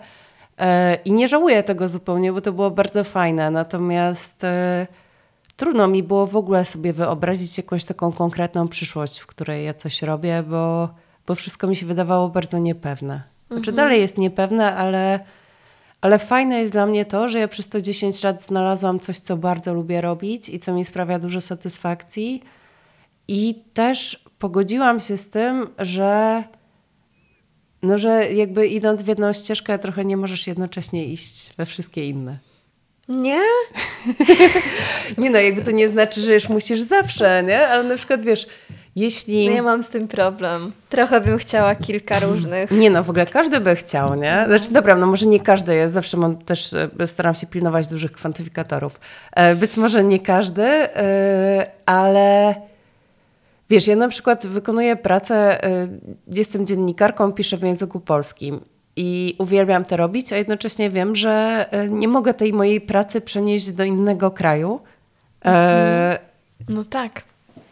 E, 0.57 0.95
I 1.05 1.13
nie 1.13 1.27
żałuję 1.27 1.63
tego 1.63 1.89
zupełnie, 1.89 2.33
bo 2.33 2.41
to 2.41 2.53
było 2.53 2.71
bardzo 2.71 3.03
fajne. 3.03 3.51
Natomiast 3.51 4.43
e, 4.43 4.87
trudno 5.57 5.87
mi 5.87 6.03
było 6.03 6.27
w 6.27 6.35
ogóle 6.35 6.65
sobie 6.65 6.93
wyobrazić 6.93 7.57
jakąś 7.57 7.85
taką 7.85 8.11
konkretną 8.11 8.67
przyszłość, 8.67 9.19
w 9.19 9.27
której 9.27 9.65
ja 9.65 9.73
coś 9.73 10.01
robię, 10.01 10.43
bo, 10.47 10.89
bo 11.27 11.35
wszystko 11.35 11.67
mi 11.67 11.75
się 11.75 11.85
wydawało 11.85 12.29
bardzo 12.29 12.59
niepewne. 12.59 13.23
Znaczy 13.51 13.71
dalej 13.71 14.01
jest 14.01 14.17
niepewne, 14.17 14.75
ale, 14.75 15.19
ale 16.01 16.19
fajne 16.19 16.59
jest 16.59 16.73
dla 16.73 16.85
mnie 16.85 17.05
to, 17.05 17.29
że 17.29 17.39
ja 17.39 17.47
przez 17.47 17.67
to 17.67 17.81
10 17.81 18.23
lat 18.23 18.43
znalazłam 18.43 18.99
coś, 18.99 19.19
co 19.19 19.37
bardzo 19.37 19.73
lubię 19.73 20.01
robić 20.01 20.49
i 20.49 20.59
co 20.59 20.73
mi 20.73 20.85
sprawia 20.85 21.19
dużo 21.19 21.41
satysfakcji. 21.41 22.43
I 23.27 23.63
też 23.73 24.25
pogodziłam 24.39 24.99
się 24.99 25.17
z 25.17 25.29
tym, 25.29 25.67
że 25.77 26.43
no, 27.83 27.97
że 27.97 28.33
jakby 28.33 28.67
idąc 28.67 29.01
w 29.01 29.07
jedną 29.07 29.33
ścieżkę, 29.33 29.79
trochę 29.79 30.05
nie 30.05 30.17
możesz 30.17 30.47
jednocześnie 30.47 31.05
iść 31.05 31.53
we 31.57 31.65
wszystkie 31.65 32.09
inne. 32.09 32.37
Nie? 33.07 33.39
Nie 35.17 35.29
no, 35.29 35.39
jakby 35.39 35.61
to 35.61 35.71
nie 35.71 35.89
znaczy, 35.89 36.21
że 36.21 36.33
już 36.33 36.49
musisz 36.49 36.81
zawsze, 36.81 37.43
nie? 37.43 37.67
Ale 37.67 37.83
na 37.83 37.95
przykład 37.95 38.21
wiesz, 38.21 38.47
jeśli... 38.95 39.49
No 39.49 39.55
ja 39.55 39.63
mam 39.63 39.83
z 39.83 39.89
tym 39.89 40.07
problem. 40.07 40.71
Trochę 40.89 41.21
bym 41.21 41.37
chciała 41.37 41.75
kilka 41.75 42.19
różnych. 42.19 42.71
Nie 42.71 42.89
no, 42.89 43.03
w 43.03 43.09
ogóle 43.09 43.25
każdy 43.25 43.59
by 43.59 43.75
chciał, 43.75 44.15
nie? 44.15 44.43
Znaczy 44.47 44.71
dobra, 44.73 44.95
no 44.95 45.07
może 45.07 45.25
nie 45.25 45.39
każdy, 45.39 45.75
ja 45.75 45.89
zawsze 45.89 46.17
mam 46.17 46.37
też, 46.37 46.73
e, 46.73 47.07
staram 47.07 47.35
się 47.35 47.47
pilnować 47.47 47.87
dużych 47.87 48.11
kwantyfikatorów. 48.11 48.99
E, 49.31 49.55
Być 49.55 49.77
może 49.77 50.03
nie 50.03 50.19
każdy, 50.19 50.63
e, 50.63 51.71
ale 51.85 52.55
wiesz, 53.69 53.87
ja 53.87 53.95
na 53.95 54.07
przykład 54.07 54.47
wykonuję 54.47 54.95
pracę, 54.95 55.63
e, 55.63 55.87
jestem 56.27 56.65
dziennikarką, 56.65 57.31
piszę 57.31 57.57
w 57.57 57.61
języku 57.61 57.99
polskim 57.99 58.59
i 58.95 59.35
uwielbiam 59.39 59.85
to 59.85 59.97
robić, 59.97 60.33
a 60.33 60.37
jednocześnie 60.37 60.89
wiem, 60.89 61.15
że 61.15 61.65
e, 61.71 61.89
nie 61.89 62.07
mogę 62.07 62.33
tej 62.33 62.53
mojej 62.53 62.81
pracy 62.81 63.21
przenieść 63.21 63.71
do 63.71 63.83
innego 63.83 64.31
kraju. 64.31 64.79
E, 65.45 66.19
No 66.69 66.83
tak. 66.83 67.23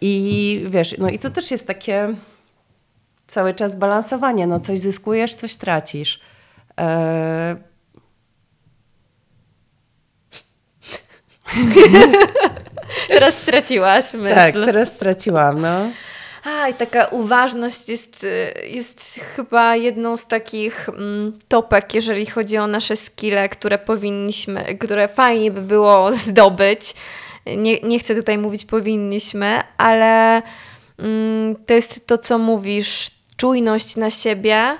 I 0.02 0.66
wiesz, 0.70 0.96
no 0.98 1.10
i 1.10 1.20
to 1.20 1.30
też 1.30 1.52
jest 1.52 1.68
takie 1.68 2.16
cały 3.28 3.54
czas 3.54 3.76
balansowanie. 3.76 4.48
No 4.48 4.60
coś 4.60 4.80
zyskujesz, 4.80 5.36
coś 5.36 5.56
tracisz. 5.56 6.20
Teraz 13.08 13.38
straciłaś 13.38 14.14
myśl. 14.14 14.36
tak, 14.36 14.54
teraz 14.54 14.90
straciłam, 14.90 15.62
no. 15.62 15.90
A, 16.44 16.70
i 16.70 16.74
taka 16.74 17.06
uważność 17.06 17.90
jest, 17.90 18.24
y, 18.24 18.54
jest 18.68 19.20
chyba 19.36 19.76
jedną 19.76 20.18
z 20.18 20.26
takich 20.26 20.90
mm, 20.90 21.40
topek, 21.48 21.94
jeżeli 21.94 22.26
chodzi 22.26 22.58
o 22.58 22.68
nasze 22.68 22.96
skille, 22.96 23.50
które 23.50 23.78
powinniśmy, 23.78 24.78
które 24.78 25.08
fajnie 25.08 25.52
by 25.52 25.62
było 25.62 26.14
zdobyć. 26.26 26.94
Nie, 27.46 27.80
nie 27.80 28.00
chcę 28.00 28.16
tutaj 28.16 28.38
mówić 28.38 28.66
powinniśmy, 28.66 29.62
ale 29.78 30.42
mm, 31.00 31.56
to 31.66 31.74
jest 31.74 32.08
to, 32.08 32.18
co 32.18 32.38
mówisz, 32.38 33.12
czujność 33.38 33.96
na 33.96 34.10
siebie 34.10 34.78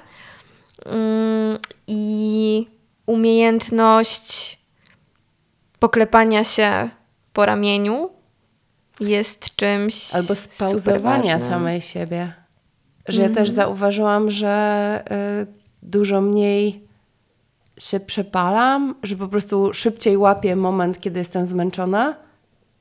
mm, 0.86 1.58
i 1.88 2.68
umiejętność 3.06 4.58
poklepania 5.80 6.44
się 6.44 6.90
po 7.34 7.46
ramieniu 7.46 8.10
jest 9.00 9.56
czymś. 9.56 10.16
Albo 10.16 10.36
spauzowania 10.36 11.40
samej 11.40 11.82
siebie. 11.82 12.34
Że 13.08 13.22
ja 13.22 13.30
też 13.30 13.50
zauważyłam, 13.50 14.32
że 14.32 15.04
y, 15.42 15.54
dużo 15.84 16.22
mniej 16.22 16.88
się 17.80 18.00
przepalam, 18.00 18.96
że 19.04 19.16
po 19.16 19.28
prostu 19.28 19.74
szybciej 19.74 20.18
łapię 20.18 20.56
moment, 20.56 21.02
kiedy 21.02 21.20
jestem 21.20 21.46
zmęczona. 21.46 22.16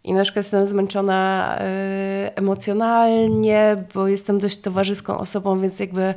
I 0.04 0.12
na 0.12 0.22
przykład 0.22 0.44
jestem 0.44 0.66
zmęczona 0.66 1.58
y, 1.58 2.34
emocjonalnie, 2.34 3.84
bo 3.94 4.08
jestem 4.08 4.38
dość 4.38 4.58
towarzyską 4.58 5.18
osobą, 5.18 5.60
więc 5.60 5.80
jakby, 5.80 6.14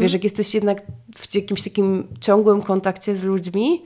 wiesz, 0.00 0.12
jak 0.12 0.24
jesteś 0.24 0.54
jednak 0.54 0.82
w 1.16 1.34
jakimś 1.34 1.64
takim 1.64 2.08
ciągłym 2.20 2.62
kontakcie 2.62 3.16
z 3.16 3.24
ludźmi, 3.24 3.82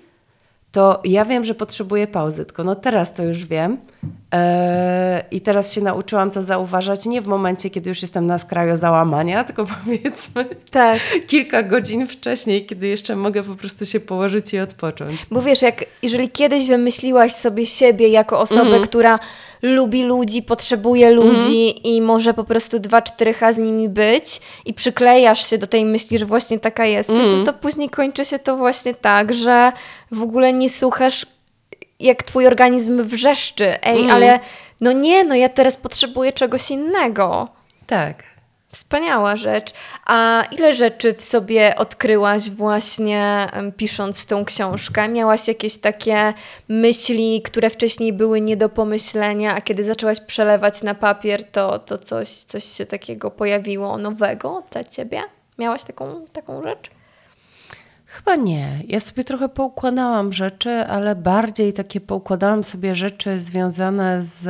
to 0.73 1.01
ja 1.05 1.25
wiem, 1.25 1.45
że 1.45 1.55
potrzebuję 1.55 2.07
pauzy, 2.07 2.45
tylko 2.45 2.65
no 2.65 2.75
teraz 2.75 3.15
to 3.15 3.23
już 3.25 3.45
wiem. 3.47 3.79
Eee, 4.33 5.23
I 5.31 5.41
teraz 5.41 5.73
się 5.73 5.81
nauczyłam 5.81 6.31
to 6.31 6.43
zauważać 6.43 7.07
nie 7.07 7.21
w 7.23 7.27
momencie, 7.27 7.71
kiedy 7.71 7.89
już 7.91 8.03
jestem 8.03 8.27
na 8.27 8.39
skraju 8.39 8.77
załamania, 8.77 9.45
tylko 9.45 9.67
powiedzmy 9.85 10.45
Tak. 10.71 10.99
kilka 11.27 11.63
godzin 11.63 12.07
wcześniej, 12.07 12.67
kiedy 12.67 12.87
jeszcze 12.87 13.17
mogę 13.17 13.43
po 13.43 13.55
prostu 13.55 13.87
się 13.87 14.01
położyć 14.01 14.55
i 14.55 14.59
odpocząć. 14.61 15.27
Bo 15.31 15.43
wiesz, 15.43 15.63
jak 15.63 15.85
jeżeli 16.03 16.31
kiedyś 16.31 16.69
wymyśliłaś 16.69 17.33
sobie 17.33 17.67
siebie 17.67 18.09
jako 18.09 18.41
osobę, 18.41 18.61
Mhm. 18.61 18.83
która 18.83 19.19
lubi 19.63 20.03
ludzi, 20.03 20.43
potrzebuje 20.43 21.11
ludzi 21.11 21.89
i 21.97 22.03
może 22.03 22.35
po 22.35 22.45
prostu 22.45 22.79
dwa, 22.79 23.03
czterycha 23.03 23.53
z 23.53 23.59
nimi 23.59 23.89
być 23.89 24.41
i 24.65 24.75
przyklejasz 24.75 25.51
się 25.51 25.59
do 25.59 25.67
tej 25.67 25.85
myśli, 25.85 26.19
że 26.19 26.27
właśnie 26.27 26.59
taka 26.59 26.87
jesteś, 26.87 27.17
Mhm. 27.19 27.39
no 27.39 27.45
to 27.45 27.53
później 27.53 27.89
kończy 27.91 28.25
się 28.25 28.39
to 28.39 28.57
właśnie 28.57 28.95
tak, 28.95 29.35
że 29.35 29.73
w 30.11 30.23
ogóle 30.23 30.53
nie 30.53 30.71
słuchasz 30.71 31.27
jak 32.01 32.23
twój 32.23 32.47
organizm 32.47 33.03
wrzeszczy. 33.03 33.83
Ej, 33.83 33.97
Mhm. 34.01 34.11
ale 34.17 34.41
no 34.81 34.93
nie, 34.93 35.25
no 35.25 35.35
ja 35.35 35.49
teraz 35.49 35.77
potrzebuję 35.77 36.33
czegoś 36.33 36.71
innego. 36.71 37.49
Tak. 37.87 38.30
Wspaniała 38.91 39.37
rzecz. 39.37 39.73
A 40.07 40.45
ile 40.51 40.75
rzeczy 40.75 41.15
w 41.15 41.23
sobie 41.23 41.77
odkryłaś 41.77 42.51
właśnie 42.51 43.49
pisząc 43.77 44.27
tą 44.27 44.45
książkę? 44.45 45.09
Miałaś 45.09 45.49
jakieś 45.49 45.79
takie 45.79 46.33
myśli, 46.69 47.43
które 47.43 47.71
wcześniej 47.71 48.13
były 48.13 48.41
nie 48.41 48.57
do 48.57 48.69
pomyślenia, 48.69 49.55
a 49.55 49.61
kiedy 49.61 49.85
zaczęłaś 49.85 50.21
przelewać 50.21 50.83
na 50.83 50.95
papier, 50.95 51.45
to, 51.45 51.79
to 51.79 51.99
coś, 51.99 52.29
coś 52.29 52.65
się 52.65 52.87
takiego 52.87 53.31
pojawiło 53.31 53.99
nowego 53.99 54.63
dla 54.71 54.85
ciebie? 54.85 55.23
Miałaś 55.59 55.83
taką, 55.83 56.27
taką 56.33 56.63
rzecz? 56.63 56.91
Chyba 58.07 58.37
nie. 58.37 58.69
Ja 58.87 59.01
sobie 59.01 59.25
trochę 59.25 59.49
poukładałam 59.49 60.33
rzeczy, 60.33 60.71
ale 60.71 61.15
bardziej 61.17 61.73
takie 61.73 62.01
poukładałam 62.01 62.65
sobie 62.65 62.95
rzeczy 62.95 63.41
związane 63.41 64.23
z 64.23 64.49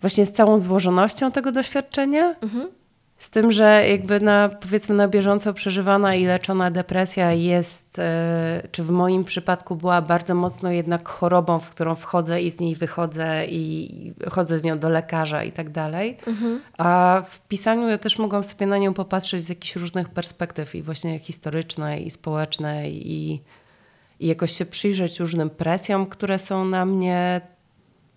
właśnie 0.00 0.26
z 0.26 0.32
całą 0.32 0.58
złożonością 0.58 1.30
tego 1.32 1.52
doświadczenia. 1.52 2.34
Z 3.18 3.30
tym, 3.30 3.52
że 3.52 3.88
jakby 3.88 4.20
na 4.20 4.48
powiedzmy 4.48 4.94
na 4.94 5.08
bieżąco 5.08 5.54
przeżywana 5.54 6.14
i 6.14 6.24
leczona 6.24 6.70
depresja 6.70 7.32
jest, 7.32 7.98
e, 7.98 8.62
czy 8.72 8.82
w 8.82 8.90
moim 8.90 9.24
przypadku 9.24 9.76
była 9.76 10.02
bardzo 10.02 10.34
mocno 10.34 10.70
jednak 10.70 11.08
chorobą, 11.08 11.58
w 11.58 11.70
którą 11.70 11.94
wchodzę 11.94 12.42
i 12.42 12.50
z 12.50 12.60
niej 12.60 12.74
wychodzę 12.76 13.46
i 13.46 14.12
chodzę 14.30 14.58
z 14.58 14.64
nią 14.64 14.78
do 14.78 14.88
lekarza 14.88 15.44
i 15.44 15.52
tak 15.52 15.70
dalej. 15.70 16.16
A 16.78 17.22
w 17.30 17.38
pisaniu 17.40 17.88
ja 17.88 17.98
też 17.98 18.18
mogłam 18.18 18.44
sobie 18.44 18.66
na 18.66 18.78
nią 18.78 18.94
popatrzeć 18.94 19.42
z 19.42 19.48
jakichś 19.48 19.76
różnych 19.76 20.08
perspektyw 20.08 20.74
i 20.74 20.82
właśnie 20.82 21.18
historycznej 21.18 22.06
i 22.06 22.10
społecznej 22.10 23.10
i, 23.12 23.42
i 24.20 24.26
jakoś 24.26 24.52
się 24.52 24.66
przyjrzeć 24.66 25.20
różnym 25.20 25.50
presjom, 25.50 26.06
które 26.06 26.38
są 26.38 26.64
na 26.64 26.86
mnie, 26.86 27.40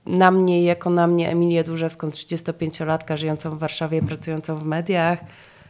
na 0.05 0.31
mnie 0.31 0.63
jako 0.63 0.89
na 0.89 1.07
mnie 1.07 1.29
Emilię 1.29 1.63
Dłużewską, 1.63 2.09
35-latka 2.09 3.17
żyjącą 3.17 3.49
w 3.49 3.59
Warszawie, 3.59 4.01
pracującą 4.01 4.57
w 4.57 4.63
mediach. 4.63 5.19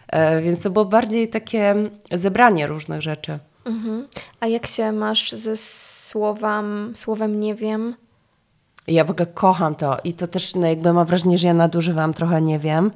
E, 0.07 0.41
Więc 0.41 0.61
to 0.61 0.69
było 0.69 0.85
bardziej 0.85 1.29
takie 1.29 1.75
zebranie 2.11 2.67
różnych 2.67 3.01
rzeczy. 3.01 3.39
Mhm. 3.65 4.07
A 4.39 4.47
jak 4.47 4.67
się 4.67 4.91
masz 4.91 5.31
ze 5.31 5.57
słowem, 5.57 6.93
słowem 6.95 7.39
nie 7.39 7.55
wiem? 7.55 7.95
Ja 8.87 9.03
w 9.03 9.11
ogóle 9.11 9.25
kocham 9.25 9.75
to 9.75 9.97
i 10.03 10.13
to 10.13 10.27
też 10.27 10.55
no 10.55 10.67
jakby 10.67 10.93
mam 10.93 11.05
wrażenie, 11.05 11.37
że 11.37 11.47
ja 11.47 11.53
nadużywam 11.53 12.13
trochę, 12.13 12.41
nie 12.41 12.59
wiem. 12.59 12.91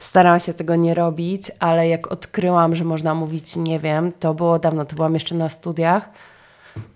Staram 0.00 0.40
się 0.40 0.54
tego 0.54 0.76
nie 0.76 0.94
robić, 0.94 1.50
ale 1.58 1.88
jak 1.88 2.12
odkryłam, 2.12 2.74
że 2.76 2.84
można 2.84 3.14
mówić 3.14 3.56
nie 3.56 3.80
wiem, 3.80 4.12
to 4.20 4.34
było 4.34 4.58
dawno, 4.58 4.84
to 4.84 4.96
byłam 4.96 5.14
jeszcze 5.14 5.34
na 5.34 5.48
studiach, 5.48 6.10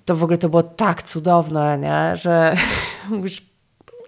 to 0.05 0.17
w 0.17 0.23
ogóle 0.23 0.39
to 0.39 0.49
było 0.49 0.63
tak 0.63 1.03
cudowne, 1.03 1.79
nie? 1.79 2.17
że 2.17 2.57
już 3.23 3.43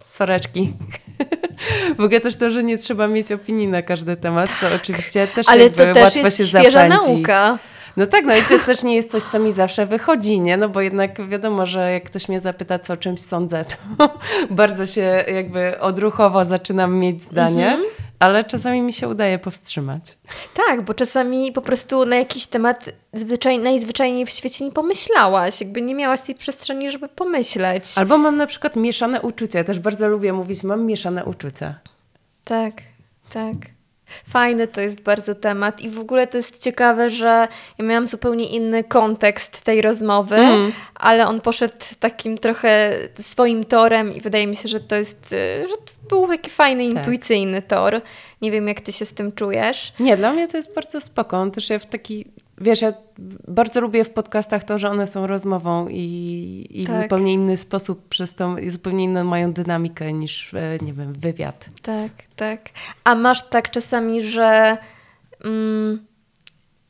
soreczki. 0.09 0.72
W 1.98 2.00
ogóle 2.00 2.20
też 2.20 2.36
to, 2.36 2.50
że 2.50 2.64
nie 2.64 2.78
trzeba 2.78 3.09
mieć 3.09 3.32
opinii 3.32 3.68
na 3.68 3.82
każdy 3.82 4.16
temat, 4.16 4.50
co 4.61 4.66
oczywiście 4.76 5.26
też 5.26 5.48
Ale 5.48 5.70
to 5.70 5.76
też 5.76 6.04
łatwo 6.04 6.18
jest 6.18 6.36
się 6.36 6.44
świeża 6.44 6.70
zapędzić. 6.88 7.09
nauka. 7.09 7.59
No 7.96 8.06
tak, 8.06 8.24
no 8.24 8.36
i 8.36 8.42
to 8.42 8.59
też 8.59 8.82
nie 8.82 8.96
jest 8.96 9.11
coś, 9.11 9.22
co 9.22 9.38
mi 9.38 9.52
zawsze 9.52 9.86
wychodzi, 9.86 10.40
nie? 10.40 10.56
No 10.56 10.68
bo 10.68 10.80
jednak 10.80 11.28
wiadomo, 11.28 11.66
że 11.66 11.92
jak 11.92 12.04
ktoś 12.04 12.28
mnie 12.28 12.40
zapyta, 12.40 12.78
co 12.78 12.92
o 12.92 12.96
czymś 12.96 13.20
sądzę, 13.20 13.64
to 13.64 14.09
bardzo 14.50 14.86
się 14.86 15.24
jakby 15.34 15.80
odruchowo 15.80 16.44
zaczynam 16.44 16.96
mieć 16.98 17.22
zdanie. 17.22 17.66
Mhm 17.66 17.97
ale 18.18 18.44
czasami 18.44 18.82
mi 18.82 18.92
się 18.92 19.08
udaje 19.08 19.38
powstrzymać. 19.38 20.18
Tak, 20.54 20.82
bo 20.82 20.94
czasami 20.94 21.52
po 21.52 21.62
prostu 21.62 22.06
na 22.06 22.16
jakiś 22.16 22.46
temat 22.46 22.84
zwyczaj, 23.12 23.58
najzwyczajniej 23.58 24.26
w 24.26 24.30
świecie 24.30 24.64
nie 24.64 24.72
pomyślałaś, 24.72 25.60
jakby 25.60 25.82
nie 25.82 25.94
miałaś 25.94 26.20
tej 26.20 26.34
przestrzeni, 26.34 26.90
żeby 26.90 27.08
pomyśleć. 27.08 27.84
Albo 27.96 28.18
mam 28.18 28.36
na 28.36 28.46
przykład 28.46 28.76
mieszane 28.76 29.20
uczucia. 29.20 29.58
Ja 29.58 29.64
też 29.64 29.78
bardzo 29.78 30.08
lubię 30.08 30.32
mówić, 30.32 30.62
mam 30.62 30.86
mieszane 30.86 31.24
uczucia. 31.24 31.74
Tak, 32.44 32.74
tak. 33.30 33.54
Fajny 34.28 34.68
to 34.68 34.80
jest 34.80 35.00
bardzo 35.00 35.34
temat 35.34 35.80
i 35.80 35.90
w 35.90 35.98
ogóle 35.98 36.26
to 36.26 36.36
jest 36.36 36.62
ciekawe, 36.62 37.10
że 37.10 37.48
ja 37.78 37.84
miałam 37.84 38.08
zupełnie 38.08 38.48
inny 38.48 38.84
kontekst 38.84 39.62
tej 39.62 39.82
rozmowy, 39.82 40.36
mm. 40.36 40.72
ale 40.94 41.26
on 41.26 41.40
poszedł 41.40 41.74
takim 42.00 42.38
trochę 42.38 42.92
swoim 43.20 43.64
torem 43.64 44.14
i 44.14 44.20
wydaje 44.20 44.46
mi 44.46 44.56
się, 44.56 44.68
że 44.68 44.80
to 44.80 44.96
jest, 44.96 45.32
y, 45.32 45.68
że 45.68 45.74
był 46.09 46.28
taki 46.28 46.50
fajny, 46.50 46.88
tak. 46.88 46.96
intuicyjny 46.96 47.62
tor. 47.62 48.00
Nie 48.42 48.50
wiem, 48.50 48.68
jak 48.68 48.80
ty 48.80 48.92
się 48.92 49.04
z 49.04 49.12
tym 49.12 49.32
czujesz. 49.32 49.92
Nie, 50.00 50.16
dla 50.16 50.32
mnie 50.32 50.48
to 50.48 50.56
jest 50.56 50.74
bardzo 50.74 51.00
spoko. 51.00 51.36
On 51.36 51.50
też 51.50 51.70
ja 51.70 51.78
w 51.78 51.86
taki, 51.86 52.24
wiesz, 52.59 52.82
ja 52.82 52.92
bardzo 53.48 53.80
lubię 53.80 54.04
w 54.04 54.11
podcastach 54.11 54.64
to, 54.64 54.78
że 54.78 54.90
one 54.90 55.06
są 55.06 55.26
rozmową 55.26 55.88
i, 55.88 56.66
i 56.70 56.86
tak. 56.86 56.96
w 56.96 57.02
zupełnie 57.02 57.32
inny 57.32 57.56
sposób 57.56 58.09
przez 58.09 58.34
tą, 58.34 58.56
i 58.56 58.70
zupełnie 58.70 59.04
inną 59.04 59.24
mają 59.24 59.52
dynamikę 59.52 60.12
niż, 60.12 60.54
e, 60.54 60.78
nie 60.82 60.92
wiem, 60.92 61.12
wywiad. 61.12 61.64
Tak, 61.82 62.12
tak. 62.36 62.61
A 63.04 63.14
masz 63.14 63.48
tak 63.48 63.70
czasami, 63.70 64.22
że 64.22 64.76
mm, 65.44 66.06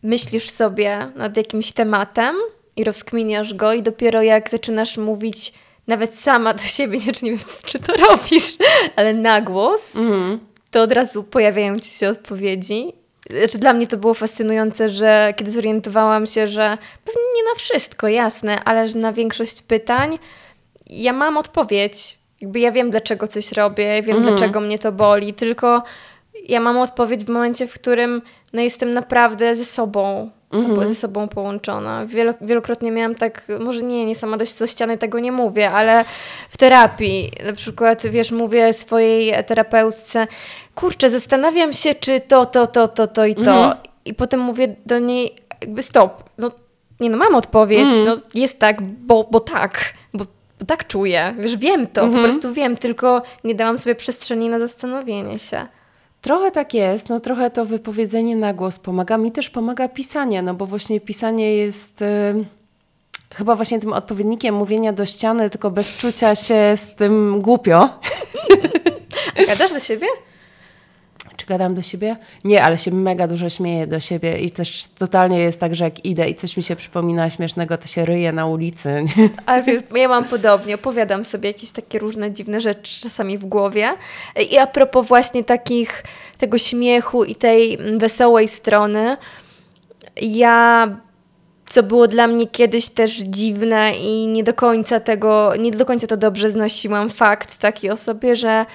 myślisz 0.03 0.51
sobie 0.51 1.13
nad 1.17 1.37
jakimś 1.37 1.73
tematem 1.73 2.37
i 2.77 2.85
rozkminiasz 2.85 3.55
go 3.55 3.73
i 3.73 3.83
dopiero 3.83 4.23
jak 4.23 4.51
zaczynasz 4.51 4.97
mówić 4.97 5.53
nawet 5.89 6.19
sama 6.19 6.55
do 6.55 6.63
siebie, 6.63 6.99
nie, 6.99 7.13
nie 7.23 7.31
wiem, 7.31 7.41
czy 7.67 7.79
to 7.79 7.93
robisz, 8.09 8.57
ale 8.97 9.15
na 9.15 9.41
głos, 9.41 9.97
mm. 9.97 10.41
to 10.71 10.83
od 10.83 10.93
razu 10.93 11.25
pojawiają 11.25 11.79
ci 11.79 11.91
się 11.91 12.09
odpowiedzi. 12.09 12.93
Znaczy, 13.31 13.59
dla 13.59 13.73
mnie 13.73 13.87
to 13.87 13.97
było 13.97 14.15
fascynujące, 14.15 14.89
że 14.89 15.35
kiedy 15.37 15.51
zorientowałam 15.51 16.27
się, 16.27 16.47
że 16.47 16.79
pewnie 17.05 17.23
nie 17.37 17.45
na 17.45 17.55
wszystko, 17.57 18.09
jasne, 18.09 18.65
ale 18.65 18.89
że 18.89 18.99
na 18.99 19.13
większość 19.13 19.63
pytań 19.63 20.19
ja 20.87 21.13
mam 21.13 21.37
odpowiedź. 21.37 22.19
Jakby 22.41 22.61
ja 22.61 22.73
wiem, 22.73 22.91
dlaczego 22.91 23.27
coś 23.27 23.53
robię, 23.53 24.03
wiem, 24.03 24.17
mm. 24.17 24.29
dlaczego 24.29 24.61
mnie 24.61 24.79
to 24.79 24.93
boli, 24.93 25.35
tylko 25.35 25.83
ja 26.49 26.61
mam 26.61 26.79
odpowiedź 26.79 27.25
w 27.25 27.29
momencie, 27.29 27.67
w 27.67 27.75
którym 27.75 28.23
no, 28.53 28.61
jestem 28.63 28.91
naprawdę 28.91 29.57
ze 29.57 29.65
sobą 29.65 30.31
mhm. 30.53 30.89
ze 30.89 30.95
sobą 30.95 31.29
połączona. 31.29 32.07
Wielo, 32.07 32.35
wielokrotnie 32.41 32.91
miałam 32.91 33.15
tak, 33.15 33.43
może 33.61 33.83
nie, 33.83 34.07
nie 34.07 34.15
sama 34.15 34.37
dość 34.37 34.59
do 34.59 34.67
ściany 34.67 34.99
tego 34.99 35.19
nie 35.19 35.33
mówię, 35.33 35.71
ale 35.71 36.05
w 36.51 36.57
terapii 36.57 37.33
na 37.47 37.53
przykład, 37.53 38.07
wiesz, 38.07 38.31
mówię 38.31 38.73
swojej 38.73 39.45
terapeutce, 39.45 40.27
kurczę, 40.75 41.11
zastanawiam 41.11 41.73
się, 41.73 41.95
czy 41.95 42.21
to, 42.21 42.47
to, 42.47 42.67
to, 42.67 42.89
to, 42.89 43.07
to 43.07 43.27
i 43.27 43.35
to. 43.35 43.41
Mhm. 43.41 43.75
I 44.05 44.15
potem 44.15 44.41
mówię 44.41 44.77
do 44.87 44.99
niej, 44.99 45.35
jakby 45.61 45.83
stop, 45.83 46.25
no 46.39 46.51
nie 47.01 47.11
no, 47.11 47.17
mam 47.17 47.35
odpowiedź, 47.35 47.81
mhm. 47.81 48.05
no 48.05 48.17
jest 48.35 48.59
tak, 48.59 48.83
bo, 48.83 49.29
bo 49.31 49.41
tak, 49.41 49.95
bo, 50.15 50.25
bo 50.61 50.67
tak 50.67 50.87
czuję, 50.87 51.35
wiesz, 51.39 51.57
wiem 51.57 51.87
to, 51.87 52.01
po 52.01 52.07
mhm. 52.07 52.25
prostu 52.25 52.53
wiem, 52.53 52.77
tylko 52.77 53.23
nie 53.45 53.55
dałam 53.55 53.79
sobie 53.79 53.95
przestrzeni 53.95 54.49
na 54.49 54.59
zastanowienie 54.59 55.39
się. 55.39 55.67
Trochę 56.23 56.51
tak 56.51 56.75
jest, 56.75 57.09
no 57.09 57.21
trochę 57.21 57.51
to 57.51 57.65
wypowiedzenie 57.65 58.37
na 58.37 58.55
głos 58.55 58.79
pomaga. 58.79 59.19
Mi 59.19 59.33
też 59.33 59.51
pomaga 59.51 59.89
pisanie, 59.89 60.43
no 60.43 60.55
bo 60.55 60.67
właśnie 60.67 61.01
pisanie 61.01 61.57
jest 61.57 62.03
y, 62.03 62.45
chyba 63.35 63.55
właśnie 63.55 63.81
tym 63.81 63.93
odpowiednikiem 63.93 64.55
mówienia 64.55 64.93
do 64.93 65.07
ściany, 65.07 65.51
tylko 65.51 65.71
bez 65.71 65.97
czucia 65.97 66.35
się 66.35 66.77
z 66.77 66.95
tym 66.95 67.41
głupio. 67.41 67.89
Gadasz 69.47 69.73
do 69.73 69.81
siebie? 69.81 70.07
Gadam 71.49 71.75
do 71.75 71.83
siebie? 71.83 72.17
Nie, 72.45 72.63
ale 72.63 72.79
się 72.79 72.91
mega 72.91 73.29
dużo 73.29 73.49
śmieję 73.49 73.87
do 73.87 74.01
siebie 74.01 74.39
i 74.39 74.51
też 74.51 74.87
totalnie 74.87 75.39
jest 75.39 75.61
tak, 75.61 75.75
że 75.75 75.85
jak 75.85 76.05
idę 76.05 76.29
i 76.29 76.35
coś 76.35 76.57
mi 76.57 76.63
się 76.63 76.77
przypomina 76.77 77.31
śmiesznego, 77.31 77.79
to 77.79 77.87
się 77.87 78.05
ryję 78.05 78.33
na 78.33 78.47
ulicy. 78.47 79.05
Ale 79.47 79.63
wiesz, 79.67 79.83
ja 79.97 80.09
mam 80.09 80.25
podobnie, 80.25 80.75
opowiadam 80.75 81.25
sobie 81.25 81.49
jakieś 81.49 81.71
takie 81.71 81.99
różne 81.99 82.33
dziwne 82.33 82.61
rzeczy 82.61 83.01
czasami 83.01 83.39
w 83.39 83.45
głowie. 83.45 83.89
I 84.51 84.59
a 84.59 84.67
propos 84.67 85.07
właśnie 85.07 85.45
takich, 85.45 86.05
tego 86.39 86.59
śmiechu 86.59 87.25
i 87.25 87.35
tej 87.35 87.79
wesołej 87.99 88.49
strony, 88.49 89.17
ja 90.23 90.89
co 91.71 91.83
było 91.83 92.07
dla 92.07 92.27
mnie 92.27 92.47
kiedyś 92.47 92.89
też 92.89 93.17
dziwne 93.17 93.93
i 93.93 94.27
nie 94.27 94.45
do 94.45 94.55
końca 94.55 95.01
tego, 95.01 95.53
nie 95.59 95.71
do 95.71 95.87
końca 95.87 96.07
to 96.07 96.17
dobrze 96.17 96.51
znosiłam 96.51 97.11
fakt 97.11 97.59
taki 97.59 97.91
o 97.91 97.97
sobie, 97.97 98.37
że 98.37 98.67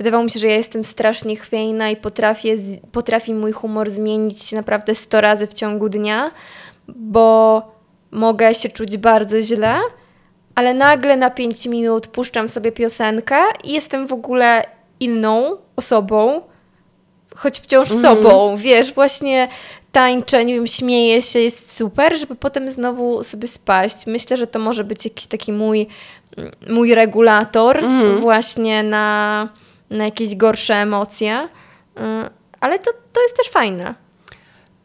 Wydawało 0.00 0.24
mi 0.24 0.30
się, 0.30 0.40
że 0.40 0.46
ja 0.46 0.56
jestem 0.56 0.84
strasznie 0.84 1.36
chwiejna 1.36 1.90
i 1.90 1.96
potrafię, 1.96 2.56
potrafi 2.92 3.34
mój 3.34 3.52
humor 3.52 3.90
zmienić 3.90 4.52
naprawdę 4.52 4.94
100 4.94 5.20
razy 5.20 5.46
w 5.46 5.54
ciągu 5.54 5.88
dnia, 5.88 6.30
bo 6.88 7.62
mogę 8.10 8.54
się 8.54 8.68
czuć 8.68 8.96
bardzo 8.96 9.42
źle, 9.42 9.78
ale 10.54 10.74
nagle 10.74 11.16
na 11.16 11.30
5 11.30 11.66
minut 11.66 12.06
puszczam 12.06 12.48
sobie 12.48 12.72
piosenkę 12.72 13.36
i 13.64 13.72
jestem 13.72 14.06
w 14.06 14.12
ogóle 14.12 14.66
inną 15.00 15.56
osobą, 15.76 16.40
choć 17.36 17.60
wciąż 17.60 17.90
mm. 17.90 18.02
sobą. 18.02 18.56
Wiesz, 18.56 18.94
właśnie 18.94 19.48
tańczę, 19.92 20.44
nie 20.44 20.54
wiem, 20.54 20.66
śmieję 20.66 21.22
się, 21.22 21.38
jest 21.38 21.76
super, 21.76 22.18
żeby 22.18 22.34
potem 22.34 22.70
znowu 22.70 23.24
sobie 23.24 23.48
spaść. 23.48 24.06
Myślę, 24.06 24.36
że 24.36 24.46
to 24.46 24.58
może 24.58 24.84
być 24.84 25.04
jakiś 25.04 25.26
taki 25.26 25.52
mój, 25.52 25.86
mój 26.68 26.94
regulator 26.94 27.78
mm. 27.78 28.20
właśnie 28.20 28.82
na 28.82 29.48
na 29.90 30.04
jakieś 30.04 30.36
gorsze 30.36 30.74
emocje, 30.74 31.48
y, 31.96 32.00
ale 32.60 32.78
to, 32.78 32.90
to 33.12 33.22
jest 33.22 33.36
też 33.36 33.48
fajne. 33.48 33.94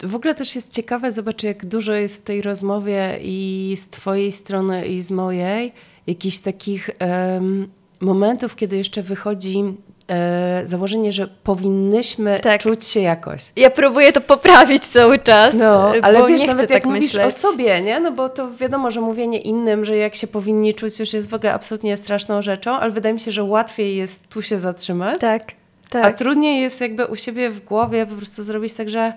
W 0.04 0.16
ogóle 0.16 0.36
też 0.36 0.56
jest 0.56 0.72
ciekawe, 0.72 1.12
zobacz 1.12 1.44
jak 1.44 1.66
dużo 1.66 1.94
jest 1.94 2.18
w 2.18 2.24
tej 2.24 2.42
rozmowie 2.42 3.20
i 3.22 3.74
z 3.78 3.90
Twojej 3.90 4.32
strony, 4.32 4.88
i 4.88 5.02
z 5.02 5.12
mojej, 5.12 5.74
jakichś 6.08 6.40
takich 6.40 6.90
um, 7.00 7.68
momentów, 8.02 8.56
kiedy 8.56 8.78
jeszcze 8.78 9.04
wychodzi 9.04 9.64
e, 10.08 10.62
założenie, 10.64 11.12
że 11.12 11.28
powinnyśmy 11.28 12.40
tak. 12.40 12.62
czuć 12.62 12.86
się 12.86 13.00
jakoś. 13.00 13.52
Ja 13.56 13.70
próbuję 13.70 14.12
to 14.12 14.22
poprawić 14.22 14.88
cały 14.88 15.20
czas, 15.20 15.56
no, 15.56 15.92
ale 16.02 16.28
wiesz, 16.28 16.44
nawet 16.44 16.70
jak 16.70 16.84
tak 16.84 16.86
mówisz 16.86 17.04
myśleć. 17.04 17.26
o 17.26 17.32
sobie, 17.32 17.82
nie? 17.82 18.00
No 18.00 18.12
bo 18.12 18.30
to 18.30 18.52
wiadomo, 18.52 18.92
że 18.92 19.02
mówienie 19.02 19.40
innym, 19.40 19.86
że 19.86 19.98
jak 19.98 20.16
się 20.16 20.28
powinni 20.28 20.74
czuć 20.74 21.00
już 21.00 21.14
jest 21.14 21.30
w 21.30 21.34
ogóle 21.34 21.54
absolutnie 21.54 21.98
straszną 21.98 22.42
rzeczą, 22.42 22.72
ale 22.72 22.92
wydaje 22.92 23.14
mi 23.14 23.20
się, 23.20 23.32
że 23.32 23.44
łatwiej 23.44 23.96
jest 23.96 24.30
tu 24.30 24.42
się 24.42 24.60
zatrzymać. 24.60 25.20
Tak, 25.20 25.52
tak. 25.90 26.06
A 26.06 26.14
trudniej 26.14 26.62
jest 26.62 26.82
jakby 26.82 27.06
u 27.06 27.16
siebie 27.16 27.50
w 27.50 27.66
głowie 27.66 28.06
po 28.06 28.16
prostu 28.16 28.44
zrobić 28.44 28.74
tak, 28.74 28.90
że 28.90 29.14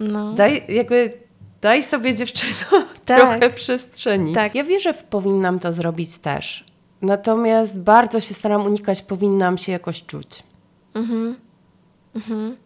no. 0.00 0.32
daj 0.32 0.64
jakby 0.68 1.12
daj 1.60 1.82
sobie 1.82 2.14
dziewczyno 2.14 2.52
tak. 3.04 3.18
trochę 3.20 3.50
przestrzeni. 3.50 4.34
Tak. 4.34 4.54
Ja 4.54 4.64
wierzę 4.64 4.94
w 4.94 5.02
powinnam 5.02 5.58
to 5.58 5.72
zrobić 5.72 6.18
też. 6.18 6.64
Natomiast 7.02 7.82
bardzo 7.82 8.20
się 8.20 8.34
staram 8.34 8.66
unikać, 8.66 9.02
powinnam 9.02 9.58
się 9.58 9.72
jakoś 9.72 10.02
czuć. 10.02 10.42
Mhm. 10.94 11.36
Mhm. 12.14 12.56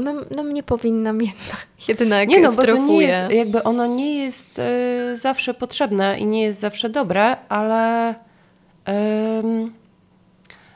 No, 0.00 0.12
no 0.36 0.42
mnie 0.42 0.62
powinnam 0.62 1.20
jednak, 1.20 1.66
jednak 1.88 2.28
Nie 2.28 2.40
no, 2.40 2.52
bo 2.52 2.64
to 2.64 2.76
nie 2.76 3.02
jest, 3.02 3.30
jakby 3.30 3.62
ono 3.62 3.86
nie 3.86 4.24
jest 4.24 4.58
y, 4.58 5.16
zawsze 5.16 5.54
potrzebne 5.54 6.18
i 6.18 6.26
nie 6.26 6.42
jest 6.42 6.60
zawsze 6.60 6.88
dobre, 6.88 7.36
ale 7.48 8.10
y, 8.10 8.14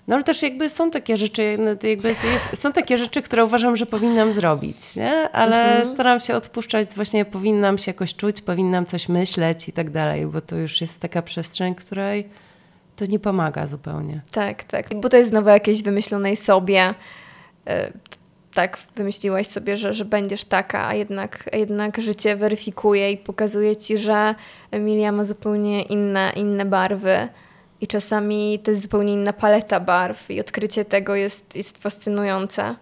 no 0.08 0.14
ale 0.14 0.24
też 0.24 0.42
jakby 0.42 0.70
są 0.70 0.90
takie 0.90 1.16
rzeczy, 1.16 1.56
no, 1.58 1.88
jakby 1.88 2.08
jest, 2.08 2.26
są 2.54 2.72
takie 2.72 2.96
rzeczy, 2.96 3.22
które 3.22 3.44
uważam, 3.44 3.76
że 3.76 3.86
powinnam 3.86 4.32
zrobić, 4.32 4.96
nie? 4.96 5.30
Ale 5.30 5.68
mhm. 5.68 5.94
staram 5.94 6.20
się 6.20 6.34
odpuszczać, 6.34 6.88
właśnie 6.88 7.24
powinnam 7.24 7.78
się 7.78 7.90
jakoś 7.90 8.14
czuć, 8.14 8.42
powinnam 8.42 8.86
coś 8.86 9.08
myśleć 9.08 9.68
i 9.68 9.72
tak 9.72 9.90
dalej, 9.90 10.26
bo 10.26 10.40
to 10.40 10.56
już 10.56 10.80
jest 10.80 11.00
taka 11.00 11.22
przestrzeń, 11.22 11.74
której 11.74 12.28
to 12.96 13.04
nie 13.04 13.18
pomaga 13.18 13.66
zupełnie. 13.66 14.20
Tak, 14.30 14.64
tak, 14.64 14.94
bo 15.00 15.08
to 15.08 15.16
jest 15.16 15.30
znowu 15.30 15.48
jakieś 15.48 15.82
wymyślonej 15.82 16.36
sobie, 16.36 16.94
e, 17.66 17.92
tak, 18.54 18.78
wymyśliłaś 18.96 19.46
sobie, 19.46 19.76
że, 19.76 19.94
że 19.94 20.04
będziesz 20.04 20.44
taka, 20.44 20.88
a 20.88 20.94
jednak, 20.94 21.48
a 21.52 21.56
jednak 21.56 22.00
życie 22.00 22.36
weryfikuje 22.36 23.12
i 23.12 23.16
pokazuje 23.16 23.76
ci, 23.76 23.98
że 23.98 24.34
Emilia 24.70 25.12
ma 25.12 25.24
zupełnie 25.24 25.82
inne, 25.82 26.32
inne 26.36 26.64
barwy 26.64 27.28
i 27.80 27.86
czasami 27.86 28.58
to 28.58 28.70
jest 28.70 28.82
zupełnie 28.82 29.12
inna 29.12 29.32
paleta 29.32 29.80
barw 29.80 30.30
i 30.30 30.40
odkrycie 30.40 30.84
tego 30.84 31.14
jest, 31.14 31.56
jest 31.56 31.78
fascynujące. 31.78 32.76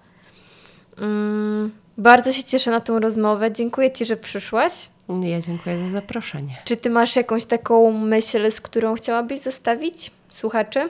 Mm, 0.98 1.72
bardzo 1.98 2.32
się 2.32 2.44
cieszę 2.44 2.70
na 2.70 2.80
tą 2.80 2.98
rozmowę. 3.00 3.52
Dziękuję 3.52 3.90
Ci, 3.90 4.06
że 4.06 4.16
przyszłaś. 4.16 4.88
Ja 5.22 5.40
dziękuję 5.40 5.78
za 5.86 5.92
zaproszenie. 5.92 6.56
Czy 6.64 6.76
Ty 6.76 6.90
masz 6.90 7.16
jakąś 7.16 7.44
taką 7.44 7.92
myśl, 7.92 8.50
z 8.50 8.60
którą 8.60 8.94
chciałabyś 8.94 9.40
zostawić 9.40 10.10
słuchaczy? 10.28 10.88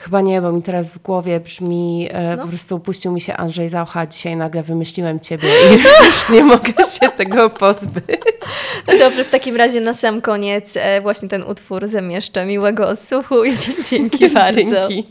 Chyba 0.00 0.20
nie, 0.20 0.42
bo 0.42 0.52
mi 0.52 0.62
teraz 0.62 0.92
w 0.92 0.98
głowie 0.98 1.40
brzmi, 1.40 2.08
e, 2.12 2.36
No. 2.36 2.42
po 2.42 2.48
prostu 2.48 2.76
upuścił 2.76 3.12
mi 3.12 3.20
się 3.20 3.36
Andrzej 3.36 3.68
Zaucha, 3.68 4.06
dzisiaj 4.06 4.36
nagle 4.36 4.62
wymyśliłem 4.62 5.20
ciebie 5.20 5.48
i 5.48 5.72
już 6.06 6.28
nie 6.32 6.44
mogę 6.44 6.72
się 7.00 7.08
tego 7.16 7.50
pozbyć. 7.50 8.04
No 8.86 8.98
dobrze, 8.98 9.24
w 9.24 9.30
takim 9.30 9.56
razie 9.56 9.80
na 9.80 9.94
sam 9.94 10.20
koniec 10.20 10.74
e, 10.76 11.00
właśnie 11.00 11.28
ten 11.28 11.42
utwór 11.42 11.88
zamieszczę. 11.88 12.46
Miłego 12.46 12.88
odsłuchu 12.88 13.44
i 13.44 13.52
dzięki 13.90 14.30
bardzo. 14.30 14.88
Dzięki. 14.88 15.06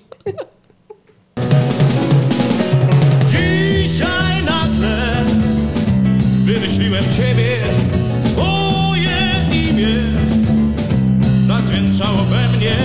Dzisiaj 3.27 4.43
nagle 4.45 5.25
wymyśliłem 6.45 7.03
ciebie, 7.03 7.57
twoje 8.25 9.17
imię 9.69 9.87
zadźwięczało 11.47 12.17
we 12.17 12.57
mnie, 12.57 12.75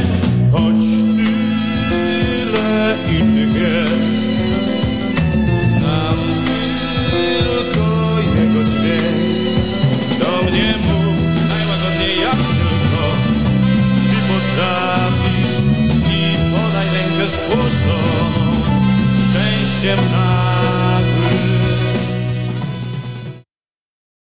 złożoną 17.52 18.52
szczęściem 19.16 19.98
nagłym 20.12 20.51